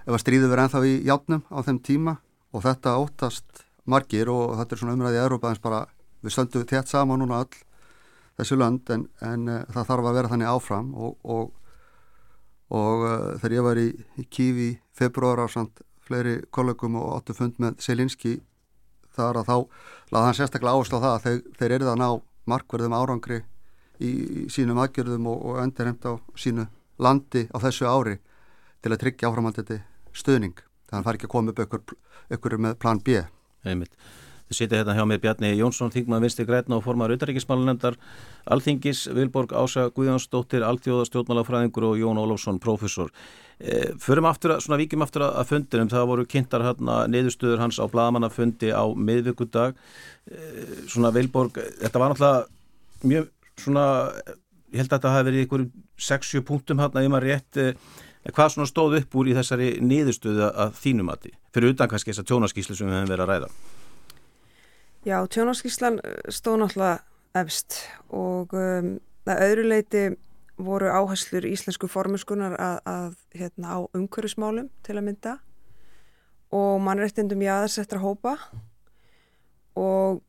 ef 0.06 0.14
að 0.14 0.22
stríðu 0.22 0.50
verið 0.52 0.64
ennþá 0.66 0.82
í 0.86 0.94
játnum 1.08 1.42
á 1.50 1.58
þeim 1.66 1.80
tíma. 1.82 2.16
Og 2.52 2.62
þetta 2.66 2.98
óttast 3.00 3.64
margir 3.88 4.30
og 4.30 4.54
þetta 4.58 4.76
er 4.76 4.80
svona 4.82 4.94
umræðið 4.94 5.18
í 5.18 5.22
Európa 5.24 5.50
eins 5.50 5.62
bara 5.62 5.86
við 6.22 6.34
stöndum 6.34 6.66
þétt 6.68 6.90
saman 6.90 7.22
núna 7.22 7.40
öll 7.42 7.62
þessu 8.38 8.58
lönd 8.60 8.92
en, 8.94 9.06
en 9.24 9.48
uh, 9.48 9.64
það 9.72 9.88
þarf 9.90 10.08
að 10.08 10.18
vera 10.18 10.32
þannig 10.32 10.52
áfram 10.52 10.92
og, 10.94 11.16
og, 11.24 11.50
og 12.72 13.04
uh, 13.04 13.14
þegar 13.40 13.56
ég 13.56 13.66
var 13.66 13.80
í, 13.80 13.88
í 14.18 14.24
Kífi 14.32 14.70
februar 14.96 15.44
á 15.44 15.46
samt 15.52 15.82
fleiri 16.02 16.40
kollegum 16.50 16.96
og 17.00 17.18
áttu 17.18 17.36
fund 17.36 17.60
með 17.62 17.78
Selinski 17.84 18.38
þar 19.12 19.42
að 19.42 19.48
þá 19.50 19.56
laði 20.14 20.26
hann 20.28 20.38
sérstaklega 20.38 20.74
áherslu 20.76 20.98
á 20.98 21.04
það 21.04 21.14
að 21.14 21.24
þeir, 21.26 21.40
þeir 21.58 21.74
eru 21.76 21.88
það 21.90 22.00
ná 22.00 22.08
markverðum 22.52 22.96
árangri 22.96 23.40
í, 24.00 24.10
í 24.10 24.46
sínum 24.52 24.80
aðgjörðum 24.82 25.28
og, 25.30 25.44
og 25.52 25.62
endurheimt 25.62 26.08
á 26.08 26.12
sínu 26.34 26.66
landi 27.02 27.46
á 27.52 27.56
þessu 27.62 27.88
ári 27.88 28.18
til 28.82 28.92
að 28.92 29.00
tryggja 29.04 29.30
áframhaldandi 29.30 29.78
stöðning 30.16 30.56
þannig 30.56 30.90
að 30.90 30.96
það 30.96 31.06
fær 31.06 31.18
ekki 31.18 31.28
að 31.28 31.34
koma 31.36 31.52
upp 31.52 31.62
ykkur, 31.66 31.96
ykkur 32.36 32.58
með 32.66 32.78
plan 32.82 33.00
B 33.04 33.22
Einmitt. 33.62 33.94
Sitja 34.56 34.80
hérna 34.80 34.94
hjá 34.96 35.04
mig 35.08 35.20
Bjarni 35.22 35.52
Jónsson, 35.58 35.92
Þingmaður 35.92 36.26
Vinsti 36.26 36.46
Grætna 36.48 36.78
og 36.78 36.84
formar 36.84 37.12
auðaríkismálunendar 37.14 37.96
Alþingis, 38.52 39.06
Vilborg 39.14 39.54
Ása 39.56 39.88
Guðjónsdóttir, 39.94 40.64
Altjóða 40.66 41.06
stjórnmálafræðingur 41.08 41.88
og 41.90 41.98
Jón 42.00 42.20
Ólofsson, 42.22 42.60
professor. 42.62 43.10
E, 43.62 43.92
förum 44.02 44.26
aftur 44.26 44.56
að, 44.56 44.64
svona 44.64 44.78
vikjum 44.80 45.04
aftur 45.04 45.26
að 45.28 45.50
fundinum, 45.52 45.90
það 45.92 46.08
voru 46.10 46.26
kynntar 46.26 46.64
hérna 46.66 47.02
niðurstuður 47.10 47.62
hans 47.62 47.78
á 47.78 47.86
bladamannafundi 47.86 48.72
á 48.74 48.84
miðvíkudag. 48.90 49.76
E, 50.26 50.40
svona 50.90 51.12
Vilborg, 51.14 51.60
þetta 51.82 52.02
var 52.02 52.12
náttúrulega 52.12 53.06
mjög 53.06 53.28
svona, 53.62 53.84
ég 54.72 54.82
held 54.82 54.88
að 54.88 54.96
þetta 54.96 55.12
hafi 55.14 55.28
verið 55.30 55.46
ykkur 55.46 55.68
6-7 56.10 56.42
punktum 56.48 56.82
hérna, 56.82 57.04
ef 57.04 57.12
maður 57.12 57.28
rétt, 57.30 57.60
e, 57.60 58.30
hvað 58.30 58.56
svona 58.56 58.70
stóð 58.70 58.98
upp 59.00 59.14
úr 59.18 59.30
í 59.30 59.36
þessari 59.38 59.70
niðurstuðu 59.82 60.50
að 60.50 60.74
þínum 60.82 61.12
að 61.12 61.26
því, 61.26 61.36
fyrir 61.54 61.76
utan 61.76 61.92
kannski 61.92 62.12
þessa 62.12 62.26
tjónaskíslu 62.26 62.78
sem 62.78 62.90
við 62.90 63.00
hefum 63.00 63.14
verið 63.14 63.24
að 63.26 63.32
ræða? 63.32 63.54
Já, 65.02 65.18
tjónaskíslan 65.26 65.98
stóð 66.30 66.60
náttúrulega 66.62 67.00
efst 67.34 67.80
og 68.14 68.52
um, 68.54 68.92
að 69.26 69.40
öðru 69.48 69.64
leiti 69.66 70.02
voru 70.62 70.90
áherslur 70.92 71.46
íslensku 71.48 71.88
formunskunar 71.90 72.54
að, 72.54 72.76
að 72.86 73.14
hérna, 73.40 73.72
á 73.74 73.78
umhverfismálum 73.98 74.68
til 74.86 74.98
að 74.98 75.06
mynda 75.08 75.38
og 76.54 76.76
mannrettindum 76.84 77.42
jáðarsettra 77.42 78.02
hópa 78.02 78.36
og 79.80 80.20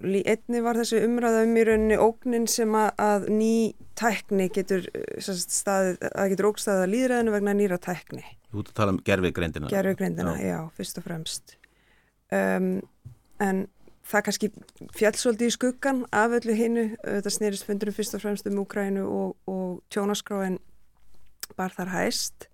einni 0.00 0.62
var 0.64 0.80
þessi 0.80 1.02
umræða 1.04 1.44
um 1.44 1.56
í 1.60 1.64
rauninni 1.68 1.98
ógnin 2.00 2.48
sem 2.50 2.72
að, 2.74 2.88
að 3.04 3.26
ný 3.36 3.52
tækni 3.98 4.48
getur 4.50 4.88
staðið, 5.20 6.00
að 6.10 6.32
getur 6.32 6.48
ógstæðið 6.48 6.86
að 6.86 6.92
líðræðinu 6.94 7.34
vegna 7.36 7.54
nýra 7.58 7.78
tækni. 7.82 8.24
Þú 8.50 8.64
ert 8.64 8.72
að 8.72 8.78
tala 8.80 8.94
um 8.96 9.02
gerfigreindina. 9.04 9.70
Gerfigreindina, 9.70 10.34
já. 10.40 10.48
já, 10.48 10.58
fyrst 10.78 10.98
og 10.98 11.06
fremst. 11.06 11.54
Um, 12.32 12.72
en 13.44 13.66
það 14.06 14.24
kannski 14.26 14.50
fjallsóldi 14.98 15.48
í 15.48 15.54
skuggan 15.54 16.04
af 16.14 16.34
öllu 16.38 16.56
hinnu, 16.56 16.86
þetta 17.04 17.32
snýrist 17.32 17.66
fundurum 17.68 17.94
fyrst 17.96 18.16
og 18.18 18.24
fremst 18.24 18.48
um 18.50 18.60
Úgrænu 18.62 19.04
og, 19.06 19.36
og 19.46 19.82
tjónaskráin 19.92 20.58
bar 21.56 21.74
þar 21.76 21.92
hæst. 21.94 22.48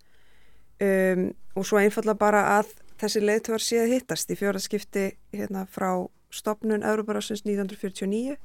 Um, 0.79 1.31
og 1.55 1.65
svo 1.67 1.79
einfalla 1.81 2.15
bara 2.15 2.45
að 2.59 2.71
þessi 2.99 3.23
leiðtövar 3.23 3.63
sé 3.63 3.81
að 3.81 3.93
hittast 3.95 4.31
í 4.31 4.37
fjóraðskipti 4.39 5.05
hérna 5.35 5.65
frá 5.67 6.05
stopnun 6.31 6.85
Európarásins 6.85 7.43
1949 7.43 8.37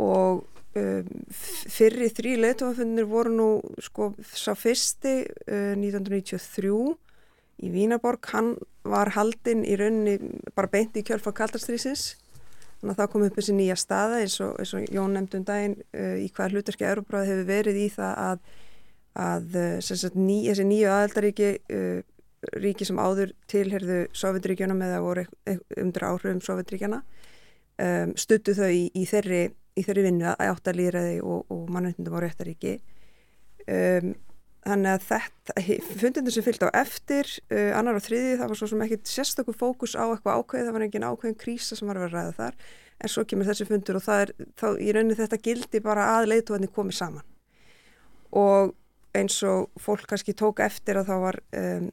og 0.00 0.42
um, 0.76 1.08
fyrri 1.30 2.10
þrý 2.12 2.34
leiðtövarfundir 2.42 3.08
voru 3.08 3.32
nú 3.32 3.48
sko 3.80 4.10
sá 4.28 4.52
fyrsti 4.58 5.14
uh, 5.24 5.72
1993 5.78 6.74
í 7.60 7.70
Vínaborg, 7.72 8.24
hann 8.32 8.54
var 8.88 9.12
haldinn 9.16 9.64
í 9.68 9.76
rauninni 9.78 10.16
bara 10.56 10.70
beint 10.72 10.96
í 10.96 11.04
kjölfa 11.06 11.34
kaldarstrísins 11.36 12.14
þannig 12.80 12.94
að 12.94 13.00
það 13.02 13.10
kom 13.12 13.26
upp 13.26 13.36
þessi 13.36 13.56
nýja 13.58 13.76
staða 13.76 14.22
eins 14.24 14.38
og, 14.40 14.54
eins 14.60 14.72
og 14.76 14.86
Jón 14.94 15.16
nefndum 15.16 15.44
daginn 15.48 15.76
uh, 15.92 16.16
í 16.16 16.30
hvað 16.32 16.56
hlutarki 16.56 16.88
Euróbráð 16.88 17.28
hefur 17.28 17.50
verið 17.50 17.82
í 17.82 17.88
það 17.92 18.22
að, 18.24 18.46
að 19.26 19.60
sagt, 19.84 20.16
ný, 20.16 20.38
þessi 20.48 20.66
nýju 20.70 20.94
aðeldaríki 20.94 21.50
uh, 21.76 22.00
ríki 22.56 22.86
sem 22.88 23.00
áður 23.00 23.34
tilherðu 23.50 24.00
Sovjetríkjunum 24.16 24.80
eða 24.86 25.02
voru 25.04 25.26
undir 25.76 26.06
áhrifum 26.08 26.40
Sovjetríkjana 26.44 27.02
um, 27.80 28.14
stuttu 28.16 28.54
þau 28.56 28.70
í, 28.72 28.86
í 28.96 29.04
þeirri, 29.08 29.42
þeirri 29.76 30.06
vinnu 30.08 30.30
að 30.32 30.54
áttalýraði 30.54 31.20
og, 31.20 31.44
og 31.52 31.68
mannveitundum 31.72 32.16
á 32.16 32.20
réttaríki 32.24 32.78
um, 33.66 34.14
Þannig 34.60 34.92
að 34.92 35.04
þetta, 35.08 35.54
fundindur 36.02 36.34
sem 36.34 36.44
fylgd 36.44 36.66
á 36.68 36.70
eftir, 36.82 37.30
uh, 37.48 37.70
annar 37.78 37.96
og 37.96 38.04
þriði, 38.04 38.34
það 38.36 38.50
var 38.52 38.60
svo 38.60 38.68
sem 38.68 38.82
ekkit 38.84 39.08
sérstaklega 39.08 39.60
fókus 39.60 39.96
á 39.96 40.04
eitthvað 40.04 40.42
ákveð, 40.42 40.66
það 40.66 40.76
var 40.76 40.84
engin 40.84 41.06
ákveðin 41.08 41.38
krísa 41.40 41.78
sem 41.78 41.88
var 41.88 41.96
að 41.96 42.04
vera 42.06 42.18
ræða 42.18 42.34
þar, 42.36 42.58
en 43.00 43.12
svo 43.12 43.24
kemur 43.24 43.48
þessi 43.48 43.66
fundur 43.70 43.96
og 43.96 44.04
það 44.04 44.24
er, 44.26 44.32
þá 44.60 44.66
í 44.76 44.92
rauninni 44.92 45.16
þetta 45.16 45.40
gildi 45.46 45.80
bara 45.84 46.10
að 46.18 46.28
leiðtóðinni 46.34 46.70
komið 46.76 46.98
saman. 46.98 47.26
Og 48.36 48.74
eins 49.16 49.38
og 49.48 49.70
fólk 49.80 50.04
kannski 50.10 50.36
tók 50.36 50.60
eftir 50.62 51.00
að 51.00 51.08
þá 51.08 51.16
var 51.24 51.40
um, 51.56 51.88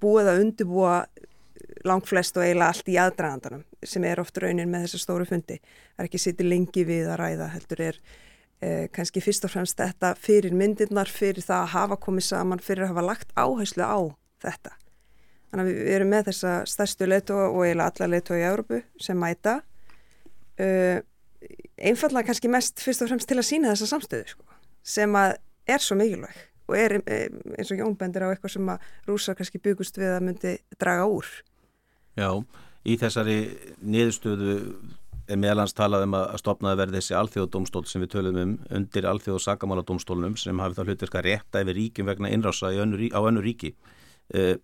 búið 0.00 0.30
að 0.30 0.44
undibúa 0.44 0.94
langflest 1.86 2.36
og 2.38 2.44
eiginlega 2.44 2.70
allt 2.70 2.88
í 2.90 2.96
aðdragandanum, 3.00 3.64
sem 3.82 4.06
er 4.06 4.22
oft 4.22 4.38
raunin 4.42 4.70
með 4.70 4.86
þessu 4.86 5.02
stóru 5.02 5.26
fundi. 5.28 5.58
Það 5.58 6.04
er 6.04 6.08
ekki 6.08 6.22
sitið 6.22 6.50
lengi 6.52 6.86
við 6.86 7.10
að 7.10 7.20
ræða, 7.22 7.50
heldur 7.54 7.82
er 7.88 8.00
eh, 8.60 8.86
kannski 8.94 9.22
fyrst 9.24 9.46
og 9.48 9.52
fremst 9.52 9.78
þetta 9.80 10.14
fyrir 10.20 10.54
myndirnar, 10.56 11.10
fyrir 11.10 11.44
það 11.44 11.62
að 11.62 11.72
hafa 11.74 12.00
komið 12.06 12.28
saman, 12.28 12.62
fyrir 12.62 12.86
að 12.86 12.94
hafa 12.94 13.06
lagt 13.06 13.34
áherslu 13.36 13.86
á 13.86 13.98
þetta. 14.44 14.76
Þannig 15.50 15.62
að 15.64 15.72
við 15.72 15.92
erum 15.96 16.12
með 16.12 16.28
þessa 16.30 16.54
stærstu 16.68 17.08
leitóa 17.08 17.48
og 17.48 17.62
eiginlega 17.64 17.92
alla 17.92 18.10
leitóa 18.12 18.40
í 18.40 18.46
Európu 18.48 18.82
sem 19.00 19.18
mæta. 19.20 19.60
Uh, 20.56 20.98
einfallega 21.76 22.30
kannski 22.30 22.50
mest 22.50 22.80
fyrst 22.82 23.04
og 23.04 23.10
fremst 23.10 23.28
til 23.28 23.38
að 23.38 23.48
sína 23.48 23.72
þessa 23.74 23.90
samstöðu 23.92 24.30
sko, 24.32 24.46
sem 24.86 25.16
að 25.18 25.36
er 25.68 25.82
svo 25.82 25.98
mikilvæg 25.98 26.44
og 26.66 26.78
er 26.78 26.96
eins 27.06 27.70
og 27.70 27.80
Jón 27.80 27.96
bendir 27.98 28.24
á 28.26 28.30
eitthvað 28.30 28.56
sem 28.56 28.70
að 28.72 28.86
rúsa 29.06 29.34
kannski 29.38 29.60
byggust 29.62 29.98
við 30.00 30.14
að 30.14 30.24
myndi 30.26 30.54
draga 30.80 31.06
úr 31.10 31.28
Já, 32.16 32.30
í 32.86 32.96
þessari 32.98 33.38
niðurstöðu 33.84 34.56
er 35.26 35.40
meðalans 35.40 35.74
talað 35.76 36.06
um 36.06 36.16
að 36.18 36.36
stopnaði 36.42 36.80
verði 36.82 37.00
þessi 37.00 37.16
alþjóðdómstól 37.20 37.84
sem 37.90 38.04
við 38.04 38.12
tölum 38.14 38.38
um 38.42 38.54
undir 38.78 39.08
alþjóð- 39.10 39.40
og 39.40 39.44
sakamáladómstólunum 39.46 40.38
sem 40.40 40.62
hafi 40.62 40.78
það 40.78 40.92
hlutverka 40.92 41.24
rétta 41.26 41.62
yfir 41.64 41.78
ríkjum 41.80 42.10
vegna 42.10 42.32
innrása 42.34 42.72
önnu, 42.72 43.10
á 43.10 43.20
önnu 43.20 43.42
ríki. 43.44 43.74
Uh, 44.34 44.56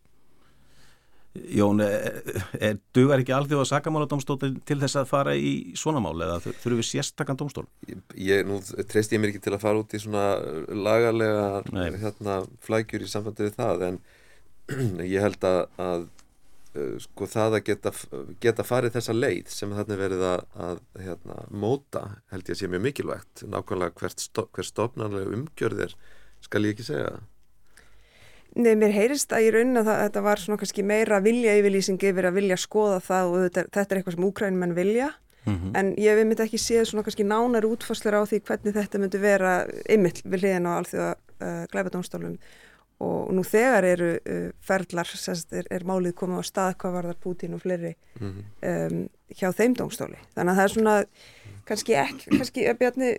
Jón, 1.33 1.81
er, 1.81 2.19
er, 2.61 2.75
dugar 2.93 3.23
ekki 3.23 3.33
alþjóð 3.33 3.63
og 3.63 3.69
sakamáladómstól 3.71 4.37
til 4.69 4.77
þess 4.83 4.99
að 5.01 5.07
fara 5.09 5.33
í 5.33 5.73
svona 5.81 6.03
mál 6.05 6.19
eða 6.21 6.43
þurfum 6.45 6.81
við 6.83 6.89
sérstakann 6.91 7.39
dómstól? 7.41 7.65
Ég, 8.21 8.45
nú 8.45 8.59
treyst 8.61 9.15
ég 9.17 9.23
mér 9.23 9.33
ekki 9.33 9.41
til 9.47 9.55
að 9.57 9.63
fara 9.65 9.81
út 9.81 9.97
í 9.97 10.01
svona 10.03 10.27
lagalega 10.69 11.63
hérna, 12.03 12.43
flækjur 12.67 13.07
í 13.07 13.09
samfandi 13.09 13.49
við 13.49 13.57
það 13.57 13.87
en 13.89 13.99
ég 15.15 15.25
held 15.25 15.49
að, 15.49 15.63
að 15.81 16.05
sko 17.05 17.27
það 17.29 17.59
að 17.59 17.65
geta, 17.67 17.93
geta 18.41 18.65
farið 18.65 18.95
þessa 18.97 19.15
leið 19.17 19.51
sem 19.53 19.75
þarna 19.77 19.99
verið 20.01 20.23
að, 20.25 20.45
að 20.67 20.79
hérna, 21.05 21.37
móta 21.51 22.05
held 22.33 22.49
ég 22.49 22.57
að 22.57 22.63
sé 22.63 22.71
mjög 22.73 22.85
mikilvægt. 22.87 23.45
Nákvæmlega 23.45 23.99
hvert, 24.01 24.25
sto, 24.25 24.47
hvert 24.53 24.71
stofnarlega 24.71 25.35
umgjörðir 25.37 25.97
skal 26.43 26.65
ég 26.67 26.75
ekki 26.77 26.89
segja 26.89 27.21
Nei, 28.53 28.75
mér 28.77 28.93
heyrist 28.93 29.33
að 29.33 29.47
ég 29.47 29.55
raun 29.55 29.81
að 29.81 29.87
það, 29.89 29.99
þetta 30.03 30.23
var 30.27 30.41
svona 30.43 30.61
kannski 30.61 30.83
meira 30.85 31.21
vilja 31.25 31.55
yfirlýsing 31.57 32.03
yfir 32.05 32.27
að 32.29 32.35
vilja 32.37 32.59
skoða 32.61 32.99
það 33.01 33.31
og 33.31 33.45
þetta, 33.47 33.63
þetta 33.73 33.95
er 33.95 34.01
eitthvað 34.01 34.17
sem 34.19 34.27
úkrænumenn 34.27 34.75
vilja. 34.77 35.07
Mm 35.43 35.55
-hmm. 35.55 35.71
en 35.79 35.95
ég 35.99 36.19
við 36.19 36.27
myndi 36.29 36.43
ekki 36.45 36.59
séð 36.61 36.85
svona 36.87 37.03
kannski 37.03 37.25
nánar 37.25 37.65
útfæslar 37.67 38.15
á 38.15 38.23
því 38.23 38.39
hvernig 38.47 38.75
þetta 38.77 38.99
myndi 38.99 39.19
vera 39.19 39.55
ymill 39.91 40.21
við 40.23 40.45
hliðin 40.45 40.69
á 40.71 40.79
alþjóða 40.79 41.15
uh, 41.17 41.65
glæpadónstólum 41.73 42.37
og 43.03 43.33
nú 43.35 43.45
þegar 43.47 43.87
eru 43.87 44.11
uh, 44.17 44.49
ferlar, 44.63 45.09
sérst, 45.09 45.53
er, 45.57 45.69
er 45.75 45.87
málið 45.89 46.17
komið 46.21 46.43
á 46.43 46.45
stað 46.47 46.77
hvað 46.83 46.97
var 46.97 47.11
þar 47.11 47.23
Putin 47.23 47.57
og 47.57 47.63
fleiri 47.65 47.95
mm 48.21 48.29
-hmm. 48.31 48.43
um, 48.73 49.09
hjá 49.33 49.49
þeim 49.53 49.77
dómstóli 49.79 50.19
þannig 50.35 50.53
að 50.53 50.59
það 50.59 50.65
er 50.65 50.75
svona 50.75 50.97
kannski 51.69 51.95
ekki, 51.95 52.31
kannski 52.37 52.67
Bjarni, 52.79 53.11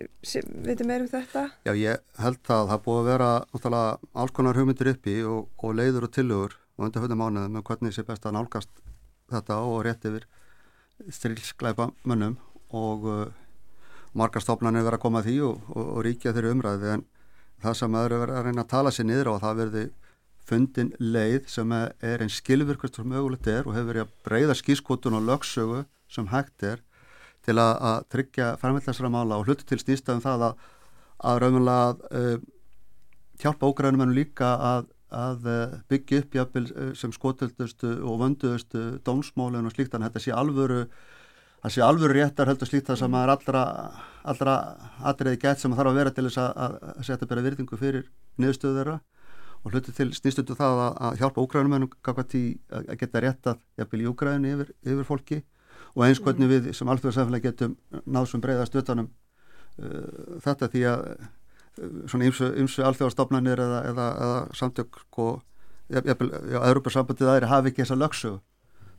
veitum 0.66 0.90
meir 0.90 1.04
um 1.04 1.08
þetta? 1.08 1.44
Já, 1.64 1.72
ég 1.74 2.02
held 2.18 2.40
að 2.48 2.68
það 2.70 2.82
búið 2.86 3.00
að 3.00 3.10
vera 3.10 3.30
alls 4.14 4.32
konar 4.36 4.56
hugmyndir 4.58 4.92
uppi 4.94 5.22
og, 5.24 5.48
og 5.58 5.74
leiður 5.74 6.08
og 6.08 6.12
tilugur 6.12 6.58
og 6.76 6.88
undir 6.88 7.04
höfðum 7.04 7.22
mánuðum 7.22 7.56
með 7.56 7.66
hvernig 7.68 7.94
sé 7.94 8.04
best 8.06 8.26
að 8.26 8.36
nálgast 8.38 8.70
þetta 9.32 9.60
og 9.64 9.84
rétt 9.86 10.04
yfir 10.04 10.26
strilskleipa 11.10 11.90
mönnum 12.04 12.36
og 12.74 13.08
uh, 13.08 13.26
margar 14.14 14.42
stofnarnir 14.42 14.84
vera 14.86 14.98
að 14.98 15.04
koma 15.06 15.22
því 15.24 15.40
og, 15.48 15.60
og, 15.74 15.84
og 15.96 16.04
ríkja 16.06 16.34
þeirri 16.34 16.54
umræði 16.54 16.92
en 16.96 17.06
það 17.62 17.76
sem 17.78 17.98
aðra 17.98 18.22
verður 18.22 18.38
að 18.38 18.48
reyna 18.48 18.64
að 18.64 18.72
tala 18.72 18.92
sér 18.94 19.08
niður 19.08 19.30
og 19.34 19.42
það 19.44 19.60
verði 19.62 19.84
fundin 20.44 20.90
leið 21.00 21.46
sem 21.48 21.72
er 21.74 22.22
einn 22.22 22.32
skilvirkast 22.32 22.98
sem 22.98 23.08
mögulegt 23.08 23.48
er 23.48 23.64
og 23.64 23.76
hefur 23.76 23.90
verið 23.92 24.04
að 24.04 24.16
breyða 24.26 24.56
skískotun 24.58 25.16
og 25.18 25.24
lögsögu 25.28 25.84
sem 26.12 26.28
hægt 26.32 26.66
er 26.68 26.82
til 27.44 27.56
að, 27.60 27.72
að 27.80 28.08
tryggja 28.12 28.50
framveitlæsra 28.60 29.10
mála 29.12 29.38
og 29.40 29.48
hluti 29.48 29.66
til 29.68 29.80
snýstafum 29.80 30.22
það 30.24 30.44
að, 30.48 30.66
að 31.30 31.40
raunverulega 31.42 32.20
uh, 32.20 32.44
hjálpa 33.40 33.70
ógrænum 33.70 34.04
ennum 34.04 34.16
líka 34.16 34.52
að, 34.72 34.86
að 35.12 35.48
uh, 35.48 35.74
byggja 35.92 36.22
upp 36.22 36.38
jafnvel 36.38 36.66
uh, 36.70 36.92
sem 36.98 37.12
skotildustu 37.12 37.96
og 38.04 38.20
vönduðustu 38.22 38.84
dómsmólinu 39.06 39.68
og 39.68 39.76
slíkt, 39.76 39.92
þannig 39.92 40.10
að 40.10 40.14
þetta 40.14 40.24
sé 40.26 40.36
alvöru 40.36 40.80
það 41.64 41.72
sé 41.72 41.80
alveg 41.80 42.12
réttar 42.12 42.50
heldur 42.50 42.68
slíkt 42.68 42.90
það 42.90 42.98
sem 43.00 43.14
er 43.16 43.30
allra, 43.32 43.62
allra 44.28 44.54
atriði 45.08 45.40
gett 45.40 45.62
sem 45.62 45.72
þarf 45.72 45.90
að 45.90 45.98
vera 46.00 46.12
til 46.12 46.26
þess 46.26 46.40
að, 46.42 46.74
að 46.90 47.06
setja 47.08 47.28
bera 47.30 47.44
virðingu 47.46 47.78
fyrir 47.80 48.10
niðurstöðu 48.36 48.80
þeirra. 48.80 48.98
Og 49.64 49.72
hluti 49.72 49.94
til 49.96 50.10
snýstundu 50.12 50.56
það 50.58 50.82
að, 50.84 50.98
að 51.08 51.20
hjálpa 51.22 51.40
úgrænumennum 51.40 51.94
að 52.04 52.98
geta 53.00 53.22
réttat 53.24 53.62
jafnvel 53.80 54.02
í 54.02 54.08
úgræðinu 54.10 54.52
yfir, 54.52 54.74
yfir 54.84 55.08
fólki. 55.08 55.40
Og 55.96 56.04
eins 56.04 56.20
hvernig 56.20 56.50
við 56.50 56.68
sem 56.76 56.90
alþjóðarsamfélag 56.92 57.46
getum 57.46 57.78
náð 58.04 58.28
sem 58.28 58.44
breyðast 58.44 58.76
utanum 58.76 59.08
uh, 59.08 60.36
þetta 60.44 60.68
því 60.68 60.84
að 60.90 61.04
uh, 61.08 61.28
svona 62.12 62.28
ymsu 62.28 62.84
alþjóðarstofnanir 62.90 63.62
eða, 63.64 63.84
eða, 63.88 64.08
eða 64.26 64.42
samtök 64.58 65.00
og 65.16 65.40
jafnvel, 65.88 66.28
já, 66.52 66.58
Európa 66.60 66.92
sambandið 66.92 67.32
aðri 67.32 67.50
hafi 67.54 67.72
ekki 67.72 67.86
þessa 67.86 68.00
lögsu 68.02 68.34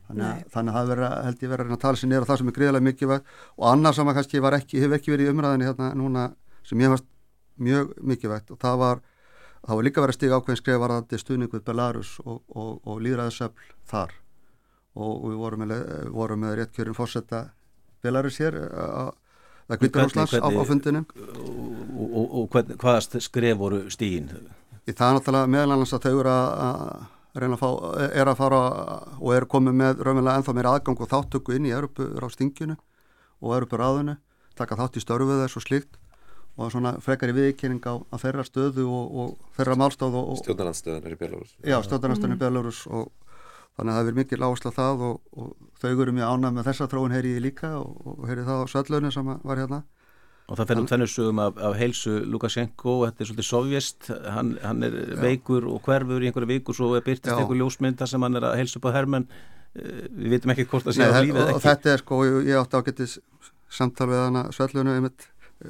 þannig 0.06 0.26
að, 0.26 0.44
þannig 0.54 0.72
að 0.72 0.78
það 0.78 0.90
vera, 0.92 1.10
held 1.26 1.42
ég 1.42 1.52
verið 1.52 1.74
að 1.74 1.82
tala 1.82 2.00
sér 2.00 2.10
nýra 2.10 2.28
það 2.28 2.40
sem 2.40 2.50
er 2.50 2.56
greiðilega 2.56 2.86
mikilvægt. 2.86 3.34
Og 3.56 3.66
annars 3.70 3.98
sem 3.98 4.10
að 4.10 4.18
kannski 4.20 4.42
ekki, 4.58 4.80
hefur 4.82 4.96
ekki 4.98 5.14
verið 5.14 5.26
í 5.26 5.32
umræðinni 5.32 5.68
hérna 5.68 5.90
núna 5.98 6.24
sem 6.66 6.80
ég 6.80 6.92
fannst 6.92 7.08
mjög 7.66 7.92
mikilvægt 8.04 8.52
og 8.52 8.60
það 8.62 8.78
var, 8.82 9.02
það 9.66 9.80
var 9.80 9.88
líka 9.88 10.04
verið 10.04 10.14
að 10.14 10.18
stiga 10.20 10.38
ákveðin 10.40 10.60
skrifa 10.60 10.82
varðandi 10.84 11.20
stuðning 11.22 11.52
við 11.52 11.66
Belarus 11.66 12.14
og, 12.24 12.40
og, 12.54 12.72
og 12.84 13.02
líðræðisöfl 13.06 13.70
þar. 13.90 14.16
Og, 14.96 15.12
og 15.12 15.28
við 15.30 15.38
vorum 15.42 15.64
með, 15.64 15.86
vorum 16.16 16.44
með 16.44 16.58
rétt 16.60 16.76
kjörin 16.76 16.96
fórsetta 16.96 17.42
Belarus 18.04 18.38
hér 18.40 18.56
að 18.62 19.10
það 19.66 19.80
kvittur 19.82 20.06
Úslands 20.06 20.36
á, 20.38 20.46
á 20.46 20.62
fundinu 20.68 21.02
Og 21.96 22.48
hvaða 22.52 23.20
skrif 23.24 23.58
voru 23.58 23.82
stígin? 23.92 24.30
Í 24.86 24.94
það 24.94 25.08
er 25.08 25.16
náttúrulega 25.18 25.50
meðal 25.50 25.74
annars 25.74 25.94
að 25.96 26.06
þau 26.06 26.20
eru 26.20 26.32
að 26.32 27.04
að 27.44 27.58
fá, 27.60 27.68
er 28.08 28.30
að 28.30 28.38
fara 28.38 28.60
og 29.20 29.30
er 29.36 29.46
komið 29.50 29.76
með 29.76 30.02
raunverulega 30.06 30.40
ennþá 30.40 30.54
meira 30.56 30.72
aðgang 30.76 31.00
og 31.00 31.10
þáttöku 31.10 31.56
inn 31.56 31.68
í 31.68 31.74
Europur-ráðstinginu 31.76 32.76
og 32.76 33.54
Europur-ráðinu, 33.58 34.16
taka 34.56 34.78
þátt 34.80 34.96
í 34.96 35.04
störfu 35.04 35.36
þess 35.42 35.60
og 35.60 35.66
slíkt 35.66 35.98
og 36.56 36.72
svona 36.72 36.94
frekar 37.04 37.30
í 37.32 37.36
viðkynning 37.36 37.84
á, 37.84 38.00
á 38.00 38.16
þeirra 38.16 38.44
stöðu 38.46 38.86
og, 38.88 39.16
og 39.20 39.56
þeirra 39.58 39.76
málstáð 39.76 40.16
Stjórnarlandstöðun 40.40 41.04
er 41.04 41.12
í 41.12 41.20
Belarus 41.20 41.52
Já, 41.60 41.76
stjórnarlandstöðun 41.84 42.32
er 42.32 42.38
í 42.38 42.40
Belarus 42.40 42.80
og 42.88 43.10
þannig 43.76 43.92
að 43.92 43.98
það 43.98 44.08
er 44.08 44.18
mikið 44.20 44.40
lágslag 44.40 44.76
það 44.76 45.04
og, 45.10 45.18
og 45.36 45.50
þau 45.82 45.90
eru 45.92 46.14
mjög 46.16 46.32
ánað 46.32 46.56
með 46.56 46.70
þessa 46.70 46.88
tróun 46.88 47.12
heyri 47.12 47.34
ég 47.34 47.44
líka 47.44 47.74
og, 47.76 47.92
og 48.08 48.24
heyri 48.30 48.46
það 48.46 48.62
á 48.64 48.66
Svellunni 48.72 49.12
sem 49.12 49.28
var 49.28 49.60
hérna 49.60 49.82
Og 50.46 50.54
það 50.54 50.68
fennum 50.70 50.86
þennu 50.86 51.06
sögum 51.10 51.40
af, 51.42 51.56
af 51.58 51.72
heilsu 51.74 52.20
Lukashenko, 52.30 53.00
þetta 53.08 53.22
er 53.22 53.28
svolítið 53.28 53.46
sovjest, 53.48 54.10
hann, 54.30 54.52
hann 54.62 54.86
er 54.86 54.94
Já. 54.94 55.16
veikur 55.24 55.64
og 55.66 55.80
hverfur 55.82 56.22
í 56.22 56.28
einhverju 56.28 56.50
viku, 56.52 56.74
svo 56.76 56.92
er 56.94 57.02
byrtist 57.06 57.32
einhver 57.34 57.58
ljósmynda 57.58 58.06
sem 58.06 58.22
hann 58.22 58.38
er 58.38 58.46
að 58.46 58.60
heilsu 58.60 58.78
på 58.82 58.92
hermenn, 58.94 59.26
eh, 59.74 60.04
við 60.06 60.36
veitum 60.36 60.52
ekki 60.54 60.68
hvort 60.70 60.86
það 60.86 60.98
sé 61.00 61.08
lífið 61.08 61.40
eða 61.40 61.48
ekki. 61.48 61.56
Og 61.58 61.64
þetta 61.64 61.90
er 61.92 62.02
sko, 62.04 62.18
ég 62.46 62.60
átti 62.60 62.78
ágættis 62.78 63.16
samtal 63.74 64.06
við 64.12 64.22
hana 64.22 64.44
Svellunu 64.54 64.94
um, 65.00 65.08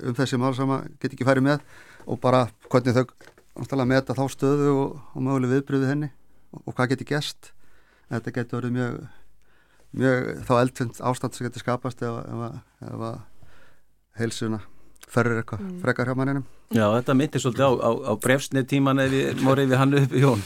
um 0.03 0.17
þessi 0.19 0.41
mál 0.43 0.53
sem 0.59 0.75
að 0.77 0.91
get 1.01 1.17
ekki 1.17 1.29
færi 1.29 1.45
með 1.47 1.65
og 2.05 2.21
bara 2.21 2.43
hvernig 2.69 2.99
þau 3.01 3.87
meta 3.89 4.17
þá 4.17 4.27
stöðu 4.35 4.75
og, 4.75 4.99
og 5.17 5.25
möguleg 5.25 5.55
viðbröðu 5.55 5.89
henni 5.89 6.11
og, 6.53 6.61
og 6.67 6.77
hvað 6.77 6.93
geti 6.93 7.09
gæst. 7.09 7.55
Þetta 8.13 8.35
getur 8.37 8.61
verið 8.61 8.77
mjög, 8.77 9.01
mjög 9.97 10.29
þá 10.51 10.53
eldfind 10.59 11.01
ástand 11.01 11.35
sem 11.35 11.49
getur 11.49 11.65
skapast 11.65 12.05
ef 12.05 12.45
að 12.45 13.17
heilsuna 14.19 14.63
ferur 15.07 15.39
eitthvað 15.39 15.63
mm. 15.63 15.75
frekar 15.85 16.09
hjá 16.11 16.17
manninum. 16.19 16.45
Já, 16.75 16.85
þetta 16.91 17.15
myndir 17.15 17.43
svolítið 17.43 17.63
á, 17.63 17.73
á, 17.79 17.91
á 18.11 18.13
brefsnið 18.25 18.65
tíman 18.73 19.03
ef 19.05 19.13
við 19.13 19.45
morið 19.47 19.71
við 19.71 19.79
hann 19.79 19.95
upp 20.01 20.17
í 20.17 20.23
jón. 20.25 20.43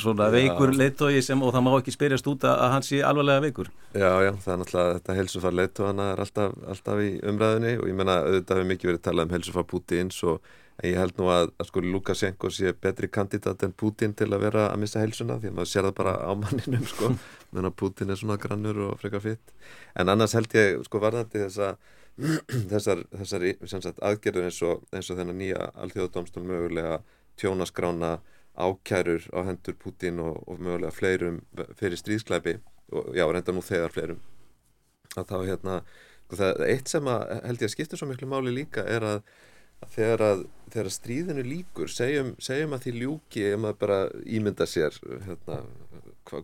Svona 0.00 0.30
veikur 0.32 0.72
leittói 0.72 1.20
sem 1.24 1.44
og 1.44 1.52
það 1.52 1.66
má 1.66 1.70
ekki 1.74 1.94
spyrjast 1.94 2.30
út 2.32 2.46
að 2.48 2.64
hann 2.72 2.86
sé 2.86 3.02
alvarlega 3.04 3.44
veikur. 3.44 3.68
Já, 3.92 4.08
já, 4.24 4.32
það 4.32 4.54
er 4.54 4.62
náttúrulega 4.62 4.96
þetta 4.96 5.18
helsufar 5.20 5.58
leittóana 5.58 6.08
er 6.14 6.24
alltaf, 6.24 6.56
alltaf 6.72 7.04
í 7.04 7.12
umræðinni 7.20 7.76
og 7.82 7.92
ég 7.92 8.00
menna 8.00 8.18
auðvitað 8.24 8.62
hefur 8.62 8.72
mikið 8.72 8.92
verið 8.92 9.06
talað 9.10 9.28
um 9.28 9.36
helsufar 9.36 9.68
Pútins 9.68 10.24
og 10.24 10.52
ég 10.82 10.96
held 10.96 11.18
nú 11.20 11.28
að, 11.30 11.52
að 11.60 11.68
sko 11.68 11.84
Lukashenko 11.84 12.50
sé 12.50 12.72
betri 12.72 13.10
kandidat 13.12 13.62
en 13.66 13.74
Putin 13.76 14.16
til 14.16 14.30
að 14.32 14.46
vera 14.46 14.70
að 14.70 14.80
missa 14.82 15.02
helsuna 15.02 15.36
því 15.38 15.52
að 15.52 15.58
maður 15.58 15.70
sér 15.70 15.88
það 15.88 15.98
bara 16.00 16.14
á 16.24 16.32
manninum 16.32 16.86
sko, 16.88 17.12
menn 17.52 17.68
að 17.68 17.76
Putin 17.78 18.10
er 18.10 18.18
svona 18.18 18.38
grannur 18.40 18.80
og 18.88 18.94
frekar 19.02 19.22
fitt 19.22 19.52
en 19.94 20.10
annars 20.10 20.34
held 20.38 20.56
ég 20.56 20.80
sko 20.88 21.02
varðandi 21.02 21.44
þess 21.44 21.60
að 21.68 21.92
þessar, 22.72 23.04
þessar 23.16 23.46
sagt, 23.86 24.02
aðgerður 24.04 24.48
eins 24.48 24.60
og, 24.66 24.84
eins 24.92 25.10
og 25.10 25.18
þennan 25.18 25.40
nýja 25.40 25.70
alþjóðadómstól 25.84 26.44
mögulega 26.44 27.00
tjónaskrána 27.40 28.18
ákærur 28.52 29.24
á 29.32 29.40
hendur 29.48 29.76
Putin 29.80 30.20
og, 30.20 30.42
og 30.46 30.60
mögulega 30.60 30.92
fleirum 30.92 31.40
fyrir 31.78 31.96
stríðsklæpi 31.96 32.58
og 32.92 33.14
já, 33.16 33.24
reynda 33.24 33.54
nú 33.56 33.64
þegar 33.64 33.94
fleirum. 33.94 34.20
Að 35.16 35.30
þá 35.30 35.38
hérna 35.48 35.78
það 36.32 36.66
eitt 36.66 36.92
sem 36.92 37.08
að 37.08 37.22
held 37.44 37.62
ég 37.62 37.68
að 37.68 37.74
skipta 37.74 37.98
svo 38.00 38.08
miklu 38.08 38.28
máli 38.28 38.52
líka 38.54 38.84
er 38.88 39.04
að, 39.04 39.18
að 39.84 39.96
þegar 39.96 40.24
að 40.28 40.44
þegar 40.72 40.94
stríðinu 40.94 41.44
líkur, 41.44 41.90
segjum, 41.92 42.32
segjum 42.40 42.76
að 42.76 42.86
því 42.86 42.92
ljúki 43.00 43.44
ef 43.48 43.60
maður 43.60 43.80
bara 43.82 43.98
ímynda 44.24 44.68
sér 44.68 44.96
hérna, 45.26 45.58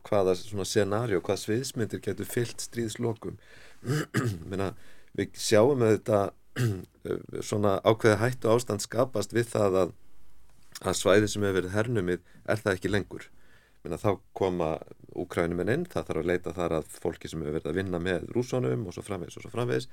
hvaða 0.05 0.35
scenario, 0.69 1.23
hvaða 1.25 1.43
sviðsmyndir 1.45 2.03
getur 2.05 2.29
fyllt 2.29 2.65
stríðslokum. 2.65 3.39
Menna 4.51 4.73
við 5.19 5.41
sjáum 5.43 5.83
að 5.85 5.97
þetta 5.97 6.21
svona 7.49 7.79
ákveði 7.87 8.21
hættu 8.23 8.53
ástand 8.53 8.85
skapast 8.85 9.35
við 9.37 9.51
það 9.55 9.81
að, 9.83 9.97
að 10.83 11.01
svæði 11.01 11.33
sem 11.33 11.45
hefur 11.47 11.61
verið 11.61 11.77
hernumið 11.77 12.23
er 12.47 12.63
það 12.63 12.79
ekki 12.79 12.93
lengur. 12.93 13.29
Minna, 13.85 13.99
þá 14.01 14.19
koma 14.35 14.73
úkrænuminn 15.19 15.71
inn 15.71 15.85
það 15.87 16.09
þarf 16.09 16.21
að 16.23 16.31
leita 16.33 16.55
þar 16.57 16.75
að 16.81 16.89
fólki 17.03 17.31
sem 17.31 17.43
hefur 17.43 17.59
verið 17.59 17.71
að 17.71 17.79
vinna 17.79 18.01
með 18.03 18.27
rúsónum 18.35 18.87
og 18.89 18.95
svo 18.95 19.05
framvegs 19.07 19.39
og 19.39 19.45
svo 19.45 19.53
framvegs 19.53 19.87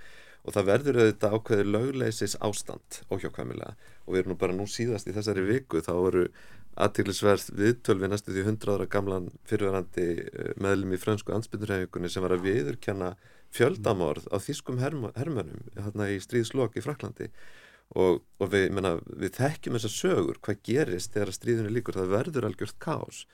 og 0.46 0.56
það 0.56 0.68
verður 0.72 1.00
auðvitað 1.02 1.36
ákveði 1.38 1.68
lögleisis 1.70 2.36
ástand 2.46 3.00
óhjákvæmilega. 3.14 3.76
Og 4.06 4.14
við 4.14 4.22
erum 4.22 4.34
nú 4.34 4.40
bara 4.42 4.58
nú 4.58 4.68
síðast 4.70 5.10
í 5.10 5.16
þessari 5.16 5.46
viku 5.46 5.82
þá 5.86 5.94
eru 5.96 6.26
aðtiklisverð 6.86 7.54
viðtölvi 7.56 8.10
næstu 8.12 8.34
því 8.36 8.44
100 8.50 8.74
ára 8.76 8.90
gamlan 8.92 9.30
fyrirverandi 9.48 10.08
eh, 10.26 10.52
meðlum 10.62 10.96
í 10.96 11.00
fransku 11.00 11.34
ansbytturhefingunni 11.36 12.12
sem 12.12 12.26
var 12.26 12.36
að 12.36 12.46
viðurkenna 12.50 13.14
fjöldamorð 13.56 14.30
á 14.32 14.38
þýskum 14.44 14.82
hermönum 14.84 15.66
hérna 15.78 16.10
í 16.14 16.20
stríðslokk 16.24 16.78
í 16.78 16.84
Fraklandi 16.86 17.32
og, 17.96 18.22
og 18.42 18.52
við, 18.52 18.70
menna, 18.76 18.96
við 19.08 19.36
þekkjum 19.40 19.78
þessar 19.78 19.96
sögur 19.96 20.40
hvað 20.46 20.64
gerist 20.66 21.14
þegar 21.16 21.36
stríðinu 21.36 21.74
líkur 21.76 22.00
það 22.00 22.16
verður 22.16 22.50
algjört 22.50 22.80
kás 22.84 23.26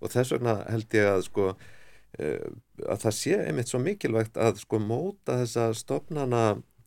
og 0.00 0.12
þess 0.14 0.34
vegna 0.34 0.56
held 0.66 0.96
ég 0.96 1.10
að 1.10 1.22
sko 1.28 1.46
uh, 1.52 2.48
að 2.88 3.04
það 3.04 3.16
sé 3.20 3.38
einmitt 3.44 3.70
svo 3.70 3.80
mikilvægt 3.82 4.40
að 4.40 4.60
sko 4.64 4.80
móta 4.82 5.40
þessa 5.42 5.70
stopnana 5.78 6.44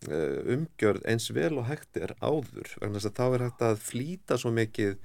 uh, 0.10 0.40
umgjörð 0.56 1.06
eins 1.10 1.30
vel 1.36 1.54
og 1.60 1.68
hægt 1.70 2.00
er 2.00 2.16
áður. 2.20 2.74
Vegna 2.82 3.00
þess 3.00 3.12
að 3.12 3.20
þá 3.20 3.26
er 3.28 3.46
hægt 3.48 3.68
að 3.70 3.84
flýta 3.84 4.40
svo 4.40 4.54
mikið 4.56 4.98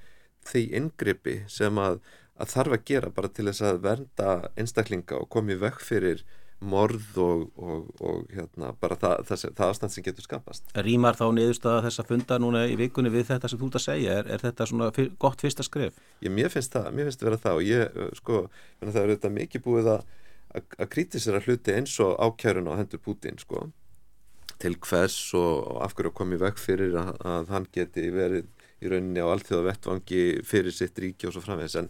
því 0.49 0.65
yngripi 0.79 1.37
sem 1.51 1.79
að, 1.81 2.01
að 2.39 2.53
þarf 2.55 2.77
að 2.77 2.85
gera 2.91 3.15
bara 3.15 3.31
til 3.31 3.47
þess 3.49 3.65
að 3.69 3.81
vernda 3.85 4.35
einstaklinga 4.59 5.19
og 5.19 5.29
komi 5.33 5.57
vekk 5.59 5.83
fyrir 5.85 6.23
morð 6.59 7.17
og, 7.23 7.43
og, 7.55 7.87
og 8.03 8.31
hérna, 8.35 8.73
bara 8.79 8.97
það, 8.99 9.21
það, 9.29 9.43
það 9.55 9.65
aðstand 9.69 9.93
sem 9.93 10.05
getur 10.05 10.25
skapast. 10.25 10.71
Rímar 10.75 11.15
þá 11.15 11.25
niðurstaða 11.37 11.85
þessa 11.87 12.05
funda 12.07 12.39
núna 12.41 12.65
í 12.67 12.75
vikunni 12.79 13.11
við 13.13 13.29
þetta 13.31 13.51
sem 13.51 13.61
þú 13.61 13.69
ert 13.69 13.79
að 13.79 13.85
segja, 13.85 14.17
er, 14.19 14.31
er 14.35 14.43
þetta 14.43 14.67
svona 14.67 14.89
fyr, 14.95 15.11
gott 15.23 15.43
fyrsta 15.45 15.63
skref? 15.63 16.01
Ég, 16.19 16.33
mér 16.35 16.51
finnst 16.51 16.75
það, 16.75 16.91
mér 16.97 17.07
finnst 17.07 17.23
það 17.23 17.29
vera 17.29 17.41
það 17.45 17.61
og 17.61 17.69
ég, 17.69 18.03
sko, 18.19 18.43
það 18.83 19.01
er 19.03 19.13
þetta 19.15 19.33
mikið 19.39 19.65
búið 19.69 19.91
að, 19.95 20.05
að 20.59 20.91
kritisera 20.97 21.43
hluti 21.47 21.75
eins 21.79 21.97
og 22.03 22.15
ákjærun 22.27 22.71
á 22.75 22.79
hendur 22.81 23.03
Putin, 23.07 23.39
sko, 23.39 23.69
til 24.59 24.75
hvers 24.83 25.19
og 25.39 25.83
af 25.85 25.95
hverju 25.95 26.15
komið 26.19 26.47
vekk 26.49 26.59
fyrir 26.59 26.99
að, 26.99 27.13
að 27.23 27.51
hann 27.55 27.71
geti 27.71 28.09
verið 28.11 28.49
í 28.83 28.91
rauninni 28.91 29.23
á 29.23 29.31
allþjóða 29.31 29.69
vettvangi 29.71 30.23
fyrir 30.47 30.75
sitt 30.75 30.99
ríki 30.99 31.27
og 31.27 31.35
svo 31.35 31.43
framvegs, 31.43 31.79
en, 31.79 31.87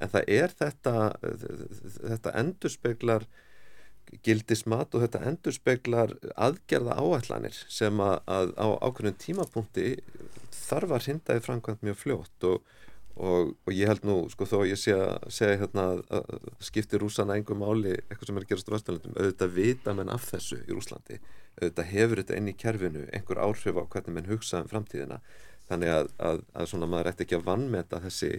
en 0.00 0.12
það 0.12 0.32
er 0.40 0.54
þetta, 0.56 0.94
þetta 2.00 2.40
endurspeglar 2.40 3.28
gildismat 4.26 4.94
og 4.94 5.02
þetta 5.02 5.22
endur 5.28 5.54
speklar 5.54 6.14
aðgerða 6.38 6.96
áætlanir 7.00 7.56
sem 7.72 8.00
að, 8.02 8.18
að 8.26 8.52
á 8.58 8.66
ákveðnum 8.86 9.20
tímapunkti 9.22 9.86
þarf 10.54 10.96
að 10.96 11.06
hrinda 11.06 11.36
í 11.36 11.42
framkvæmt 11.44 11.84
mjög 11.86 11.98
fljótt 12.00 12.46
og, 12.48 12.68
og, 13.16 13.54
og 13.66 13.72
ég 13.74 13.90
held 13.90 14.06
nú 14.06 14.18
sko 14.32 14.48
þó 14.48 14.56
ég 14.68 14.78
sé 14.80 14.94
að 14.94 15.26
segja 15.34 15.60
hérna 15.62 15.88
að 15.98 16.36
skipti 16.68 17.00
rúsana 17.02 17.38
engum 17.38 17.62
máli 17.64 17.96
eitthvað 17.96 18.30
sem 18.30 18.38
er 18.38 18.46
að 18.46 18.52
gerast 18.52 18.70
á 18.70 18.74
Vesturlandum, 18.76 19.16
auðvitað 19.18 19.56
vita 19.58 19.96
menn 19.96 20.12
af 20.14 20.28
þessu 20.30 20.60
í 20.62 20.70
Rúslandi, 20.72 21.20
auðvitað 21.60 21.92
hefur 21.94 22.22
þetta 22.22 22.40
inn 22.40 22.52
í 22.52 22.58
kerfinu 22.62 23.06
einhver 23.10 23.42
áhrif 23.42 23.80
á 23.80 23.84
hvernig 23.84 24.18
menn 24.18 24.30
hugsa 24.30 24.62
um 24.62 24.70
framtíðina, 24.70 25.20
þannig 25.70 25.94
að, 25.94 26.12
að, 26.22 26.44
að 26.54 26.70
svona 26.72 26.90
maður 26.90 27.12
ætti 27.12 27.26
ekki 27.26 27.40
að 27.40 27.48
vannmeta 27.50 28.02
þessi 28.06 28.36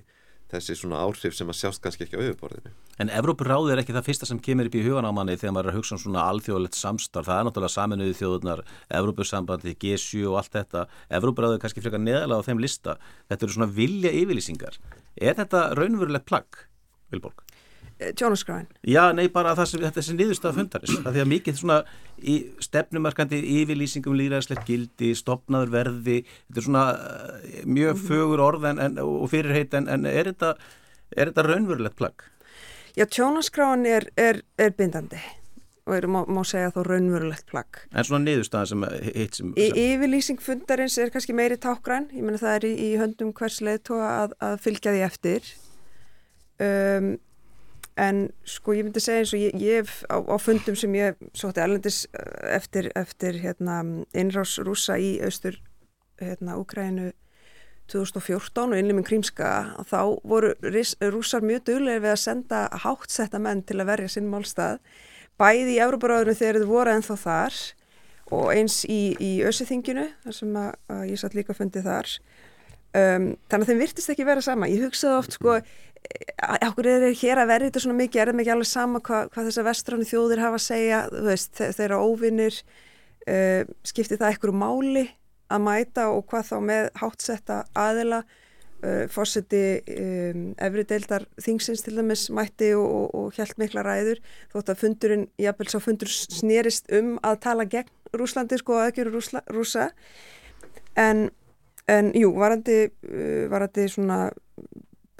þessi 0.51 0.75
svona 0.79 1.01
áhrif 1.03 1.35
sem 1.35 1.49
að 1.49 1.57
sjást 1.59 1.81
kannski 1.83 2.05
ekki 2.05 2.19
á 2.19 2.23
auðuborðinu. 2.23 2.71
En 3.03 3.11
Evrópuráð 3.13 3.71
er 3.73 3.81
ekki 3.81 3.95
það 3.95 4.07
fyrsta 4.07 4.29
sem 4.29 4.39
kemur 4.43 4.69
upp 4.69 4.77
í 4.77 4.83
hugan 4.85 5.07
á 5.07 5.11
manni 5.15 5.35
þegar 5.37 5.55
maður 5.55 5.69
er 5.69 5.73
að 5.73 5.79
hugsa 5.79 5.97
um 5.97 6.01
svona 6.03 6.23
alþjóðlegt 6.31 6.79
samstarf. 6.79 7.27
Það 7.27 7.41
er 7.41 7.47
náttúrulega 7.49 7.75
saminuði 7.75 8.17
þjóðunar, 8.21 8.63
Evrópusambandi, 8.99 9.75
G7 9.83 10.23
og 10.31 10.39
allt 10.41 10.55
þetta. 10.55 10.85
Evrópuráð 11.19 11.57
er 11.57 11.63
kannski 11.65 11.83
frekar 11.83 12.03
neðalega 12.03 12.41
á 12.41 12.47
þeim 12.47 12.63
lista. 12.63 12.97
Þetta 13.27 13.47
eru 13.47 13.57
svona 13.57 13.69
vilja 13.77 14.15
yfirlýsingar. 14.23 14.79
Er 15.17 15.37
þetta 15.37 15.67
raunverulegt 15.77 16.29
plagg, 16.29 16.63
Vilborg? 17.11 17.43
Tjónaskræn? 17.97 18.67
Já, 18.85 19.09
nei, 19.17 19.25
bara 19.33 19.55
sem 19.65 19.81
þetta 19.81 20.01
er 20.03 20.17
niðurstað 20.19 20.57
fundarins. 20.59 20.99
Það 21.01 21.15
því 21.15 21.23
að 21.23 21.31
mikið 21.31 21.57
svona 21.57 21.77
í 22.17 22.35
stefnumarkandi 22.61 23.39
yfirlýsingum 23.57 24.17
líðræðslegt 24.19 24.69
gildi, 24.69 25.13
stopnaður 25.17 25.73
verði, 25.73 26.17
þetta 26.47 26.61
er 26.61 26.67
svona 26.67 26.85
uh, 26.93 27.57
mjög 27.65 27.95
mhm. 27.95 28.05
fögur 28.11 28.45
orð 28.45 28.69
en, 28.71 28.83
en, 28.85 29.01
og 29.01 29.25
fyrirheit 29.33 29.73
en, 29.77 29.89
en 29.89 30.05
er 30.09 30.29
þetta, 30.29 30.53
þetta 31.15 31.47
raunverulegt 31.49 31.97
plagg? 31.97 32.29
Já, 32.97 33.05
tjónaskræn 33.05 33.85
er, 33.89 34.09
er, 34.17 34.41
er 34.61 34.77
bindandi 34.77 35.21
og 35.87 35.95
er, 35.95 36.07
má, 36.11 36.19
má 36.27 36.41
segja 36.45 36.71
þá 36.75 36.81
raunverulegt 36.85 37.45
plagg. 37.49 37.79
En 37.93 38.05
svona 38.05 38.25
niðurstaðan 38.25 38.69
sem 38.71 38.87
hitt 39.07 39.37
sem... 39.39 39.53
Í, 39.55 39.67
yfirlýsing 39.93 40.41
fundarins 40.43 40.97
er 40.99 41.13
kannski 41.13 41.35
meiri 41.37 41.57
tákgræn, 41.63 42.09
ég 42.11 42.25
menna 42.25 42.41
það 42.41 42.57
er 42.57 42.67
í, 42.67 42.73
í 42.83 42.89
höndum 42.99 43.31
hvers 43.37 43.61
leðtóa 43.63 44.09
að, 44.09 44.35
að 44.43 44.57
fylgja 44.65 44.93
því 44.93 45.05
eftir. 45.07 45.53
Um, 46.57 47.13
en 47.97 48.27
sko 48.45 48.75
ég 48.77 48.85
myndi 48.85 49.01
segja 49.01 49.23
eins 49.23 49.33
og 49.33 49.41
ég, 49.41 49.55
ég 49.61 49.81
hef 49.81 50.01
á, 50.09 50.17
á 50.21 50.37
fundum 50.41 50.77
sem 50.77 50.93
ég 50.97 51.17
sótti 51.37 51.63
erlendis 51.63 52.03
eh, 52.13 52.55
eftir, 52.57 52.91
eftir 52.95 53.39
hérna, 53.41 53.81
innrás 54.13 54.57
rúsa 54.61 54.99
í 55.01 55.17
austur 55.25 55.57
hérna, 56.21 56.57
Úkrænu 56.61 57.11
2014 57.87 58.73
og 58.73 58.77
innliminn 58.77 59.05
Krímska 59.07 59.49
þá 59.87 60.01
voru 60.27 60.51
rúsar 61.13 61.45
mjög 61.45 61.69
duglega 61.69 62.03
við 62.03 62.13
að 62.13 62.23
senda 62.23 62.63
háttsetta 62.83 63.39
menn 63.39 63.63
til 63.63 63.79
að 63.79 63.93
verja 63.93 64.11
sinn 64.17 64.27
málstað 64.31 64.81
bæði 65.39 65.77
í 65.77 65.81
Európaráðinu 65.85 66.35
þegar 66.35 66.59
þið 66.59 66.71
voru 66.73 66.95
ennþá 66.97 67.17
þar 67.21 67.59
og 68.35 68.51
eins 68.51 68.81
í, 68.89 69.15
í 69.23 69.31
Ösithinginu 69.47 70.09
þar 70.25 70.35
sem 70.35 70.59
að, 70.59 70.69
að 70.91 71.03
ég 71.13 71.21
satt 71.21 71.37
líka 71.37 71.55
fundið 71.55 71.87
þar. 71.87 72.13
Um, 72.97 73.27
þannig 73.51 73.63
að 73.63 73.69
þeim 73.71 73.81
virtist 73.83 74.11
ekki 74.11 74.25
vera 74.27 74.43
sama. 74.43 74.69
Ég 74.71 74.83
hugsaði 74.87 75.19
oft 75.21 75.35
sko 75.37 75.57
okkur 76.67 76.89
er 76.89 77.05
hér 77.17 77.41
að 77.41 77.51
verða 77.51 77.69
þetta 77.69 77.83
svona 77.83 77.99
mikið? 78.01 78.21
Er 78.21 78.31
það 78.31 78.39
mikið 78.39 78.53
alveg 78.55 78.69
sama 78.69 79.03
hvað, 79.03 79.29
hvað 79.33 79.47
þessar 79.49 79.67
vestránu 79.67 80.07
þjóðir 80.07 80.43
hafa 80.43 80.59
að 80.59 80.65
segja? 80.65 80.99
Veist, 81.27 81.61
þeirra 81.77 82.01
óvinnir 82.03 82.57
uh, 83.27 83.61
skiptir 83.87 84.19
það 84.21 84.33
einhverju 84.33 84.59
máli 84.63 85.05
að 85.47 85.63
mæta 85.63 86.09
og 86.13 86.27
hvað 86.29 86.51
þá 86.51 86.57
með 86.71 86.91
hátsetta 87.01 87.63
aðila? 87.77 88.21
Uh, 88.77 89.07
fórseti 89.09 89.59
um, 89.89 90.41
efri 90.61 90.83
deildar 90.85 91.23
þingsins 91.41 91.81
til 91.81 91.95
dæmis 91.97 92.27
mætti 92.29 92.67
og, 92.77 92.85
og, 92.85 93.07
og 93.17 93.31
hjælt 93.33 93.57
mikla 93.57 93.81
ræður 93.81 94.21
þótt 94.51 94.69
að 94.69 94.83
fundurinn, 94.83 95.23
jábel 95.41 95.65
sá 95.65 95.79
fundur 95.81 96.11
snýrist 96.13 96.85
um 96.93 97.15
að 97.25 97.39
tala 97.47 97.65
gegn 97.65 97.89
Rúslandi 98.13 98.59
sko 98.61 98.77
að 98.77 98.91
ekki 98.91 99.01
eru 99.01 99.23
rúsa 99.49 99.87
en, 100.93 101.25
en 101.89 102.13
jú, 102.13 102.29
varandi, 102.37 102.77
varandi 103.49 103.87
svona 103.89 104.27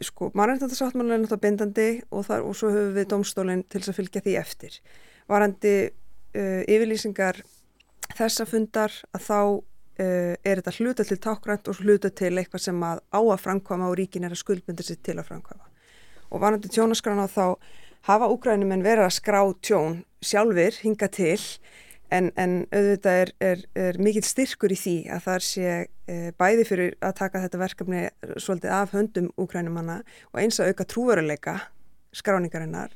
sko, 0.05 0.31
mannreitnandarsáttmálun 0.37 1.15
er 1.15 1.21
náttúrulega 1.23 1.43
bindandi 1.43 1.87
og, 2.11 2.25
þar, 2.27 2.43
og 2.45 2.57
svo 2.57 2.71
höfum 2.73 2.95
við 2.97 3.07
domstólinn 3.13 3.63
til 3.65 3.81
þess 3.81 3.93
að 3.93 3.99
fylgja 4.01 4.23
því 4.25 4.35
eftir. 4.41 4.75
Varandi 5.29 5.73
uh, 5.87 6.61
yfirlýsingar 6.67 7.41
þessa 8.17 8.45
fundar 8.49 8.93
að 9.15 9.25
þá 9.25 9.39
uh, 9.41 10.35
er 10.37 10.61
þetta 10.61 10.75
hluta 10.77 11.07
til 11.07 11.19
tákgrænt 11.23 11.71
og 11.71 11.81
hluta 11.81 12.11
til 12.13 12.35
eitthvað 12.35 12.67
sem 12.67 12.85
að 12.85 13.01
á 13.09 13.19
að 13.21 13.41
framkvama 13.45 13.89
og 13.89 13.97
ríkin 13.99 14.27
er 14.27 14.35
að 14.35 14.43
skuldbynda 14.43 14.85
sér 14.85 15.01
til 15.01 15.17
að 15.17 15.31
framkvama. 15.31 15.65
Og 16.31 16.43
varandi 16.43 16.69
tjónaskrána 16.71 17.27
þá 17.31 17.57
hafa 18.07 18.29
úgrænum 18.31 18.71
en 18.75 18.85
verið 18.85 19.07
að 19.07 19.17
skrá 19.17 19.41
tjón 19.63 20.01
sjálfur 20.23 20.81
hinga 20.83 21.09
til 21.11 21.39
En, 22.13 22.29
en 22.39 22.61
auðvitað 22.71 23.21
er, 23.21 23.31
er, 23.43 23.63
er 23.75 23.97
mikill 23.99 24.23
styrkur 24.23 24.71
í 24.71 24.77
því 24.79 24.95
að 25.11 25.25
það 25.25 25.41
sé 25.43 25.71
e, 26.07 26.13
bæði 26.39 26.65
fyrir 26.69 26.93
að 27.03 27.17
taka 27.17 27.41
þetta 27.43 27.59
verkefni 27.59 28.03
svolítið 28.39 28.75
af 28.77 28.93
höndum 28.95 29.27
úkrænumanna 29.35 29.97
og 30.31 30.39
eins 30.39 30.61
að 30.63 30.71
auka 30.71 30.85
trúveruleika 30.87 31.55
skráningarinnar 32.15 32.93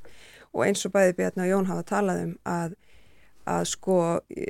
og 0.51 0.63
eins 0.63 0.85
og 0.87 0.93
bæði 0.95 1.17
Bjarni 1.17 1.43
og 1.43 1.51
Jón 1.51 1.67
hafa 1.67 1.83
talað 1.89 2.23
um 2.25 2.31
að, 2.47 2.77
að 3.51 3.65
sko 3.73 3.97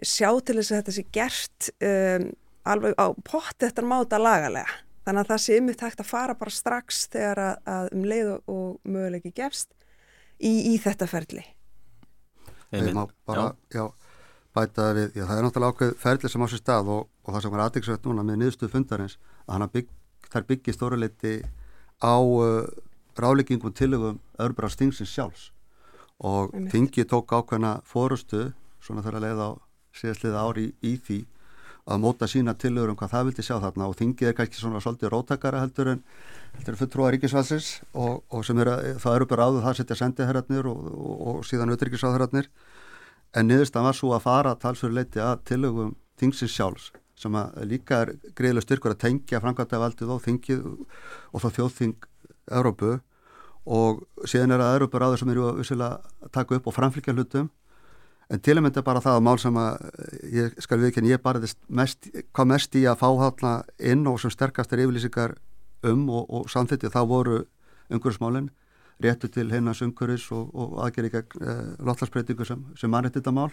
sjá 0.05 0.29
til 0.45 0.59
þess 0.59 0.69
að 0.71 0.79
þetta 0.79 0.95
sé 0.97 1.05
gert 1.17 1.71
um, 1.89 2.27
alveg 2.69 3.01
á 3.01 3.07
pott 3.25 3.65
eftir 3.65 3.87
máta 3.89 4.19
lagalega. 4.21 4.69
Þannig 5.01 5.23
að 5.23 5.31
það 5.31 5.41
sé 5.41 5.57
ymmið 5.57 5.79
tægt 5.79 6.03
að 6.03 6.11
fara 6.11 6.37
bara 6.37 6.53
strax 6.53 7.05
þegar 7.09 7.41
að, 7.41 7.55
að 7.73 7.89
um 7.97 8.05
leið 8.11 8.29
og, 8.35 8.53
og 8.53 8.93
möguleiki 8.93 9.33
gefst 9.41 9.73
í, 10.37 10.53
í 10.69 10.77
þetta 10.81 11.09
ferli. 11.09 11.41
Þegar 12.69 12.93
maður 12.99 13.17
bara, 13.25 13.47
já, 13.73 13.81
já 13.81 14.00
bætaði 14.55 14.99
við, 14.99 15.09
já 15.15 15.25
það 15.25 15.37
er 15.37 15.45
náttúrulega 15.45 15.75
ákveð 15.75 15.91
ferðli 16.01 16.31
sem 16.31 16.43
á 16.43 16.47
sér 16.51 16.61
stað 16.61 16.91
og, 16.91 17.09
og 17.23 17.33
það 17.33 17.43
sem 17.45 17.53
var 17.53 17.63
aðeinsvægt 17.65 18.07
núna 18.07 18.25
með 18.27 18.39
niðurstuð 18.41 18.73
fundarins 18.73 19.17
að 19.47 19.67
bygg, 19.75 19.91
þær 20.31 20.47
byggir 20.49 20.77
stóruleiti 20.77 21.33
á 22.01 22.15
uh, 22.19 22.65
ráleggingum 23.17 23.73
tilögum 23.73 24.19
örbra 24.39 24.69
stingsins 24.69 25.11
sjálfs. 25.11 25.51
Og 26.21 26.51
Tingi 26.69 27.05
tók 27.09 27.33
ákveðna 27.33 27.79
fórustu 27.85 28.51
svona 28.81 29.01
þegar 29.01 29.17
að 29.17 29.25
leiða 29.25 29.45
á 29.49 29.51
síðastliða 29.97 30.43
ári 30.45 30.65
í, 30.69 30.73
í 30.93 30.97
því 31.01 31.19
að 31.91 32.01
móta 32.03 32.27
sína 32.29 32.53
tilögur 32.53 32.93
um 32.93 32.97
hvað 32.99 33.13
það 33.15 33.25
vildi 33.29 33.45
sjá 33.45 33.55
þarna. 33.63 33.87
Og 33.89 33.97
Tingi 33.97 34.27
er 34.29 34.35
kannski 34.37 34.61
svona 34.61 34.81
svolítið 34.83 35.11
róttakara 35.13 35.63
heldur 35.63 35.95
en 35.95 36.03
heldur 36.57 36.75
en 36.75 36.79
fulltrúa 36.81 37.09
ríkisvalsins 37.15 37.71
og, 37.93 38.21
og 38.29 38.45
sem 38.45 38.59
er 38.61 38.69
að 38.69 38.85
það 39.01 39.17
eru 39.17 39.29
bara 39.31 39.47
áður 39.49 39.65
það 39.65 39.79
setja 39.79 39.99
sendiherratnir 40.03 40.69
og, 40.69 40.91
og 41.31 41.41
síðan 41.47 41.73
auðrikisráðherratnir 41.73 42.51
en 43.35 43.47
niðurstan 43.47 43.85
var 43.85 43.95
svo 43.97 44.11
að 44.15 44.25
fara 44.25 44.57
talsveruleiti 44.59 45.21
að 45.23 45.45
tilögum 45.47 45.95
þingsins 46.19 46.55
sjálfs 46.55 46.91
sem 47.21 47.35
að 47.37 47.63
líka 47.69 48.01
er 48.03 48.13
greiðilega 48.37 48.65
styrkur 48.65 48.95
að 48.95 49.01
tengja 49.03 49.41
framkvæmdavaldið 49.43 50.13
og 50.13 50.21
þingið 50.25 50.61
og 50.65 51.43
þá 51.43 51.47
þjóðþing 51.57 52.07
Európu 52.57 52.95
og 53.69 54.05
síðan 54.25 54.55
er 54.55 54.63
að 54.65 54.77
Európa 54.79 55.01
ráður 55.01 55.21
sem 55.21 55.33
eru 55.33 55.49
að 55.51 56.31
taka 56.33 56.57
upp 56.57 56.69
og 56.69 56.75
framflika 56.75 57.13
hlutum. 57.13 57.51
En 58.31 58.39
til 58.39 58.55
þetta 58.57 58.79
er 58.79 58.87
bara 58.87 59.03
það 59.03 59.17
að 59.19 59.25
mál 59.27 59.39
sem 59.43 59.57
að 59.59 59.73
ég 60.31 60.53
skal 60.63 60.79
viðkynna, 60.79 61.11
ég 61.11 61.21
bara 61.21 61.41
mest, 61.67 62.07
hvað 62.31 62.47
mest 62.53 62.75
í 62.79 62.85
að 62.87 63.01
fá 63.03 63.09
hátna 63.19 63.53
inn 63.77 64.07
og 64.07 64.21
sem 64.23 64.31
sterkastar 64.31 64.81
yfirlýsingar 64.81 65.35
um 65.83 66.07
og, 66.09 66.25
og 66.29 66.49
samþitti 66.49 66.89
þá 66.93 67.01
voru 67.09 67.41
umhverfismálinn 67.91 68.49
réttu 69.03 69.29
til 69.31 69.49
heinas 69.51 69.81
umhverfis 69.85 70.27
og, 70.35 70.49
og 70.53 70.79
aðgerri 70.85 71.11
gegn 71.13 71.45
eh, 71.45 71.67
lottlarsbreytingu 71.85 72.47
sem, 72.47 72.63
sem 72.79 72.91
mannreitt 72.91 73.17
þetta 73.19 73.35
mál 73.35 73.51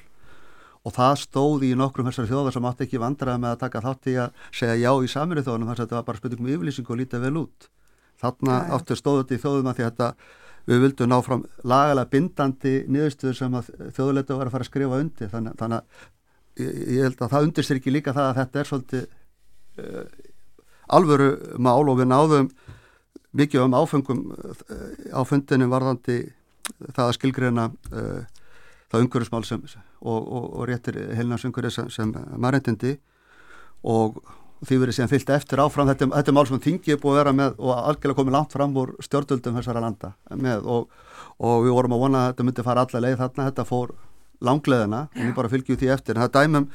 og 0.86 0.94
það 0.94 1.14
stóði 1.22 1.72
í 1.72 1.78
nokkrum 1.78 2.08
þessari 2.08 2.30
þjóðar 2.30 2.54
sem 2.54 2.68
átti 2.70 2.86
ekki 2.86 3.00
vandraði 3.02 3.42
með 3.42 3.54
að 3.54 3.62
taka 3.64 3.82
þátt 3.84 4.10
í 4.10 4.14
að 4.22 4.44
segja 4.54 4.76
já 4.78 4.90
í 4.92 5.10
saminu 5.10 5.44
þjóðanum 5.44 5.70
þess 5.70 5.80
að 5.80 5.86
þetta 5.86 5.98
var 5.98 6.06
bara 6.08 6.20
spurningum 6.20 6.50
yfirlýsingu 6.54 6.94
og 6.94 7.00
lítið 7.00 7.24
vel 7.26 7.40
út. 7.42 7.68
Þarna 8.18 8.54
ja, 8.58 8.68
áttu 8.76 8.98
stóðu 8.98 9.24
þetta 9.24 9.36
í 9.36 9.42
þjóðum 9.42 9.70
að 9.70 9.78
því 9.78 9.86
að 9.86 9.90
þetta, 9.90 10.30
við 10.68 10.80
vildum 10.84 11.10
ná 11.10 11.18
fram 11.26 11.44
lagalega 11.72 12.12
bindandi 12.14 12.74
niðurstöður 12.86 13.38
sem 13.40 13.58
að 13.58 13.70
þjóðuleita 13.96 14.38
var 14.38 14.48
að 14.48 14.56
fara 14.56 14.66
að 14.66 14.70
skrifa 14.70 15.02
undir. 15.02 15.30
Þannig, 15.34 15.58
þannig 15.60 15.78
að 15.78 16.64
ég, 16.64 16.80
ég 16.96 17.06
held 17.08 17.22
að 17.22 17.34
það 17.34 17.48
undirstir 17.48 17.80
ekki 17.80 17.94
líka 17.94 18.16
það 18.16 18.30
að 18.30 18.40
þetta 18.42 18.62
er 18.62 18.70
svolítið 18.72 19.06
uh, 19.82 20.02
alvöru 20.98 21.30
mál 21.60 21.84
og 21.84 22.00
við 22.00 22.10
náðum 22.12 22.50
mikið 23.36 23.66
um 23.66 23.76
áfengum 23.76 24.24
uh, 24.32 24.64
á 25.12 25.20
fundinu 25.28 25.68
varðandi 25.68 26.20
það 26.94 27.04
að 27.04 27.14
skilgreina 27.18 27.68
uh, 27.92 28.24
það 28.88 29.04
umhverfismál 29.04 29.44
sem, 29.44 29.62
og, 30.00 30.18
og, 30.18 30.50
og 30.60 30.68
réttir 30.68 30.98
heilnarsumhverfið 31.18 31.74
sem, 31.74 31.90
sem 31.92 32.14
margindindi 32.40 32.96
og 33.86 34.20
því 34.66 34.78
verið 34.82 34.96
síðan 34.96 35.10
fyllt 35.12 35.32
eftir 35.36 35.62
áfram. 35.62 35.88
Þetta, 35.90 36.08
þetta 36.16 36.32
er 36.32 36.36
mál 36.36 36.46
sem 36.48 36.62
þingi 36.62 36.94
er 36.94 37.00
búið 37.02 37.14
að 37.14 37.20
vera 37.20 37.34
með 37.40 37.58
og 37.62 37.72
algjörlega 37.76 38.18
komið 38.18 38.36
langt 38.36 38.54
fram 38.56 38.76
úr 38.80 38.94
stjórnvöldum 39.06 39.58
þessara 39.58 39.82
landa 39.84 40.12
með. 40.34 40.66
Og, 40.66 40.88
og 41.38 41.66
við 41.66 41.76
vorum 41.76 41.94
að 41.94 42.04
vona 42.04 42.22
að 42.22 42.32
þetta 42.32 42.48
myndi 42.48 42.64
fara 42.66 42.86
alla 42.86 43.02
leið 43.04 43.20
þarna, 43.22 43.48
þetta 43.50 43.66
fór 43.68 43.92
langleðina 44.48 45.02
og 45.06 45.20
við 45.20 45.36
bara 45.36 45.52
fylgjum 45.52 45.78
því 45.78 45.92
eftir. 45.94 46.18
En 46.18 46.24
það 46.24 46.34
dæmum, 46.38 46.68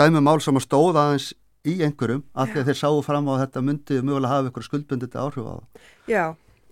dæmum 0.00 0.28
mál 0.28 0.40
sem 0.44 0.60
að 0.60 0.66
stóða 0.66 1.06
aðeins 1.06 1.30
í 1.68 1.76
einhverjum 1.86 2.24
af 2.34 2.50
því 2.50 2.62
að 2.62 2.70
þeir 2.70 2.80
sáu 2.80 3.02
fram 3.06 3.28
á 3.30 3.34
þetta 3.44 3.62
myndi 3.64 4.00
mögulega 4.02 4.32
hafa 4.32 4.50
ykkur 4.50 4.66
skuldbundið 4.68 5.20
áhrif 5.22 5.46
á 5.46 5.52
það. 5.52 5.84
Já, 6.10 6.24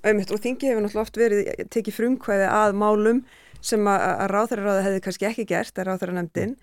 auðvitað 0.02 0.34
og 0.36 0.42
þingi 0.46 0.70
hefur 0.70 0.84
náttúrulega 0.84 1.06
oft 1.06 1.20
verið 1.20 1.52
tekið 1.70 1.96
frumkvæði 1.98 2.50
að 2.50 2.76
málum 2.80 3.22
sem 3.60 3.88
að, 3.90 4.04
ráþæraráði 4.32 4.84
hefði 4.86 5.02
kannski 5.04 5.26
ekki 5.28 5.44
gert 5.50 5.78
að 5.78 5.90
ráþæra 5.90 6.14
nefndin 6.16 6.54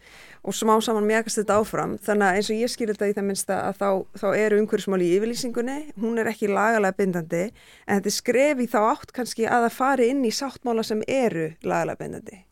og 0.48 0.56
smá 0.58 0.74
saman 0.82 1.06
mjagast 1.06 1.42
þetta 1.42 1.60
áfram. 1.62 1.94
Þannig 2.02 2.28
að 2.28 2.40
eins 2.40 2.50
og 2.50 2.64
ég 2.64 2.74
skilir 2.74 2.98
þetta 2.98 3.12
í 3.12 3.16
það 3.18 3.28
minnsta 3.30 3.60
að 3.68 3.78
þá, 3.84 3.90
þá 4.24 4.28
eru 4.32 4.60
umhverfsmáli 4.64 5.12
í 5.12 5.20
yfirlýsingunni 5.20 5.78
hún 6.02 6.18
er 6.18 6.32
ekki 6.34 6.50
lagalega 6.50 6.98
bindandi 6.98 7.44
en 7.46 8.00
þetta 8.00 8.16
skrefi 8.18 8.70
þá 8.74 8.80
átt 8.88 9.14
kannski 9.14 9.46
að 9.46 9.68
það 9.68 9.78
fari 9.78 10.12
inn 10.16 10.26
í 10.26 10.34
sáttmála 10.34 10.86
sem 10.88 11.06
eru 11.06 11.52
lagalega 11.62 12.02
bindandi 12.02 12.47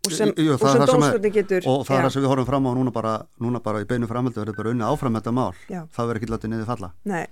og 0.00 0.12
sem, 0.16 0.32
sem 0.32 0.84
dómsvöldin 0.88 1.34
getur 1.34 1.66
og 1.68 1.82
það 1.88 1.96
er 1.96 2.06
það 2.06 2.12
sem 2.14 2.24
við 2.24 2.32
horfum 2.32 2.48
fram 2.48 2.68
á 2.68 2.72
núna 2.76 2.92
bara, 2.94 3.16
núna 3.40 3.60
bara 3.64 3.82
í 3.82 3.88
beinu 3.88 4.08
framhaldi 4.08 4.40
verður 4.40 4.60
bara 4.60 4.74
unni 4.74 4.86
áfram 4.86 5.18
þetta 5.18 5.34
mál 5.36 5.50
Já. 5.68 5.82
það 5.92 6.10
verður 6.10 6.20
ekki 6.20 6.30
látið 6.32 6.52
niður 6.54 6.70
falla 6.70 6.92
Nei. 7.04 7.26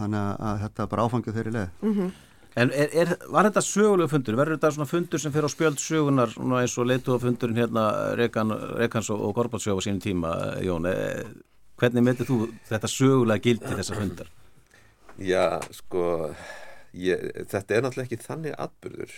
þannig 0.00 0.42
að 0.50 0.66
þetta 0.66 0.84
er 0.84 0.90
bara 0.94 1.06
áfangið 1.06 1.38
þeirri 1.38 1.54
leið 1.56 1.70
mm 1.80 1.94
-hmm. 1.94 2.18
En 2.58 2.72
er, 2.74 2.88
er, 2.98 3.12
var 3.30 3.46
þetta 3.46 3.62
sögulega 3.62 4.10
fundur? 4.10 4.34
Verður 4.34 4.56
þetta 4.58 4.70
svona 4.74 4.90
fundur 4.90 5.22
sem 5.22 5.32
fyrir 5.32 5.46
á 5.46 5.50
spjöld 5.52 5.78
sögunar 5.78 6.32
eins 6.58 6.72
og 6.82 6.88
leituða 6.90 7.20
fundurinn 7.22 7.60
hérna 7.62 7.84
Rekan, 8.18 8.50
Rekans 8.80 9.10
og, 9.14 9.22
og 9.22 9.36
Gorbatsjó 9.36 9.76
á 9.78 9.80
sínum 9.84 10.00
tíma, 10.02 10.32
Jón? 10.58 10.88
E, 10.90 11.24
hvernig 11.78 12.02
myndir 12.02 12.26
þú 12.26 12.48
þetta 12.66 12.90
sögulega 12.90 13.44
gildi 13.44 13.76
þessa 13.78 13.98
fundar? 14.00 14.32
Já, 15.20 15.60
sko, 15.76 16.02
ég, 16.96 17.22
þetta 17.52 17.76
er 17.76 17.86
náttúrulega 17.86 18.08
ekki 18.08 18.24
þannig 18.24 18.58
atbyrður, 18.66 19.14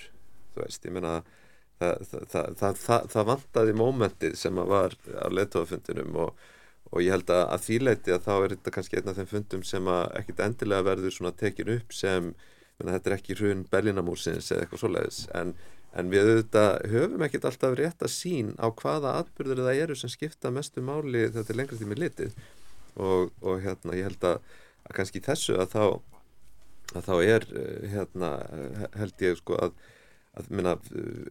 þú 0.53 0.65
veist, 0.67 0.85
ég 0.85 0.93
meina 0.93 1.15
það, 1.17 1.33
það, 1.81 2.57
það, 2.61 3.07
það 3.13 3.29
vantaði 3.29 3.77
mómentið 3.79 4.39
sem 4.39 4.63
var 4.71 4.97
á 5.17 5.27
leituðafundinum 5.33 6.17
og, 6.27 6.47
og 6.93 7.05
ég 7.05 7.15
held 7.17 7.31
að, 7.33 7.45
að 7.57 7.67
þýleiti 7.67 8.15
að 8.15 8.25
þá 8.27 8.33
er 8.37 8.55
þetta 8.57 8.75
kannski 8.77 9.01
einn 9.01 9.13
af 9.13 9.21
þeim 9.21 9.31
fundum 9.31 9.67
sem 9.67 9.93
ekkit 10.21 10.43
endilega 10.47 10.89
verður 10.93 11.17
svona 11.17 11.35
tekin 11.37 11.75
upp 11.77 11.95
sem 11.97 12.33
þetta 12.83 13.11
er 13.11 13.17
ekki 13.17 13.37
hrun 13.39 13.67
Berlinamúrsins 13.71 14.51
eða 14.51 14.65
eitthvað 14.65 14.83
svoleiðis 14.83 15.21
en, 15.39 15.53
en 15.99 16.11
við 16.13 16.31
auðvitað 16.31 16.87
höfum 16.93 17.25
ekkert 17.27 17.49
alltaf 17.51 17.77
rétt 17.79 18.05
að 18.05 18.15
sín 18.15 18.55
á 18.59 18.67
hvaða 18.71 19.17
atbyrður 19.21 19.65
það 19.67 19.83
eru 19.85 19.99
sem 19.99 20.13
skipta 20.13 20.53
mestu 20.55 20.85
máli 20.85 21.29
þetta 21.35 21.53
er 21.53 21.61
lengra 21.61 21.81
tími 21.81 21.99
litið. 21.99 22.35
Og, 23.01 23.31
og 23.41 23.63
hérna 23.65 23.97
ég 23.97 24.11
held 24.11 24.27
að, 24.29 24.41
að 24.85 24.97
kannski 24.99 25.23
þessu 25.25 25.57
að 25.63 25.77
þá, 25.77 25.85
að 26.93 27.07
þá 27.09 27.15
er 27.23 27.47
eh, 27.57 27.87
hérna 27.95 28.33
held 28.99 29.25
ég 29.25 29.39
sko 29.41 29.57
að, 29.69 29.79
að 30.39 30.49
minna, 30.55 30.73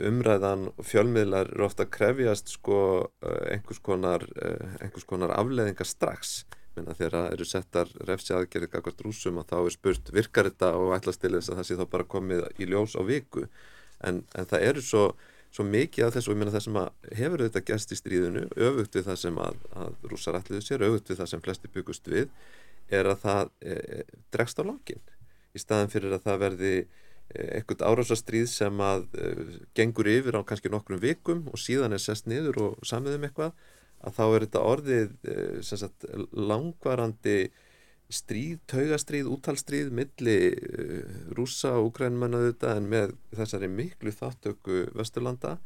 umræðan 0.05 0.67
og 0.75 0.85
fjölmiðlar 0.85 1.49
eru 1.55 1.65
ofta 1.65 1.87
að 1.87 1.93
krefjast 1.95 2.51
sko 2.53 2.77
eh, 3.25 3.55
einhvers 3.55 3.81
konar, 3.81 4.25
eh, 4.37 4.75
einhvers 4.85 5.07
konar 5.09 5.33
afleðingar 5.33 5.89
strax. 5.89 6.43
Minna 6.75 6.93
þegar 6.95 7.17
það 7.17 7.33
eru 7.35 7.47
settar 7.49 7.93
refsi 8.07 8.35
aðgerðið 8.37 8.71
kakvart 8.75 9.03
rúsum 9.03 9.41
og 9.41 9.49
þá 9.49 9.57
er 9.59 9.73
spurt 9.73 10.13
virkar 10.13 10.51
þetta 10.51 10.71
og 10.79 10.93
ætlast 10.95 11.23
til 11.23 11.33
þess 11.33 11.51
að 11.51 11.59
það 11.59 11.67
sé 11.67 11.77
þá 11.81 11.85
bara 11.97 12.09
komið 12.13 12.45
í 12.61 12.69
ljós 12.69 12.95
á 12.95 13.01
viku? 13.03 13.47
En, 14.05 14.21
en 14.37 14.47
það 14.47 14.67
eru 14.69 14.85
svo, 14.85 15.03
svo 15.51 15.65
mikið 15.67 16.07
af 16.07 16.15
þessu 16.15 16.31
og 16.31 16.37
ég 16.37 16.41
minna 16.43 16.53
það 16.53 16.65
sem 16.67 16.79
að 16.81 17.17
hefur 17.19 17.45
þetta 17.47 17.65
gæst 17.67 17.91
í 17.91 17.99
stríðinu 17.99 18.45
öfugt 18.69 18.97
við 18.97 19.09
það 19.09 19.19
sem 19.25 19.41
að, 19.43 19.65
að 19.81 20.09
rúsar 20.13 20.37
ætliðu 20.39 20.63
sér, 20.65 20.85
öfugt 20.87 21.11
við 21.11 21.21
það 21.23 21.31
sem 21.33 21.43
flesti 21.43 21.73
byggust 21.73 22.13
við 22.13 22.29
er 22.91 23.09
að 23.09 23.21
það 23.25 23.51
e, 23.61 23.75
dregst 24.33 24.61
á 24.61 24.63
langin 24.67 25.03
í 25.51 25.61
staðan 25.61 25.91
fyrir 25.91 26.15
að 26.15 26.25
það 26.25 26.41
verði 26.45 26.73
eitthvað 27.31 27.85
árásastríð 27.87 28.47
sem 28.51 28.81
að 28.83 29.05
e, 29.15 29.29
gengur 29.77 30.09
yfir 30.11 30.37
á 30.37 30.41
kannski 30.47 30.71
nokkrum 30.71 31.01
vikum 31.01 31.45
og 31.51 31.61
síðan 31.61 31.95
er 31.95 32.03
sest 32.03 32.27
niður 32.29 32.59
og 32.65 32.87
samiðum 32.87 33.27
eitthvað 33.27 33.55
að 34.01 34.15
þá 34.17 34.23
er 34.25 34.45
þetta 34.45 34.63
orðið 34.71 35.11
eh, 35.29 35.59
sagt, 35.65 36.07
langvarandi 36.33 37.37
stríð, 38.11 38.57
taugastríð, 38.69 39.29
útalstríð 39.31 39.91
milli 39.95 40.37
eh, 40.51 41.19
rúsa 41.37 41.75
og 41.79 41.91
ukrænmennu 41.91 42.41
þetta 42.49 42.75
en 42.79 42.89
með 42.91 43.15
þessari 43.37 43.69
miklu 43.71 44.13
þáttöku 44.15 44.83
Vesturlanda. 44.97 45.59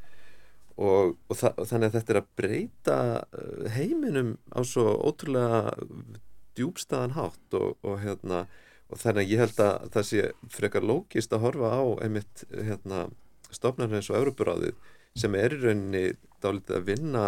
Og, 0.76 1.16
og, 1.32 1.40
og 1.40 1.64
þannig 1.70 1.88
að 1.88 1.98
þetta 2.02 2.14
er 2.14 2.20
að 2.20 2.32
breyta 2.42 3.00
eh, 3.24 3.68
heiminum 3.78 4.36
á 4.52 4.60
svo 4.68 4.92
ótrúlega 5.08 5.72
djúbstæðan 6.56 7.16
hátt 7.16 7.58
og, 7.58 7.78
og 7.84 8.00
hérna 8.04 8.46
og 8.92 9.02
þannig 9.02 9.24
að 9.24 9.32
ég 9.34 9.42
held 9.44 9.62
að 9.66 9.90
það 9.96 10.08
sé 10.10 10.26
frekar 10.54 10.86
lógist 10.86 11.34
að 11.34 11.46
horfa 11.48 11.72
á 11.74 11.84
einmitt 12.06 12.46
hérna, 12.54 13.08
stofnarinn 13.50 14.00
eins 14.00 14.12
og 14.12 14.20
Európaráðið 14.20 14.78
sem 15.18 15.36
er 15.40 15.56
í 15.56 15.62
rauninni 15.62 16.06
dálítið 16.44 16.80
að 16.80 16.88
vinna 16.90 17.26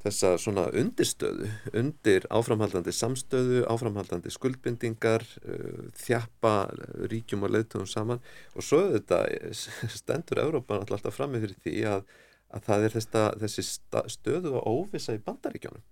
þessa 0.00 0.32
svona 0.40 0.64
undirstöðu, 0.80 1.50
undir 1.76 2.24
áframhaldandi 2.32 2.92
samstöðu, 2.94 3.64
áframhaldandi 3.68 4.32
skuldbindingar, 4.32 5.26
uh, 5.44 5.90
þjappa 6.00 6.54
ríkjum 7.10 7.44
og 7.44 7.54
leðtugum 7.56 7.88
saman 7.90 8.22
og 8.54 8.64
svo 8.64 8.86
þetta 8.94 9.22
stendur 9.98 10.40
Európa 10.46 10.80
alltaf 10.80 11.16
fram 11.16 11.34
með 11.36 11.50
því 11.66 11.84
að, 11.90 12.06
að 12.56 12.68
það 12.68 12.86
er 12.86 12.96
þessa, 12.96 13.26
þessi 13.42 13.66
stöðu 14.16 14.54
og 14.56 14.70
óvisa 14.70 15.16
í 15.16 15.20
bandaríkjónum. 15.26 15.84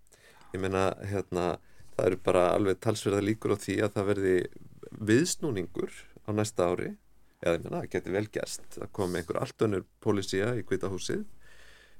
Ég 0.55 0.62
meina, 0.62 0.89
hérna, 1.05 1.59
það 1.99 2.09
eru 2.09 2.20
bara 2.24 2.47
alveg 2.55 2.81
talsverða 2.81 3.20
líkur 3.26 3.53
á 3.53 3.59
því 3.61 3.76
að 3.85 3.95
það 3.99 4.11
verði 4.14 4.37
viðsnúningur 4.93 5.93
á 6.24 6.30
næsta 6.36 6.70
ári, 6.72 6.93
eða 7.43 7.59
ég 7.59 7.64
meina, 7.64 7.80
það 7.82 7.91
getur 7.95 8.16
vel 8.18 8.28
gerst. 8.34 8.68
Að 8.78 8.93
koma 8.99 9.20
einhver 9.20 9.41
allt 9.43 9.66
önnur 9.66 9.84
pólísía 10.05 10.55
í 10.59 10.64
kvitahúsið 10.66 11.26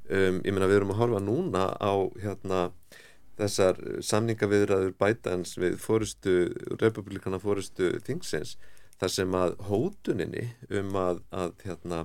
Um, 0.09 0.39
ég 0.41 0.55
meina 0.57 0.65
við 0.71 0.79
erum 0.79 0.95
að 0.95 1.01
horfa 1.03 1.19
núna 1.21 1.63
á 1.77 1.93
hérna, 2.23 2.59
þessar 3.37 3.77
samningaviðræður 4.03 4.95
bætans 4.97 5.53
við 5.61 5.77
fórustu, 5.83 6.37
republikana 6.81 7.39
fórustu 7.43 7.91
þingsins 8.07 8.55
þar 8.99 9.13
sem 9.13 9.37
að 9.37 9.59
hótuninni 9.69 10.47
um 10.81 10.97
að, 10.97 11.21
að 11.29 11.53
hérna, 11.67 11.99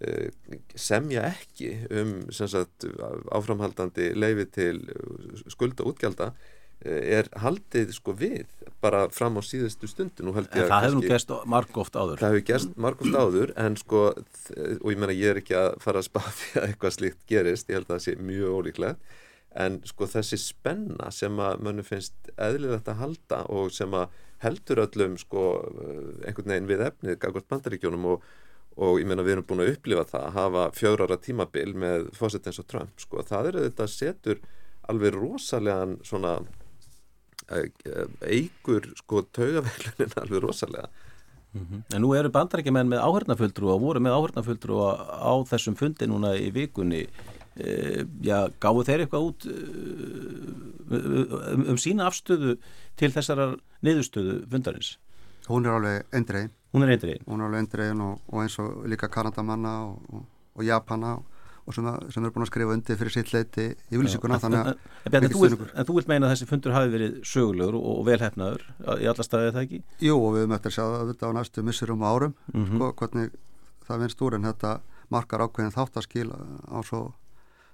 uh, 0.00 0.56
semja 0.72 1.26
ekki 1.34 1.74
um 2.00 2.14
sagt, 2.32 2.88
áframhaldandi 3.28 4.14
leifi 4.16 4.48
til 4.56 4.80
skulda 5.52 5.84
útgjalda 5.84 6.32
er 6.84 7.28
haldið 7.42 7.90
sko 7.96 8.14
við 8.14 8.46
bara 8.82 9.08
fram 9.10 9.38
á 9.38 9.42
síðustu 9.42 9.88
stundin 9.90 10.30
en 10.30 10.46
það 10.46 10.84
hefur 10.86 11.06
gerst 11.10 11.32
margóft 11.50 11.96
áður. 11.98 12.20
Það 12.20 12.34
hefur 12.34 12.44
gerst 12.52 12.76
margóft 12.78 13.16
áður 13.18 13.52
en 13.58 13.78
sko 13.80 14.02
og 14.14 14.92
ég 14.92 15.00
menna 15.00 15.16
ég 15.16 15.32
er 15.32 15.40
ekki 15.40 15.56
að 15.58 15.72
fara 15.82 16.02
að 16.02 16.06
spaði 16.06 16.50
að 16.60 16.68
eitthvað 16.68 16.94
slíkt 16.94 17.24
gerist, 17.30 17.70
ég 17.70 17.80
held 17.80 17.88
að 17.88 17.96
það 17.96 18.04
sé 18.06 18.14
mjög 18.28 18.58
ólíklegt. 18.60 19.16
En 19.58 19.80
sko 19.88 20.06
þessi 20.06 20.38
spenna 20.38 21.10
sem 21.10 21.40
að 21.42 21.64
mönnu 21.66 21.82
finnst 21.82 22.30
eðlilegt 22.36 22.90
að 22.92 23.00
halda 23.02 23.40
og 23.50 23.72
sem 23.74 23.94
að 23.96 24.12
heldur 24.44 24.84
öllum 24.84 25.16
sko 25.18 25.46
einhvern 26.28 26.52
veginn 26.52 26.68
við 26.68 26.84
efnið 26.86 27.18
gagvart 27.24 27.48
bandaríkjónum 27.50 28.06
og, 28.12 28.28
og 28.78 29.00
ég 29.00 29.08
menna 29.08 29.24
við 29.26 29.34
erum 29.34 29.48
búin 29.48 29.64
að 29.64 29.72
upplifa 29.72 30.06
það 30.12 30.28
að 30.28 30.36
hafa 30.36 30.68
fjórara 30.78 31.18
tímabil 31.24 31.72
með 31.74 32.06
fósettins 32.14 32.62
og 32.62 32.68
Trump 32.70 33.02
sko. 33.02 33.24
Það 33.26 33.50
er 33.50 33.60
þetta 33.64 33.90
setur 33.90 34.44
alveg 34.88 35.16
rosalega 35.18 36.06
svona 36.06 36.36
eigur 37.48 38.90
sko 38.98 39.22
taugaveilunin 39.32 40.16
alveg 40.22 40.42
rosalega 40.42 40.88
mm 41.52 41.66
-hmm. 41.66 41.82
En 41.94 42.02
nú 42.02 42.14
eru 42.14 42.30
bandarækjumenn 42.30 42.88
með 42.88 43.00
áhörnafulltrú 43.00 43.68
og 43.68 43.80
voru 43.80 44.00
með 44.00 44.16
áhörnafulltrú 44.18 44.74
á 44.84 45.32
þessum 45.50 45.76
fundi 45.76 46.06
núna 46.06 46.36
í 46.36 46.50
vikunni 46.52 47.06
e, 47.56 48.04
já, 48.22 48.48
gáðu 48.60 48.84
þeir 48.84 49.00
eitthvað 49.00 49.26
út 49.28 49.46
um, 50.90 51.70
um 51.70 51.76
sína 51.76 52.06
afstöðu 52.06 52.58
til 52.96 53.10
þessara 53.12 53.56
niðurstöðu 53.82 54.46
fundarins? 54.50 54.98
hún 55.48 55.66
er 55.66 55.70
alveg 55.70 56.04
endrein 56.12 56.50
hún 56.72 56.84
er 56.84 56.94
endrein 56.94 57.24
hún 57.26 57.40
er 57.40 57.48
alveg 57.48 57.64
endrein 57.64 58.00
og, 58.04 58.20
og 58.28 58.42
eins 58.42 58.58
og 58.58 58.86
líka 58.86 59.08
Kanadamanna 59.08 59.74
og, 59.86 60.02
og, 60.12 60.24
og 60.54 60.64
Japana 60.64 61.14
og 61.16 61.37
sem, 61.74 61.86
að, 61.90 62.08
sem 62.14 62.24
er 62.24 62.32
búin 62.34 62.44
að 62.44 62.50
skrifa 62.50 62.74
undir 62.76 62.98
fyrir 63.00 63.14
sitt 63.14 63.32
leiti 63.34 63.66
í 63.68 64.00
vilsíkuna 64.00 64.38
en, 64.48 64.56
en, 64.58 64.68
en, 65.08 65.26
en 65.26 65.88
þú 65.88 65.96
vilt 65.98 66.10
meina 66.10 66.28
að 66.28 66.34
þessi 66.34 66.48
fundur 66.48 66.76
hafi 66.76 66.92
verið 66.92 67.18
sögulegur 67.28 67.78
og 67.78 68.00
velhæfnaður 68.08 68.64
í 68.98 69.08
alla 69.10 69.26
staðið 69.26 69.54
það 69.56 69.64
ekki? 69.66 69.80
Jú 70.06 70.16
og 70.16 70.36
við 70.36 70.50
möttum 70.52 70.72
að 70.72 70.76
sjá 70.78 70.84
þetta 71.10 71.30
á 71.30 71.36
næstu 71.38 71.64
missurum 71.66 72.04
árum 72.06 72.34
mm 72.52 72.64
-hmm. 72.64 72.76
sko, 72.76 72.92
hvernig 73.02 73.32
það 73.88 74.04
finnst 74.04 74.22
úr 74.22 74.36
en 74.38 74.48
þetta 74.48 74.74
margar 75.08 75.44
ákveðin 75.44 75.74
þáttaskil 75.74 76.28
á 76.32 76.78
svo 76.84 77.02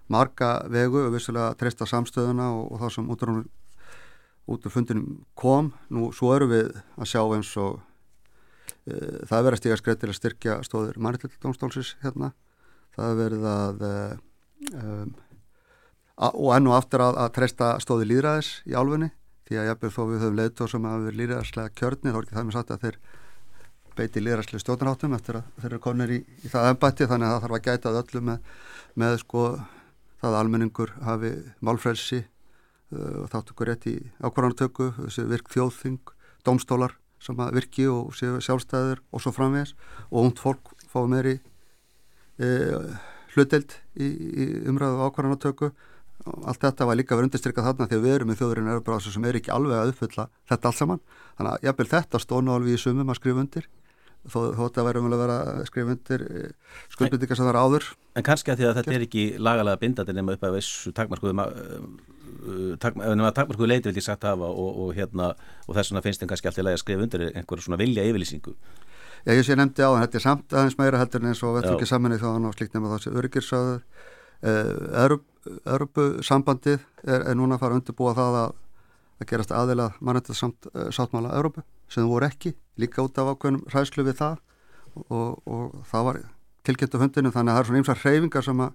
marga 0.09 0.68
vegu 0.68 1.07
og 1.07 1.14
vissulega 1.14 1.55
treysta 1.59 1.86
samstöðuna 1.88 2.51
og, 2.53 2.72
og 2.72 2.80
það 2.80 2.95
sem 2.97 3.11
út 3.11 3.24
úr, 3.24 3.45
út 4.47 4.66
úr 4.66 4.72
fundinum 4.72 5.24
kom 5.34 5.72
nú 5.88 6.12
svo 6.12 6.34
eru 6.36 6.49
við 6.51 6.70
að 6.99 7.11
sjá 7.11 7.22
eins 7.24 7.57
og 7.57 7.80
e, 8.86 8.95
það 9.24 9.38
er 9.38 9.47
verið 9.49 9.72
að 9.72 10.01
til 10.01 10.11
að 10.11 10.18
styrkja 10.18 10.62
stóðir 10.62 10.99
mannitildómstólsis 10.99 11.97
hérna 12.03 12.32
það 12.95 13.11
er 13.11 13.20
verið 13.20 13.47
að 13.51 13.84
um, 13.84 15.12
og 16.14 16.51
enn 16.55 16.70
og 16.70 16.76
aftur 16.78 17.03
að, 17.05 17.18
að 17.24 17.34
treysta 17.38 17.74
stóði 17.82 18.09
líðræðis 18.12 18.51
í 18.70 18.76
álfunni 18.78 19.11
því 19.49 19.61
að 19.61 19.68
jafnveg 19.70 19.95
þó 19.95 20.03
við 20.09 20.22
höfum 20.22 20.38
leiðtóð 20.38 20.70
sem 20.72 20.88
hafa 20.88 21.05
verið 21.05 21.20
líðræðislega 21.20 21.74
kjörni 21.80 22.12
þá 22.12 22.18
er 22.18 22.24
ekki 22.24 22.36
það 22.36 22.47
með 22.49 22.57
satt 22.57 22.74
að 22.74 22.84
þeir 22.84 22.99
beiti 23.95 24.22
líðræðislega 24.22 24.64
stjórnarháttum 24.64 25.16
eftir 25.18 25.38
að 25.38 25.49
þeir 25.61 25.70
eru 25.70 25.80
konir 25.84 26.12
í, 26.14 26.20
í 26.22 26.51
það 26.53 26.68
ennbætti 26.70 27.09
þannig 27.11 27.28
að 27.28 27.34
það 27.34 27.45
þarf 27.45 27.59
að 27.59 27.66
gæta 27.68 27.95
öllu 28.01 28.22
með, 28.28 28.53
með 29.03 29.16
sko 29.22 29.45
það 30.22 30.30
að 30.30 30.38
almenningur 30.40 30.95
hafi 31.05 31.32
málfrelsi 31.66 32.20
uh, 32.24 33.24
og 33.24 33.30
þáttu 33.34 33.55
ykkur 33.55 33.70
rétt 33.70 33.88
í 33.90 33.97
ákvarðanatöku 34.24 34.90
virk 35.34 35.51
þjóðþing, 35.53 36.14
domstólar 36.47 36.97
sem 37.24 37.38
að 37.40 37.59
virki 37.59 37.86
og 37.88 38.14
sjálfstæður 38.16 39.03
og 39.11 39.22
svo 39.22 39.32
framvegs 39.34 39.74
og 40.11 40.26
und 40.26 40.40
fólk 40.42 40.74
fá 40.90 41.03
meiri 41.09 41.38
e, 42.39 42.49
hluteld 43.35 43.76
í, 43.99 44.09
í 44.09 44.49
umræðu 44.70 45.05
ákvarðanatöku. 45.09 45.70
Allt 46.24 46.62
þetta 46.62 46.89
var 46.89 46.97
líka 46.97 47.16
verið 47.16 47.28
undirstrykkað 47.28 47.66
þarna 47.68 47.89
að 47.91 48.05
við 48.07 48.14
erum 48.16 48.30
með 48.30 48.41
þjóðurinn 48.41 48.74
erfbráðsum 48.74 49.16
sem 49.16 49.24
er 49.28 49.39
ekki 49.41 49.53
alveg 49.53 49.80
að 49.80 49.91
uppfylla 49.93 50.28
þetta 50.51 50.70
allt 50.70 50.80
saman. 50.80 51.03
Þannig 51.39 51.51
að 51.53 51.66
jafnvel 51.68 51.91
þetta 51.91 52.20
stónu 52.22 52.55
alveg 52.55 52.78
í 52.78 52.80
sumum 52.80 53.12
að 53.12 53.18
skrifa 53.20 53.43
undir 53.45 53.68
þó, 54.24 54.39
þó 54.55 54.62
þetta 54.62 54.87
verður 54.87 55.05
vel 55.05 55.16
að 55.16 55.22
vera 55.24 55.37
að 55.51 55.62
skrifa 55.68 55.95
undir 55.95 56.24
e, 56.24 56.47
skuldbyttingar 56.95 57.39
sem 57.39 57.47
það 57.47 57.53
er 57.53 57.61
áður. 57.61 57.89
En 58.14 58.26
kannski 58.26 58.53
að 58.53 58.61
því 58.61 58.68
að 58.68 58.76
þetta 58.78 58.95
er 58.95 59.07
ekki 59.07 59.24
lagalega 59.43 59.82
bindandi 59.82 60.16
nema 60.16 60.37
upp 60.37 60.47
af 60.49 60.57
þessu 60.59 60.95
takmarskuðu 60.97 61.37
takmarskuðu 62.80 63.68
leiti 63.68 63.89
vil 63.89 63.99
ég 63.99 64.05
sagt 64.05 64.24
hafa 64.26 64.49
og, 64.49 64.80
og, 64.85 64.91
hérna, 64.97 65.32
og 65.66 65.76
þess 65.76 65.93
vegna 65.93 66.05
finnst 66.05 66.22
þeim 66.22 66.30
kannski 66.32 66.51
alltaf 66.51 66.70
að 66.70 66.80
skrifa 66.82 67.07
undir 67.07 67.26
einhverjum 67.30 67.66
svona 67.68 67.80
vilja 67.80 68.05
yfirlýsingu 68.09 68.55
Já, 69.25 69.33
ég 69.33 69.45
sé 69.47 69.55
nefndi 69.57 69.81
á 69.81 69.89
þann, 69.89 70.03
þetta 70.05 70.18
er 70.18 70.25
samt 70.25 70.53
aðeins 70.53 70.75
meira 70.77 70.99
heldur 71.01 71.22
en 71.22 71.31
eins 71.31 71.41
og 71.41 71.55
vettur 71.57 71.79
ekki 71.79 71.89
saman 71.89 72.12
í 72.12 72.18
þáðan 72.20 72.49
og 72.51 72.57
slíkt 72.59 72.75
nema 72.77 72.91
þessi 72.93 73.12
öryggirsöður. 73.16 73.81
Örubu 75.64 76.05
eh, 76.05 76.18
sambandið 76.25 76.83
er, 77.07 77.22
er 77.22 77.39
núna 77.39 77.57
að 77.57 77.62
fara 77.62 77.72
að 77.72 77.81
undirbúa 77.81 78.12
það 78.18 78.37
að, 78.43 78.53
að 79.22 79.29
gerast 79.31 79.55
aðeila 79.57 79.87
mannættið 80.05 80.37
samt 80.37 80.68
uh, 80.75 80.91
sáttmála 80.93 81.33
Örubu 81.39 81.64
sem 81.89 82.09
voru 82.09 82.29
ekki, 82.29 82.53
líka 82.81 83.05
út 83.05 83.16
af 83.20 83.33
ákveðnum 83.33 83.64
ræðslu 83.72 84.05
við 84.05 84.18
það 84.20 84.39
og, 85.09 85.41
og 85.49 85.79
það 85.89 86.09
var 86.09 86.20
tilgættu 86.68 87.01
hundinu 87.01 87.33
þannig 87.33 87.53
að 87.53 87.57
það 87.57 87.62
er 87.62 87.68
svona 87.70 87.83
ymsar 87.83 88.03
hreyfingar 88.03 88.47
sem 88.47 88.64
að, 88.66 88.75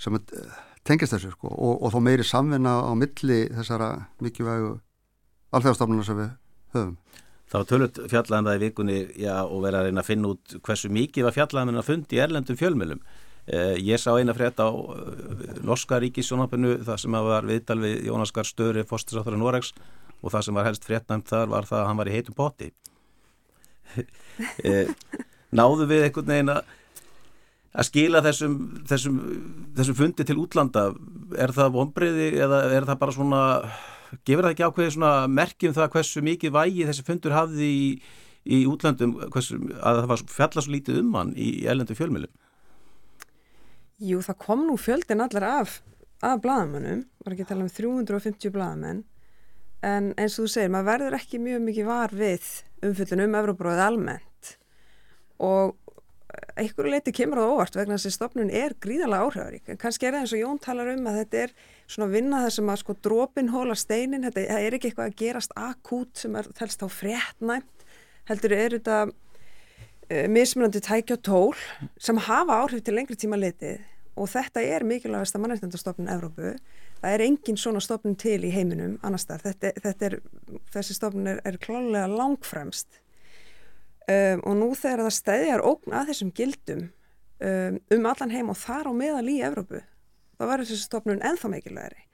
sem 0.00 0.16
að 0.16 0.34
uh, 0.38 0.60
tengist 0.88 1.16
þessu 1.16 1.34
sko 1.34 1.52
og, 1.52 1.74
og 1.76 1.92
þó 1.92 2.00
meiri 2.08 2.26
samvinna 2.26 2.78
á 2.88 2.92
milli 2.96 3.42
þessara 3.52 3.90
mikilvægu 4.24 4.78
alþjóðstofnuna 5.52 6.08
sem 6.08 6.20
við 6.22 6.32
höfum. 6.76 6.96
Það 7.52 7.60
var 7.60 7.68
tölvöld 7.68 7.98
fjallaðan 8.08 8.42
um 8.42 8.48
það 8.48 8.54
í 8.54 8.60
vikunni 8.62 8.98
já, 9.20 9.34
og 9.44 9.58
verið 9.60 9.78
að 9.78 9.86
reyna 9.86 10.00
að 10.00 10.08
finna 10.08 10.28
út 10.32 10.54
hversu 10.64 10.88
mikið 10.88 11.26
var 11.26 11.34
fjallaðan 11.36 11.80
að 11.82 11.88
fundi 11.90 12.16
í 12.16 12.22
erlendum 12.24 12.56
fjölmjölum. 12.56 13.02
Eh, 13.42 13.74
ég 13.84 14.00
sá 14.00 14.08
eina 14.16 14.32
frétt 14.32 14.62
á 14.62 14.72
uh, 14.72 15.02
Norska 15.66 15.98
ríkissjónarpinu 16.00 16.78
það 16.86 17.00
sem 17.02 17.18
var 17.26 17.48
viðtal 17.48 17.76
við 17.82 18.06
Jónaskar 18.06 18.48
Störi, 18.48 18.86
fórstisáttur 18.88 19.36
af 19.36 19.42
Noregs 19.42 19.74
og 20.22 20.32
það 20.32 20.46
sem 20.46 20.56
var 20.56 20.68
helst 20.70 20.86
fréttnæmt 20.88 21.28
þar 21.28 21.50
var 21.52 21.68
það 21.68 21.82
að 21.82 21.88
hann 21.90 22.00
var 22.00 22.08
í 22.08 22.14
heitum 22.14 22.38
poti. 22.38 22.70
eh, 24.70 24.94
náðu 25.52 25.90
við 25.90 26.06
einhvern 26.06 26.32
veginn 26.32 26.54
að 26.54 26.62
að 27.72 27.88
skila 27.88 28.20
þessum, 28.24 28.56
þessum, 28.88 29.20
þessum 29.76 29.96
fundi 29.96 30.26
til 30.28 30.40
útlanda 30.40 30.90
er 31.40 31.52
það 31.56 31.74
vonbreiði 31.76 32.28
eða 32.44 32.66
er 32.68 32.86
það 32.88 33.00
bara 33.00 33.16
svona 33.16 33.42
gefur 34.26 34.46
það 34.46 34.54
ekki 34.54 34.66
ákveði 34.68 34.94
svona 34.96 35.12
merkjum 35.30 35.76
það 35.76 35.92
hversu 35.96 36.24
mikið 36.26 36.54
vægi 36.56 36.88
þessi 36.88 37.06
fundur 37.06 37.36
hafði 37.36 37.68
í, 37.68 37.86
í 38.44 38.58
útlandum 38.70 39.14
hversu, 39.32 39.58
að 39.80 40.02
það 40.02 40.10
var 40.12 40.24
fjalla 40.36 40.64
svo 40.64 40.74
lítið 40.74 41.00
um 41.02 41.14
hann 41.18 41.32
í 41.36 41.50
ellendu 41.68 41.96
fjölmjölum? 41.98 42.32
Jú, 44.02 44.18
það 44.26 44.40
kom 44.42 44.66
nú 44.66 44.76
fjöldin 44.80 45.22
allar 45.22 45.46
af, 45.46 45.78
af 46.26 46.42
bladamönnum, 46.42 47.04
var 47.22 47.36
ekki 47.36 47.46
að 47.46 47.52
tala 47.52 47.66
um 47.66 47.72
350 47.72 48.54
bladamenn 48.54 49.04
en 49.82 50.12
eins 50.14 50.38
og 50.38 50.46
þú 50.46 50.52
segir, 50.54 50.72
maður 50.72 50.90
verður 50.92 51.18
ekki 51.18 51.42
mjög 51.42 51.64
mikið 51.66 51.88
var 51.88 52.14
við 52.14 52.50
umfjöldin 52.86 53.24
um 53.24 53.38
Evróbróðið 53.38 53.84
almennt 53.86 54.52
og 55.42 55.74
einhverju 56.56 56.92
leiti 56.92 57.12
kemur 57.14 57.40
það 57.40 57.52
óvart 57.54 57.76
vegna 57.76 57.96
þess 57.96 58.08
að 58.08 58.16
stofnun 58.16 58.52
er 58.54 58.74
gríðalega 58.82 59.26
áhrifarík. 59.26 59.68
En 59.72 59.80
kannski 59.80 60.08
er 60.08 60.14
það 60.14 60.24
eins 60.24 60.34
og 60.36 60.42
Jón 60.42 60.60
talar 60.62 60.90
um 60.92 61.08
að 61.10 61.18
þetta 61.20 61.40
er 61.42 61.54
svona 61.86 62.08
vinna 62.12 62.42
þess 62.44 62.62
að 62.62 62.80
sko 62.82 62.96
drópin 63.04 63.52
hóla 63.52 63.76
steinin, 63.76 64.24
þetta 64.26 64.60
er 64.60 64.76
ekki 64.76 64.90
eitthvað 64.90 65.10
að 65.10 65.18
gerast 65.20 65.56
akút 65.58 66.22
sem 66.22 66.36
er 66.40 66.48
þelst 66.58 66.84
á 66.84 66.88
fréttnæmt 66.92 67.86
heldur 68.30 68.54
er 68.56 68.76
þetta 68.78 68.98
uh, 69.08 70.26
mismunandi 70.30 70.82
tækja 70.84 71.18
tól 71.24 71.56
sem 72.00 72.20
hafa 72.28 72.60
áhrif 72.62 72.84
til 72.84 72.96
lengri 72.96 73.18
tíma 73.18 73.38
litið. 73.40 73.82
Og 74.20 74.28
þetta 74.28 74.60
er 74.60 74.84
mikilvægast 74.84 75.36
að 75.36 75.46
mannættendastofnun 75.46 76.10
Evrópu, 76.12 76.50
það 77.00 77.14
er 77.14 77.24
engin 77.24 77.56
svona 77.58 77.80
stofnun 77.80 78.18
til 78.20 78.42
í 78.44 78.50
heiminum 78.52 78.98
annars 79.02 79.24
þar, 79.28 79.46
þetta, 79.46 79.72
þetta 79.86 80.08
er, 80.10 80.18
þessi 80.74 80.96
stofnun 80.98 81.30
er, 81.32 81.40
er 81.48 81.56
klálega 81.62 82.10
langfremst 82.12 83.01
um, 84.08 84.42
og 84.48 84.58
nú 84.58 84.68
þegar 84.78 85.04
það 85.06 85.16
stæðjar 85.18 85.64
ógn 85.66 85.96
að 85.96 86.12
þessum 86.12 86.32
gildum 86.36 86.86
um, 87.42 87.80
um 87.94 88.08
allan 88.10 88.34
heim 88.34 88.52
og 88.52 88.58
þar 88.60 88.90
á 88.90 88.92
meðal 88.96 89.26
í 89.30 89.40
Evrópu 89.44 89.82
þá 90.38 90.44
verður 90.46 90.70
þessi 90.70 90.88
stofnun 90.88 91.22
ennþá 91.22 91.52
mikilvægri 91.52 92.06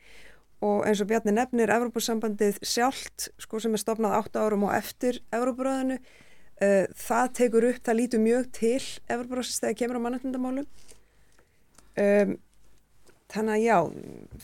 og 0.65 0.89
eins 0.89 1.03
og 1.03 1.11
Bjarni 1.11 1.35
nefnir 1.37 1.71
Evrópusambandið 1.71 2.59
sjálft 2.67 3.29
sko 3.39 3.61
sem 3.63 3.77
er 3.77 3.83
stofnað 3.83 4.17
8 4.25 4.43
árum 4.43 4.67
og 4.67 4.75
eftir 4.75 5.21
Evrópuröðinu 5.35 5.99
uh, 6.01 6.85
það 6.99 7.33
tekur 7.41 7.69
upp, 7.71 7.81
það 7.87 8.01
lítur 8.01 8.25
mjög 8.25 8.51
til 8.59 8.83
Evrópuröðsins 9.07 9.63
þegar 9.63 9.79
kemur 9.83 10.03
á 10.03 10.05
mannættindamálum 10.07 10.67
um, 12.03 12.37
þannig 13.29 13.55
að 13.55 13.65
já 13.65 13.77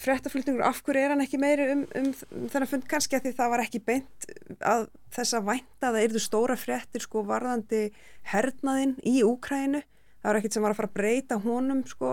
frettaflutningur, 0.04 0.64
af 0.66 0.82
hverju 0.84 1.00
er 1.00 1.14
hann 1.14 1.24
ekki 1.24 1.40
meiri 1.40 1.70
um, 1.72 1.86
um, 1.96 2.12
um 2.36 2.44
þennan 2.52 2.70
fund? 2.70 2.86
Kannski 2.90 3.16
að 3.16 3.26
því 3.28 3.34
það 3.38 3.52
var 3.54 3.64
ekki 3.64 3.80
beint 3.86 4.28
að 4.60 4.86
þess 5.14 5.38
að 5.38 5.48
vænta 5.48 5.88
að 5.88 5.96
það 5.96 6.04
erðu 6.04 6.22
stóra 6.24 6.56
frettir 6.60 7.04
sko 7.04 7.24
varðandi 7.28 7.82
hernaðinn 8.34 8.96
í 9.08 9.22
Úkrænu 9.24 9.80
það 10.24 10.30
var 10.30 10.40
ekkit 10.40 10.56
sem 10.56 10.64
var 10.64 10.72
að 10.72 10.78
fara 10.80 10.88
að 10.88 10.96
breyta 10.96 11.36
honum 11.44 11.82
sko 11.88 12.12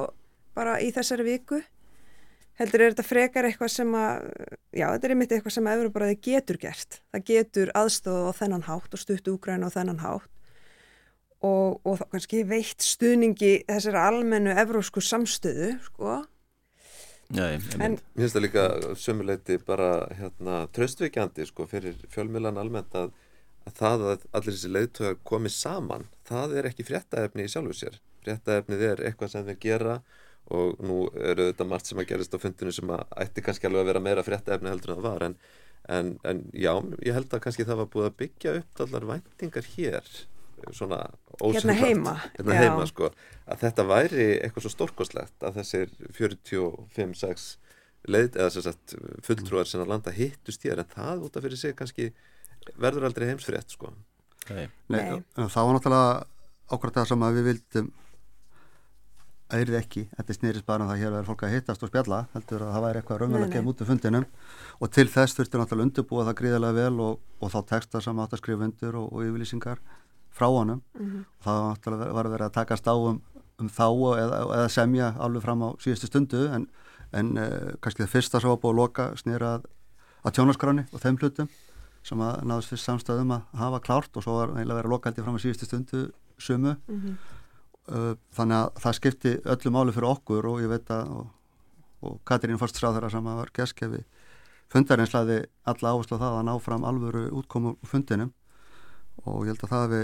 bara 0.58 0.80
í 0.84 0.90
þessari 0.92 1.24
viku. 1.24 1.62
Heldur 2.60 2.84
er 2.84 2.92
þetta 2.92 3.08
frekar 3.08 3.48
eitthvað 3.48 3.72
sem 3.72 3.94
að 3.96 4.26
já, 4.76 4.86
þetta 4.92 5.08
er 5.08 5.14
einmitt 5.14 5.32
eitthvað 5.32 5.56
sem 5.56 5.70
að 5.72 5.78
Európaræði 5.80 6.18
getur 6.28 6.60
gert. 6.60 7.00
Það 7.16 7.24
getur 7.30 7.72
aðstofa 7.80 8.34
á 8.36 8.40
þennan 8.42 8.68
hátt 8.68 8.98
og 8.98 9.02
stuttu 9.02 9.36
Úgræna 9.38 9.72
á 9.72 9.76
þennan 9.76 10.04
hátt. 10.04 10.28
Og, 11.42 11.80
og 11.88 12.04
kannski 12.12 12.44
veitt 12.46 12.84
stuðningi 12.86 13.64
þessari 13.64 13.98
almennu 13.98 14.52
evrósku 14.62 15.02
samstöðu 15.02 15.72
sko 15.88 16.20
Ég, 17.32 17.68
en, 17.80 17.96
Mér 17.96 18.26
finnst 18.26 18.36
það 18.36 18.44
líka 18.44 18.64
sömuleiti 19.00 19.56
bara 19.64 19.92
hérna, 20.18 20.66
tröstveikjandi 20.76 21.46
sko, 21.48 21.68
fyrir 21.70 21.96
fjölmjölan 22.12 22.60
almennt 22.60 22.96
að, 22.98 23.14
að 23.70 23.78
það 23.78 24.04
að 24.10 24.26
allir 24.36 24.58
þessi 24.58 24.72
leiðtöðar 24.72 25.20
komi 25.30 25.52
saman, 25.54 26.10
það 26.28 26.58
er 26.60 26.68
ekki 26.72 26.88
fréttaefni 26.88 27.48
í 27.48 27.54
sjálfu 27.54 27.78
sér. 27.78 28.02
Fréttaefnið 28.26 28.84
er 28.90 29.04
eitthvað 29.08 29.34
sem 29.34 29.48
þeir 29.48 29.62
gera 29.64 29.96
og 30.52 30.82
nú 30.84 30.98
eru 31.16 31.48
þetta 31.52 31.68
margt 31.70 31.88
sem 31.90 32.02
að 32.02 32.10
gerist 32.12 32.36
á 32.36 32.44
fundinu 32.44 32.74
sem 32.76 32.92
að 32.92 33.06
ætti 33.24 33.46
kannski 33.46 33.70
alveg 33.70 33.86
að 33.86 33.92
vera 33.94 34.04
meira 34.04 34.26
fréttaefni 34.28 34.72
heldur 34.72 34.94
en 34.94 35.00
það 35.00 35.08
var 35.08 35.26
en, 35.28 35.38
en, 35.98 36.12
en 36.28 36.44
já, 36.52 36.74
ég 37.06 37.16
held 37.16 37.32
að 37.32 37.44
kannski 37.46 37.68
það 37.70 37.84
var 37.84 37.92
búið 37.96 38.10
að 38.10 38.18
byggja 38.24 38.56
upp 38.60 38.84
allar 38.86 39.08
væntingar 39.14 39.72
hér 39.78 40.12
svona 40.76 41.00
ósynlagt 41.40 41.66
hérna 41.66 41.76
heima, 41.80 42.16
hérna 42.36 42.58
heima 42.60 42.86
sko, 42.90 43.12
að 43.46 43.64
þetta 43.66 43.86
væri 43.90 44.28
eitthvað 44.40 44.66
svo 44.66 44.74
stórkoslegt 44.76 45.48
að 45.48 45.62
þessir 45.62 45.94
45-6 46.18 47.48
leið, 48.10 48.38
eða 48.38 48.50
sem 48.54 48.66
sagt 48.66 48.96
fulltrúar 49.26 49.70
sem 49.70 49.84
að 49.84 49.94
landa 49.94 50.14
hittust 50.16 50.64
hér 50.66 50.82
en 50.82 50.94
það 50.94 51.26
út 51.28 51.38
af 51.38 51.46
fyrir 51.46 51.62
sig 51.62 51.76
kannski 51.78 52.12
verður 52.82 53.10
aldrei 53.10 53.28
heimsfrétt 53.30 53.74
sko. 53.74 53.92
Nei. 54.50 54.68
Nei, 54.90 55.02
það 55.38 55.68
var 55.68 55.76
náttúrulega 55.78 56.14
ákvæmt 56.72 56.98
það 56.98 57.12
sem 57.12 57.26
að 57.28 57.38
við 57.38 57.50
vildum 57.52 57.92
er 59.52 59.72
ekki, 59.76 60.06
þetta 60.16 60.36
snýrist 60.36 60.66
bara 60.68 60.86
um 60.86 60.90
það 60.90 60.96
að 60.96 61.02
hér 61.02 61.14
verður 61.14 61.28
fólk 61.28 61.42
að 61.44 61.54
hittast 61.56 61.84
og 61.84 61.90
spjalla, 61.92 62.20
heldur 62.32 62.64
að 62.64 62.72
það 62.72 62.86
væri 62.86 63.02
eitthvað 63.02 63.20
raunverulega 63.22 63.50
að 63.50 63.56
kemja 63.56 63.72
út 63.72 63.82
af 63.84 63.90
fundinum. 63.92 64.28
Og 64.80 64.92
til 64.96 65.08
þess 65.12 65.38
þurftur 65.38 65.62
náttúrulega 65.62 65.88
undirbúa 65.88 66.28
það 66.30 66.38
gríðarlega 66.40 66.78
vel 66.78 67.02
og, 67.04 67.18
og 67.42 67.52
þá 67.52 67.60
texta 67.74 68.02
sem 68.06 68.22
átt 68.24 68.36
að 68.38 68.42
skrifa 68.42 68.68
undir 68.70 68.98
og, 69.02 69.10
og 69.12 69.26
yfirlýsingar 69.28 69.82
frá 70.32 70.48
honum 70.48 70.82
mm 71.00 71.06
-hmm. 71.06 71.26
og 71.46 71.78
það 71.84 72.14
var 72.14 72.26
að 72.26 72.32
vera 72.32 72.46
að 72.46 72.54
takast 72.54 72.88
á 72.88 72.96
um, 72.96 73.22
um 73.60 73.70
þá 73.70 73.88
eða, 74.20 74.38
eða 74.56 74.70
semja 74.70 75.16
alveg 75.20 75.42
fram 75.42 75.62
á 75.62 75.70
síðustu 75.80 76.08
stundu 76.08 76.48
en, 76.48 76.68
en 77.12 77.38
uh, 77.38 77.74
kannski 77.82 78.04
það 78.04 78.14
fyrsta 78.16 78.40
sem 78.40 78.50
var 78.50 78.58
búið 78.58 78.74
að 78.74 78.82
loka 78.82 79.12
snýra 79.16 79.54
að, 79.56 79.66
að 80.24 80.34
tjónaskráni 80.34 80.86
og 80.94 81.00
þeim 81.02 81.18
hlutum 81.18 81.50
sem 82.04 82.22
að 82.22 82.44
náðast 82.44 82.70
fyrst 82.70 82.86
samstöðum 82.86 83.32
að 83.32 83.42
hafa 83.54 83.80
klárt 83.80 84.18
og 84.18 84.24
svo 84.24 84.38
var 84.40 84.50
eiginlega 84.56 84.80
verið 84.80 84.90
að 84.90 84.94
loka 84.96 85.10
haldið 85.10 85.24
fram 85.24 85.38
á 85.38 85.44
síðustu 85.44 85.66
stundu 85.66 86.12
sumu 86.38 86.76
mm 86.88 87.00
-hmm. 87.00 87.16
Uh, 87.90 88.14
þannig 88.38 88.56
að 88.56 88.82
það 88.84 88.94
skipti 88.94 89.32
öllu 89.52 89.72
máli 89.74 89.92
fyrir 89.92 90.08
okkur 90.08 90.46
og 90.46 90.60
ég 90.62 90.70
veit 90.70 90.90
að 90.94 91.08
og, 91.18 91.32
og 92.06 92.20
Katrín 92.30 92.60
Forststráðara 92.62 93.10
sem 93.10 93.24
var 93.26 93.50
geskefi 93.58 94.04
fundarins 94.72 95.14
laði 95.16 95.40
alla 95.68 95.90
áherslu 95.90 96.16
á 96.16 96.22
það 96.22 96.38
að 96.38 96.46
ná 96.46 96.54
fram 96.62 96.86
alvöru 96.86 97.24
útkomu 97.42 97.74
fundinum 97.82 98.30
og 99.26 99.42
ég 99.46 99.54
held 99.54 99.66
að 99.66 99.74
það 99.74 99.88
hefði 99.88 100.04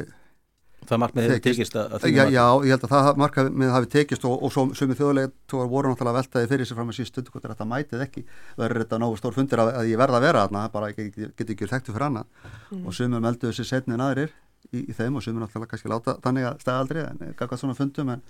Það 0.87 0.99
markmið 1.01 1.25
hefði 1.25 1.41
tekist. 1.43 1.75
að, 1.75 1.93
að 1.97 2.03
já, 2.13 2.21
já, 2.31 2.43
ég 2.63 2.75
held 2.75 2.83
að 2.85 2.91
það 2.93 3.19
markmið 3.19 3.71
hefði 3.73 3.89
tekist 3.95 4.25
og, 4.29 4.43
og 4.45 4.51
svo 4.53 4.63
sumið 4.77 4.99
þjóðlega 5.01 5.31
tóar 5.49 5.71
voru 5.71 5.89
náttúrulega 5.91 6.19
veltaði 6.21 6.49
fyrir 6.51 6.69
sig 6.69 6.77
fram 6.77 6.91
að 6.91 6.99
síðan 6.99 7.09
stundu 7.09 7.33
hvort 7.33 7.47
þetta 7.47 7.67
mætið 7.67 8.03
ekki. 8.05 8.23
Verður 8.61 8.83
þetta 8.83 8.99
náðu 9.01 9.17
stór 9.19 9.35
fundir 9.35 9.63
að, 9.63 9.71
að 9.81 9.89
ég 9.89 9.99
verða 9.99 10.19
að 10.21 10.27
vera 10.27 10.43
þarna 10.45 10.61
bara 10.75 10.91
getur 10.93 11.33
get 11.33 11.53
ekki 11.55 11.69
þekktu 11.73 11.95
fyrir 11.95 12.07
hana 12.07 12.23
mm. 12.23 12.85
og 12.85 12.95
sumið 12.95 13.25
melduðu 13.25 13.57
sér 13.57 13.69
setnið 13.71 14.05
aðrir 14.05 14.31
í, 14.71 14.83
í 14.85 14.95
þeim 14.95 15.17
og 15.17 15.25
sem 15.25 15.35
er 15.35 15.43
náttúrulega 15.43 15.73
kannski 15.73 15.91
láta 15.91 16.17
þannig 16.23 16.47
að 16.51 16.61
stæða 16.63 16.83
aldrei 16.83 17.01
en 17.03 17.25
eitthvað 17.31 17.61
svona 17.63 17.77
fundum 17.77 18.13
en, 18.13 18.23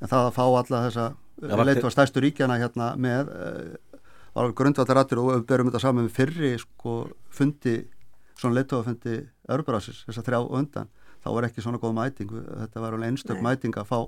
en 0.00 0.12
það 0.12 0.28
að 0.28 0.36
fá 0.36 0.44
alla 0.46 0.82
þessa 0.86 1.08
leitu 1.64 1.86
að 1.88 1.94
stæstu 1.96 2.22
ríkjana 2.24 2.60
hérna 2.60 2.92
með 3.00 3.32
uh, 3.32 4.00
var 4.36 4.56
grundvallarættur 4.56 5.22
og 5.22 5.30
við 5.32 5.44
berum 5.48 5.70
þetta 5.70 5.82
saman 5.84 6.06
með 6.06 6.16
fyrri 6.16 6.54
sko 6.60 6.96
fundi 7.32 7.78
svona 8.36 8.84
fundi 8.84 9.16
örburásis 9.48 10.04
þess 10.06 10.20
að 10.20 10.28
þrjá 10.28 10.40
undan 10.58 10.88
þá 11.24 11.32
var 11.32 11.48
ekki 11.48 11.64
svona 11.64 11.80
góð 11.82 11.96
mæting 11.96 12.30
þetta 12.30 12.82
var 12.82 12.94
alveg 12.96 13.10
einstök 13.10 13.42
mæting 13.42 13.76
að 13.76 13.88
fá 13.90 13.98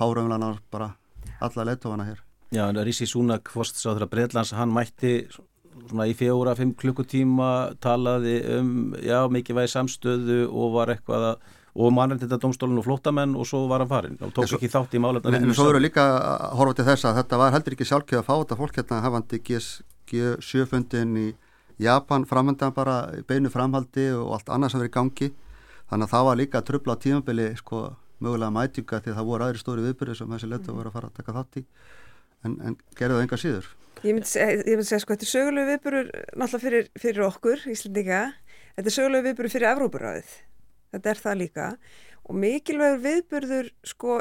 fáröfnlanar 0.00 0.58
bara 0.70 0.94
alla 1.40 1.64
leitofana 1.64 2.04
hér. 2.08 2.20
Já 2.50 2.66
en 2.68 2.80
Rísi 2.82 3.06
Súnak 3.06 3.50
fórstsáður 3.52 4.06
að 4.06 4.12
Breitlands 4.14 4.52
hann 4.56 4.72
mætti 4.74 5.28
svona 5.86 6.08
í 6.10 6.14
fjóra, 6.18 6.56
fimm 6.58 6.74
klukkutíma 6.74 7.76
talaði 7.80 8.40
um, 8.56 8.94
já, 8.98 9.22
mikið 9.30 9.60
vægi 9.60 9.72
samstöðu 9.76 10.40
og 10.48 10.74
var 10.74 10.94
eitthvað 10.96 11.26
að 11.30 11.48
og 11.80 11.92
mannreitita 11.94 12.38
domstólun 12.42 12.80
og 12.80 12.86
flótamenn 12.88 13.36
og 13.38 13.46
svo 13.46 13.60
var 13.70 13.84
hann 13.84 13.90
farin 13.90 14.16
og 14.18 14.32
tók 14.34 14.48
svo, 14.50 14.58
ekki 14.58 14.72
þátt 14.72 14.96
í 14.98 15.02
málefna 15.02 15.38
En 15.38 15.54
svo 15.54 15.68
eru 15.70 15.78
líka 15.78 16.02
að 16.02 16.56
horfa 16.58 16.78
til 16.80 16.86
þess 16.88 17.06
að 17.06 17.20
þetta 17.20 17.38
var 17.38 17.54
heldur 17.54 17.76
ekki 17.76 17.86
sjálfkjöð 17.86 18.20
að 18.20 18.26
fá 18.26 18.32
þetta 18.34 18.58
fólk 18.58 18.80
hérna 18.80 18.98
hafandi 19.04 19.40
G7-fundin 20.10 21.14
í 21.20 21.28
Japan 21.80 22.26
framöndan 22.28 22.74
bara 22.76 22.96
beinu 23.28 23.50
framhaldi 23.52 24.10
og 24.12 24.34
allt 24.36 24.52
annað 24.52 24.74
sem 24.74 24.82
verið 24.82 24.92
í 24.92 24.96
gangi. 24.98 25.30
Þannig 25.90 26.06
að 26.06 26.12
það 26.14 26.26
var 26.28 26.38
líka 26.38 26.60
að 26.60 26.66
trubla 26.68 26.96
á 26.96 27.02
tímabili 27.02 27.46
sko 27.58 27.82
mögulega 28.20 28.52
mætinga 28.54 29.00
því 29.00 29.12
að 29.12 29.18
það 29.18 29.28
voru 29.30 29.46
aðri 29.46 29.62
stóri 29.62 29.84
viðbyrði 29.86 30.16
sem 30.18 30.34
þessi 30.34 30.50
letu 30.50 30.74
voru 30.76 30.90
að 30.90 30.96
fara 30.98 31.10
að 31.10 31.16
taka 31.16 31.36
þátt 31.38 31.60
í. 31.60 31.64
En, 32.44 32.56
en 32.64 32.76
gerði 32.98 33.16
það 33.16 33.24
enga 33.24 33.38
síður. 33.40 33.70
Ég 34.00 34.16
myndi 34.16 34.30
segja, 34.30 34.76
segja 34.80 35.00
sko, 35.02 35.16
þetta 35.16 35.26
er 35.26 35.30
sögulegu 35.30 35.70
viðburur 35.70 36.06
náttúrulega 36.40 36.62
fyrir, 36.62 36.86
fyrir 37.02 37.24
okkur, 37.26 37.64
Íslandinga, 37.68 38.20
þetta 38.76 38.88
er 38.88 38.94
sögulegu 38.94 39.26
viðburur 39.28 39.52
fyrir 39.52 39.70
Evrópuráðið, 39.74 40.30
þetta 40.94 41.10
er 41.12 41.20
það 41.20 41.36
líka. 41.42 41.66
Og 42.24 42.38
mikilvægur 42.40 43.02
viðburður 43.04 43.68
sko 43.90 44.16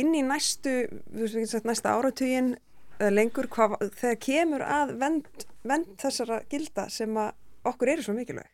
inn 0.00 0.16
í 0.18 0.24
næstu, 0.26 0.74
næsta 1.14 1.94
áratugin 1.94 2.56
lengur 3.14 3.46
hvað, 3.50 3.78
þegar 4.00 4.20
kemur 4.26 4.66
að 4.66 4.96
vend, 5.00 5.46
vend 5.66 5.92
þessara 6.00 6.40
gilda 6.50 6.88
sem 6.92 7.16
að 7.20 7.34
okkur 7.70 7.92
eru 7.94 8.06
svo 8.06 8.14
mikilvæg. 8.16 8.48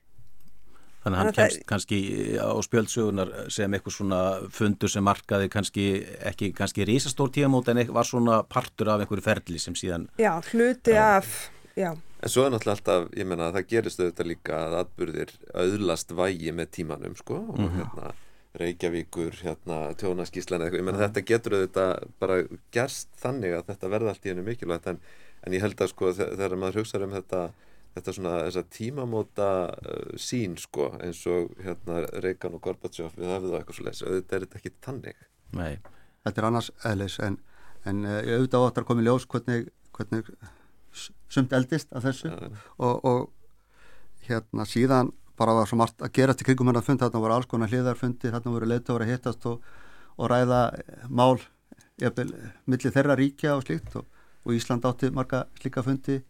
Þannig 1.07 1.21
að 1.21 1.23
hann 1.23 1.37
kemst 1.37 1.59
það... 1.61 1.67
kannski 1.71 1.99
á 2.43 2.51
spjöldsögunar 2.67 3.29
sem 3.55 3.75
eitthvað 3.77 3.95
svona 3.95 4.21
fundur 4.51 4.91
sem 4.91 5.05
markaði 5.07 5.51
kannski 5.55 5.85
ekki 6.33 6.51
kannski 6.57 6.87
rísastór 6.89 7.31
tíamót 7.37 7.71
en 7.71 7.85
var 7.95 8.09
svona 8.09 8.41
partur 8.43 8.91
af 8.91 9.05
einhverju 9.05 9.23
ferli 9.23 9.63
sem 9.63 9.77
síðan... 9.79 10.09
Já, 10.19 10.33
hluti 10.51 10.97
já. 10.97 11.21
af... 11.21 11.37
Já. 11.79 11.93
En 12.25 12.33
svo 12.33 12.47
er 12.47 12.55
náttúrulega 12.55 12.75
alltaf, 12.81 13.11
ég 13.15 13.29
menna 13.29 13.51
að 13.51 13.59
það 13.59 13.71
gerist 13.71 14.01
auðvitað 14.01 14.31
líka 14.33 14.59
að 14.65 14.77
atbyrðir 14.81 15.33
auðlast 15.55 16.15
vægi 16.17 16.55
með 16.57 16.71
tímanum 16.75 17.15
sko 17.19 17.39
og 17.39 17.59
mm 17.61 17.67
-hmm. 17.69 17.77
hérna 17.77 18.15
Reykjavíkur, 18.57 19.37
hérna 19.43 19.79
tjónaskíslan 20.01 20.63
eða 20.63 20.69
eitthvað, 20.69 20.81
ég 20.81 20.89
menna 20.89 21.05
þetta 21.05 21.23
getur 21.29 21.57
auðvitað 21.59 21.93
bara 22.23 22.37
gerst 22.73 23.11
þannig 23.21 23.57
að 23.57 23.71
þetta 23.71 23.93
verða 23.93 24.13
allt 24.13 24.27
í 24.27 24.33
hennu 24.33 24.45
mikilvægt 24.47 24.91
en, 24.93 25.01
en 25.45 25.57
ég 25.57 25.65
held 25.65 25.81
að 25.81 25.93
sko 25.93 26.13
þegar 26.17 26.57
maður 26.61 26.81
hugsaður 26.83 27.09
um 27.09 27.17
þetta 27.17 27.43
þetta 27.97 28.15
svona 28.17 28.35
þessa 28.45 28.65
tímamóta 28.77 29.51
uh, 29.73 30.17
sín 30.21 30.57
sko 30.61 30.91
eins 31.01 31.23
og 31.33 31.53
hérna 31.65 32.03
Reykján 32.25 32.57
og 32.59 32.65
Gorbachev 32.65 33.15
við 33.17 33.33
hafum 33.33 33.51
það 33.51 33.59
eitthvað 33.61 33.79
svo 33.79 33.87
leiðis 33.87 34.03
auðvitað 34.05 34.37
er 34.37 34.47
þetta 34.47 34.61
ekki 34.61 34.75
tannig 34.85 35.23
Nei. 35.57 35.79
Þetta 36.27 36.43
er 36.43 36.49
annars 36.49 36.71
eðlis 36.91 37.19
en, 37.25 37.39
en 37.89 38.05
uh, 38.05 38.19
auðvitað 38.21 38.67
áttar 38.69 38.89
komið 38.89 39.09
ljós 39.09 39.29
hvernig, 39.33 39.71
hvernig 39.97 40.33
sumt 41.33 41.55
eldist 41.57 41.93
af 41.97 42.05
þessu 42.05 42.33
ja. 42.33 42.51
og, 42.77 43.05
og 43.05 44.27
hérna 44.29 44.67
síðan 44.69 45.13
bara 45.39 45.57
var 45.57 45.69
svo 45.69 45.79
margt 45.81 46.03
að 46.03 46.15
gerast 46.19 46.43
í 46.43 46.47
krigum 46.49 46.71
hennar 46.71 46.85
fund. 46.87 47.03
Þarna 47.03 47.23
voru 47.23 47.37
alls 47.37 47.51
konar 47.51 47.73
hliðarfundi 47.73 48.33
þarna 48.33 48.55
voru 48.55 48.71
leitu 48.71 48.97
að 48.97 49.11
hittast 49.11 49.47
og, 49.51 49.61
og 50.17 50.31
ræða 50.33 50.63
mál 51.09 51.37
jafnvel, 52.01 52.33
millir 52.67 52.95
þeirra 52.95 53.19
ríkja 53.19 53.57
og 53.57 53.67
slíkt. 53.67 53.99
Og, 54.01 54.09
og 54.47 54.57
Ísland 54.57 54.87
átti 54.87 55.11
marga 55.15 55.47
slíka 55.59 55.83
fundi 55.83 56.21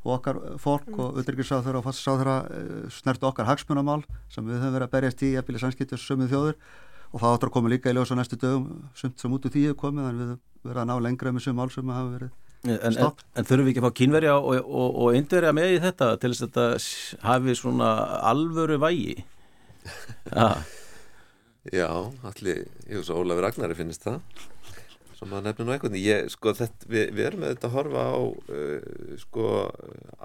og 0.00 0.14
okkar 0.16 0.38
fólk 0.60 0.86
mm. 0.88 1.00
og 1.00 1.18
auðvitað 1.20 1.76
og 1.76 1.84
fastsáþurra 1.84 2.36
eh, 2.56 2.84
snert 2.92 3.24
okkar 3.24 3.48
hagsmunamál 3.50 4.00
sem 4.32 4.46
við 4.46 4.62
höfum 4.62 4.76
verið 4.78 4.86
að 4.86 4.94
berjast 4.94 5.24
í 5.26 5.32
eða 5.36 5.60
samskiptjast 5.60 6.08
sömuð 6.08 6.32
þjóður 6.32 6.54
og 7.10 7.20
það 7.20 7.34
áttur 7.34 7.50
að 7.50 7.54
koma 7.56 7.72
líka 7.72 7.92
í 7.92 7.96
ljós 7.98 8.12
á 8.14 8.16
næstu 8.16 8.38
dögum 8.40 8.86
sumt 8.96 9.20
sem 9.20 9.34
út 9.34 9.44
úr 9.44 9.52
því 9.52 9.66
hefur 9.68 9.80
komið 9.82 10.08
en 10.08 10.20
við 10.22 10.30
verðum 10.64 10.82
að 10.82 10.88
ná 10.88 11.04
lengra 11.04 11.34
með 11.34 11.44
sömum 11.44 11.60
mál 11.60 11.74
sem 11.74 11.92
hafa 11.92 12.14
verið 12.14 12.49
En, 12.68 12.76
en, 12.76 12.96
en 13.00 13.46
þurfum 13.48 13.64
við 13.64 13.72
ekki 13.72 13.80
að 13.80 13.86
fá 13.86 13.96
kínverja 13.96 14.34
og, 14.36 14.58
og, 14.60 14.96
og 15.00 15.16
indverja 15.16 15.52
með 15.56 15.76
í 15.76 15.80
þetta 15.80 16.10
til 16.20 16.32
þess 16.34 16.44
að 16.44 16.50
þetta 16.50 17.28
hafi 17.30 17.56
svona 17.56 17.90
alvöru 18.30 18.76
vægi? 18.82 19.16
ja. 20.36 20.50
Já, 21.70 21.88
allir, 22.24 22.64
ég 22.88 23.00
veist 23.00 23.12
að 23.12 23.20
Ólafur 23.20 23.44
Ragnari 23.44 23.76
finnist 23.76 24.04
það. 24.04 24.20
Sem 25.18 25.32
að 25.36 25.44
nefna 25.44 25.66
nú 25.66 25.74
eitthvað. 25.74 25.96
Ég, 26.00 26.28
sko, 26.32 26.54
þetta, 26.56 26.88
við, 26.88 27.10
við 27.16 27.26
erum 27.28 27.42
auðvitað 27.44 27.68
að 27.68 27.74
horfa 27.76 28.04
á 28.08 28.20
uh, 28.56 29.16
sko, 29.20 29.48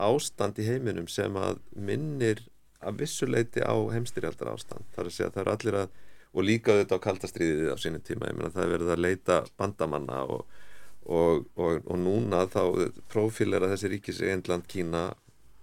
ástand 0.07 0.61
í 0.63 0.67
heiminum 0.69 1.09
sem 1.11 1.35
að 1.39 1.59
minnir 1.75 2.43
að 2.85 3.01
vissuleiti 3.03 3.63
á 3.63 3.75
heimstyrjaldar 3.91 4.53
ástand 4.53 4.87
þar 4.95 5.09
að 5.09 5.15
segja 5.15 5.31
að 5.31 5.35
það 5.35 5.43
er 5.43 5.51
allir 5.55 5.79
að 5.81 6.01
og 6.35 6.43
líka 6.43 6.73
auðvitað 6.73 6.99
á 6.99 7.05
kaldastriðið 7.05 7.71
á 7.71 7.77
sínum 7.79 8.03
tíma. 8.03 8.29
Ég 8.29 8.37
meina 8.37 8.51
það 8.51 8.65
er 8.65 8.71
verið 8.73 8.91
að 8.91 9.03
leita 9.05 9.37
bandamanna 9.59 10.21
og, 10.35 10.57
og, 11.05 11.45
og, 11.55 11.85
og 11.85 12.01
núna 12.01 12.45
þá 12.49 12.89
profilera 13.11 13.69
þessi 13.71 13.91
ríkis 13.93 14.21
Einland, 14.25 14.65
Kína, 14.69 15.07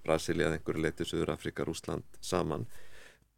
Brasilia 0.07 0.51
einhverju 0.51 0.83
leiti, 0.83 1.07
Suður 1.07 1.35
Afrika, 1.35 1.67
Rúsland 1.67 2.07
saman. 2.23 2.67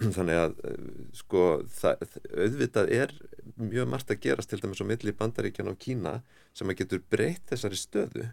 Þannig 0.17 0.41
að 0.41 0.57
eh, 0.69 0.87
sko 1.17 1.45
það, 1.71 2.07
auðvitað 2.35 2.95
er 2.97 3.13
mjög 3.61 3.91
margt 3.91 4.13
að 4.13 4.23
gerast 4.25 4.51
til 4.53 4.61
dæmis 4.63 4.83
á 4.83 4.87
milli 4.89 5.15
bandaríkjan 5.17 5.71
á 5.71 5.75
Kína 5.81 6.15
sem 6.57 6.71
að 6.71 6.83
getur 6.83 7.05
breytt 7.11 7.47
þessari 7.53 7.79
stöðu. 7.81 8.31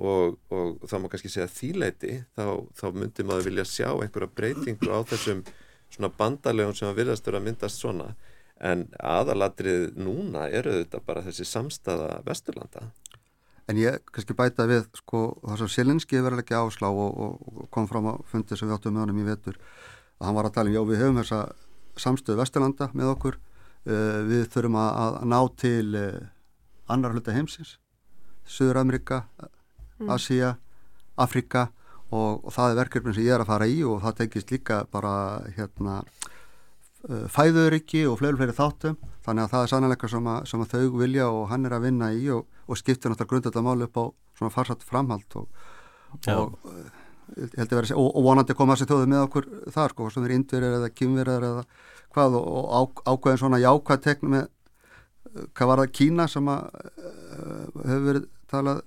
Og, 0.00 0.38
og 0.48 0.86
þá 0.88 0.94
má 1.02 1.08
kannski 1.12 1.28
segja 1.28 1.50
þýleiti 1.52 2.22
þá, 2.32 2.64
þá 2.72 2.86
myndir 2.96 3.26
maður 3.28 3.50
vilja 3.50 3.66
sjá 3.68 3.90
einhverja 3.90 4.30
breytingu 4.38 4.88
á 4.88 5.04
þessum 5.04 5.42
svona 5.92 6.08
bandalegum 6.16 6.72
sem 6.72 6.88
að 6.88 7.02
virðast 7.02 7.28
vera 7.28 7.42
að 7.42 7.44
myndast 7.50 7.82
svona 7.82 8.06
en 8.62 8.84
aðalatrið 9.02 9.96
núna 9.98 10.46
eru 10.54 10.76
auðvitað 10.76 11.06
bara 11.06 11.24
þessi 11.26 11.46
samstaða 11.48 12.20
Vesturlanda 12.26 12.90
En 13.70 13.78
ég 13.78 14.00
kannski 14.10 14.34
bæta 14.34 14.66
við 14.66 14.88
sko 14.98 15.20
það 15.44 15.60
sem 15.60 15.70
Selinski 15.70 16.18
verður 16.22 16.42
ekki 16.42 16.56
áslá 16.58 16.88
og, 16.90 17.20
og 17.22 17.68
kom 17.74 17.86
fram 17.90 18.08
á 18.10 18.14
fundi 18.26 18.58
sem 18.58 18.68
við 18.68 18.74
áttum 18.74 18.96
með 18.96 19.04
honum 19.04 19.20
í 19.22 19.26
vetur 19.28 19.58
að 20.18 20.26
hann 20.26 20.38
var 20.38 20.48
að 20.48 20.56
tala 20.56 20.72
um, 20.72 20.74
já 20.74 20.82
við 20.88 21.02
höfum 21.02 21.20
þessa 21.20 21.40
samstöðu 22.02 22.40
Vesturlanda 22.42 22.90
með 22.98 23.12
okkur 23.12 23.38
uh, 23.38 24.18
við 24.28 24.48
þurfum 24.54 24.80
að, 24.82 24.90
að 24.98 25.30
ná 25.30 25.38
til 25.62 25.86
uh, 25.98 26.18
annar 26.90 27.14
hluta 27.14 27.36
heimsins 27.36 27.76
Suður 28.42 28.82
Amerika 28.82 29.22
mm. 29.38 30.10
Asia, 30.10 30.56
Afrika 31.14 31.68
og, 32.10 32.42
og 32.42 32.50
það 32.52 32.72
er 32.72 32.80
verkefni 32.82 33.14
sem 33.14 33.26
ég 33.26 33.36
er 33.36 33.44
að 33.44 33.52
fara 33.52 33.70
í 33.70 33.78
og 33.86 34.02
það 34.02 34.18
tekist 34.24 34.52
líka 34.52 34.82
bara 34.92 35.14
hérna 35.56 36.02
fæðuriki 37.08 38.04
og 38.06 38.18
fleiri 38.20 38.38
fleiri 38.38 38.56
þáttum. 38.56 38.96
Þannig 39.26 39.44
að 39.44 39.52
það 39.52 39.64
er 39.64 39.70
sannleika 39.72 40.10
sem, 40.10 40.32
sem 40.50 40.64
að 40.64 40.74
þau 40.74 40.98
vilja 41.02 41.28
og 41.30 41.44
hann 41.50 41.66
er 41.66 41.76
að 41.76 41.86
vinna 41.86 42.10
í 42.14 42.24
og, 42.34 42.48
og 42.66 42.78
skiptir 42.78 43.12
náttúrulega 43.12 43.32
grundölda 43.34 43.62
máli 43.66 43.86
upp 43.86 43.98
á 43.98 44.04
svona 44.38 44.54
farsatt 44.54 44.84
framhald 44.86 45.38
og, 45.38 45.48
og 46.32 46.58
Verið, 47.32 47.94
og, 47.96 48.08
og 48.12 48.24
vonandi 48.26 48.54
koma 48.56 48.74
þessi 48.76 48.90
þjóðu 48.90 49.08
með 49.08 49.22
okkur 49.24 49.46
þar 49.72 49.92
sko, 49.94 50.08
sem 50.12 50.24
er 50.26 50.34
indverðir 50.34 50.74
eða 50.76 50.88
kymverðir 50.92 51.46
eða 51.48 51.62
hvað 52.12 52.34
og, 52.36 52.98
ákveðin 53.08 53.40
svona 53.40 53.60
jákvæð 53.62 54.02
tekn 54.04 54.32
með 54.34 54.48
hvað 55.56 55.70
var 55.70 55.82
það 55.82 55.94
Kína 55.96 56.26
sem 56.28 56.50
að 56.52 56.64
hefur 57.86 58.04
verið 58.08 58.26
talað 58.52 58.82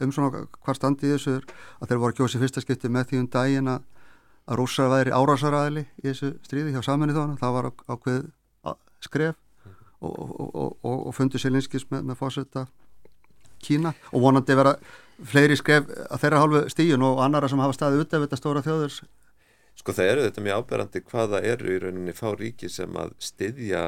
um 0.00 0.14
svona 0.16 0.44
hvað 0.46 0.78
standið 0.78 1.14
þessu 1.16 1.34
að 1.36 1.90
þeir 1.90 2.00
voru 2.00 2.14
að 2.14 2.20
kjósi 2.20 2.40
fyrsta 2.40 2.64
skipti 2.64 2.92
með 2.92 3.10
því 3.10 3.20
um 3.20 3.28
daginn 3.34 3.72
að, 3.74 3.82
að 4.50 4.58
rússar 4.58 4.90
væri 4.90 5.14
árásaræðili 5.14 5.86
í 6.02 6.08
þessu 6.08 6.32
stríði 6.46 6.74
hjá 6.74 6.82
saminni 6.84 7.14
þóna 7.14 7.38
það 7.38 7.56
var 7.56 7.70
ákveð 7.94 8.24
skref 9.00 9.36
og, 10.00 10.14
og, 10.16 10.76
og, 10.82 11.06
og 11.08 11.14
fundu 11.16 11.40
Selinskis 11.40 11.86
með, 11.92 12.10
með 12.10 12.18
fósetta 12.20 12.66
Kína 13.60 13.92
og 14.10 14.24
vonandi 14.24 14.56
vera 14.56 14.74
fleiri 15.30 15.56
skref 15.60 15.88
að 16.08 16.22
þeirra 16.22 16.42
hálfu 16.42 16.62
stíun 16.72 17.04
og 17.04 17.22
annara 17.24 17.48
sem 17.50 17.60
hafa 17.60 17.76
staðið 17.76 18.04
út 18.04 18.14
af 18.16 18.24
þetta 18.24 18.40
stóra 18.40 18.64
þjóðurs 18.64 19.02
Sko 19.80 19.94
það 19.96 20.12
eru 20.12 20.24
þetta 20.26 20.44
mjög 20.44 20.62
áberandi 20.62 21.02
hvaða 21.08 21.42
eru 21.46 21.72
í 21.72 21.80
rauninni 21.80 22.14
fá 22.16 22.28
ríki 22.34 22.68
sem 22.72 22.96
að 23.00 23.14
styðja 23.22 23.84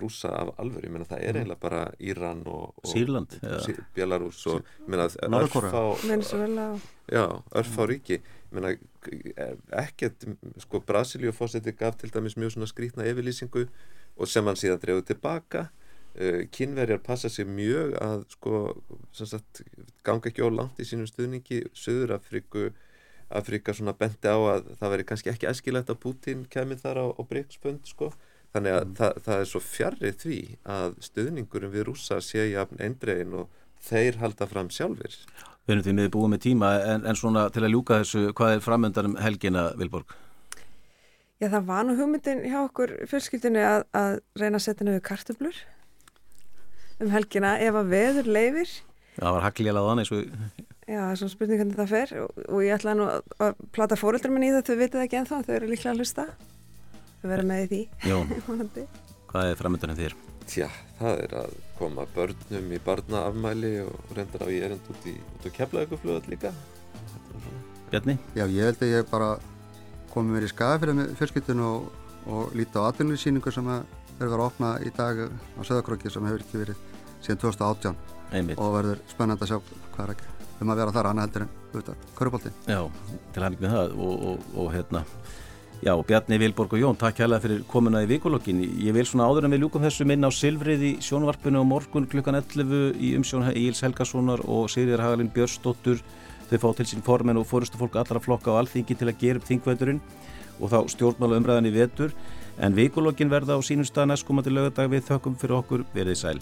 rúsa 0.00 0.30
af 0.32 0.54
alveg, 0.62 0.86
ég 0.86 0.92
meina 0.92 1.06
það 1.08 1.22
er 1.22 1.28
mhm. 1.28 1.40
eiginlega 1.42 1.60
bara 1.60 1.80
Íran 2.00 2.42
og, 2.48 2.74
og 2.80 2.88
Sýrland, 2.88 3.36
Belarus 3.96 4.40
og 4.48 4.64
Norðkóra 4.88 5.72
Já, 7.08 7.24
örfá 7.56 7.88
ríki. 7.88 8.20
Meina, 8.52 8.72
ekkert 9.82 10.24
sko 10.64 10.80
Brasilíu 10.88 11.34
fósetti 11.36 11.74
gaf 11.76 11.98
til 12.00 12.12
dæmis 12.14 12.38
mjög 12.40 12.56
svona 12.56 12.68
skrítna 12.70 13.04
yfirlýsingu 13.08 13.66
og 14.18 14.28
sem 14.28 14.48
hann 14.48 14.56
síðan 14.58 14.80
drefði 14.82 15.10
tilbaka. 15.12 15.68
Uh, 16.18 16.48
kynverjar 16.50 17.02
passa 17.04 17.28
sér 17.30 17.46
mjög 17.46 17.92
að 18.02 18.24
sko 18.32 18.60
sagt, 19.12 19.60
ganga 20.02 20.30
ekki 20.30 20.42
ólangt 20.42 20.80
í 20.80 20.86
sínum 20.88 21.06
stuðningi 21.06 21.66
Suður 21.76 22.16
Afriku 22.16 22.70
Afrika 23.28 23.74
svona 23.76 23.92
bendi 23.92 24.24
á 24.32 24.38
að 24.40 24.72
það 24.80 24.92
veri 24.94 25.06
kannski 25.06 25.30
ekki 25.30 25.50
æskilegt 25.50 25.92
að 25.92 26.00
Putin 26.00 26.46
kemur 26.50 26.80
þar 26.80 27.02
á, 27.04 27.06
á 27.12 27.22
Bríkspönd 27.28 27.84
sko 27.86 28.08
þannig 28.54 28.74
að 28.76 28.82
mm. 28.84 28.96
það, 28.98 29.20
það 29.26 29.42
er 29.42 29.50
svo 29.52 29.62
fjarrið 29.64 30.18
því 30.22 30.40
að 30.76 30.98
stuðningurum 31.08 31.74
við 31.74 31.86
rúsa 31.88 32.20
sé 32.24 32.48
jafn 32.52 32.80
eindregin 32.82 33.36
og 33.42 33.48
þeir 33.88 34.20
halda 34.22 34.48
fram 34.50 34.72
sjálfur 34.74 35.16
Við 35.68 35.74
erum 35.74 35.84
því 35.84 35.92
miður 35.98 36.12
búið 36.14 36.30
með 36.32 36.40
tíma 36.46 36.68
en, 36.94 37.02
en 37.04 37.18
svona 37.18 37.42
til 37.52 37.60
að 37.66 37.74
ljúka 37.74 38.00
þessu, 38.00 38.30
hvað 38.36 38.54
er 38.54 38.62
framöndan 38.64 39.10
um 39.10 39.18
helgina 39.20 39.66
Vilborg? 39.76 40.14
Já 41.38 41.50
það 41.52 41.66
var 41.68 41.84
nú 41.86 41.96
hugmyndin 41.98 42.40
hjá 42.48 42.62
okkur 42.64 42.94
fjölskyldinu 43.10 43.60
að, 43.62 43.84
að 43.94 44.14
reyna 44.40 44.58
að 44.58 44.64
setja 44.64 44.86
nefnir 44.86 45.04
kartublur 45.06 45.60
um 46.98 47.12
helgina 47.12 47.52
ef 47.62 47.76
að 47.78 47.92
veður 47.92 48.32
leifir 48.32 48.72
Það 49.18 49.34
var 49.36 49.44
haglíla 49.44 49.82
á 49.84 49.88
þann 49.90 50.02
eins 50.02 50.14
og 50.14 50.24
Já, 50.88 51.02
það 51.02 51.10
er 51.12 51.18
svona 51.20 51.34
spurning 51.34 51.60
hvernig 51.60 51.76
það 51.76 51.90
fer 51.92 52.12
og, 52.22 52.44
og 52.48 52.62
ég 52.64 52.78
ætla 52.78 52.94
nú 52.96 53.06
að, 53.12 53.32
að 53.44 53.58
plata 53.76 53.98
fóröldar 54.00 54.32
minn 54.32 54.46
í 54.48 54.52
það, 54.54 54.70
þau 54.70 54.78
vitið 54.80 55.02
ekki 55.04 55.18
ennþá, 55.20 55.40
þau 55.44 55.56
eru 55.58 55.68
líklega 55.68 55.92
að 55.92 56.00
hlusta 56.00 56.24
að 57.22 57.32
vera 57.32 57.46
með 57.46 57.68
því. 57.72 57.82
Hvað 59.28 59.50
er 59.52 59.58
framöndanum 59.60 59.98
þér? 59.98 60.16
Tja, 60.48 60.68
það 60.96 61.22
er 61.26 61.34
að 61.42 61.54
koma 61.76 62.06
börnum 62.14 62.70
í 62.72 62.78
barnaafmæli 62.84 63.72
og 63.84 64.12
reyndar 64.16 64.44
á 64.44 64.48
ég 64.48 64.64
erend 64.70 64.86
út 64.88 65.08
í, 65.10 65.12
í 65.18 65.52
keflauguflöðat 65.52 66.30
líka. 66.32 66.52
Bjarni? 67.92 68.16
Já, 68.36 68.46
ég 68.46 68.70
held 68.70 68.84
að 68.84 68.94
ég 68.94 69.10
bara 69.10 69.34
komið 70.12 70.34
mér 70.34 70.46
í 70.46 70.50
skaga 70.52 70.80
fyrir 70.80 70.96
með 70.96 71.12
fjölskyttun 71.20 71.60
og, 71.64 71.90
og 72.28 72.56
líti 72.56 72.80
á 72.80 72.88
atvinnulísýningu 72.88 73.52
sem 73.52 73.68
er 73.74 73.84
verið 74.18 74.36
að 74.38 74.44
opna 74.46 74.72
í 74.80 74.92
dag 74.96 75.20
á 75.28 75.60
Söðakröki 75.68 76.12
sem 76.12 76.24
hefur 76.28 76.44
ekki 76.44 76.62
verið 76.62 76.80
síðan 77.24 77.42
2018 77.44 78.00
Einmitt. 78.32 78.60
og 78.60 78.74
verður 78.74 79.02
spennand 79.12 79.44
að 79.44 79.52
sjá 79.52 79.58
hvað 79.94 80.02
er 80.06 80.14
ekki 80.16 80.34
um 80.58 80.72
að 80.72 80.80
vera 80.80 80.94
þar 80.96 81.08
annað 81.12 81.28
heldur 81.28 81.44
en 81.44 81.52
auðvitað. 81.68 82.06
Körubolti 82.18 82.52
Já, 82.66 82.80
til 83.34 83.44
hann 83.44 83.54
ekki 83.54 83.66
með 83.66 83.76
það 83.76 83.94
og, 84.08 84.24
og, 84.32 84.48
og 84.58 84.72
hérna 84.74 85.04
Já, 85.78 85.94
Bjarni 86.02 86.40
Vilborg 86.42 86.72
og 86.74 86.80
Jón, 86.80 86.96
takk 86.98 87.20
hella 87.22 87.38
fyrir 87.38 87.60
komuna 87.70 88.00
í 88.02 88.08
vikulokkin. 88.10 88.64
Ég 88.82 88.96
vil 88.96 89.04
svona 89.06 89.28
áður 89.30 89.46
en 89.46 89.52
við 89.54 89.60
ljúkum 89.62 89.84
þessu 89.86 90.06
minna 90.10 90.26
á 90.26 90.34
Silfrið 90.34 90.82
í 90.82 90.90
sjónvarpinu 91.06 91.60
og 91.60 91.68
morgun 91.70 92.08
klukkan 92.10 92.34
11 92.34 92.98
í 92.98 93.12
umsjón 93.14 93.46
Íls 93.52 93.84
Helgasonar 93.86 94.42
og 94.42 94.66
Sigriðar 94.72 95.04
Hagalinn 95.06 95.30
Björnsdóttur. 95.30 96.02
Þau 96.50 96.58
fá 96.64 96.68
til 96.80 96.88
sín 96.90 97.06
formen 97.06 97.38
og 97.38 97.46
fórustu 97.46 97.78
fólk 97.78 97.94
allra 98.00 98.18
flokka 98.18 98.50
á 98.50 98.58
alþingi 98.58 98.98
til 98.98 99.06
að 99.06 99.22
gera 99.22 99.38
upp 99.38 99.46
þingvæturinn 99.46 100.02
og 100.58 100.74
þá 100.74 100.78
stjórnmála 100.96 101.38
umræðan 101.38 101.70
í 101.70 101.74
vetur. 101.78 102.14
En 102.58 102.74
vikulokkin 102.74 103.30
verða 103.30 103.54
á 103.54 103.62
sínum 103.62 103.86
stað 103.86 104.10
næstkomandi 104.16 104.50
lögadag 104.50 104.90
við 104.90 105.06
þökkum 105.12 105.38
fyrir 105.38 105.60
okkur 105.60 105.86
verið 105.94 106.18
sæl. 106.24 106.38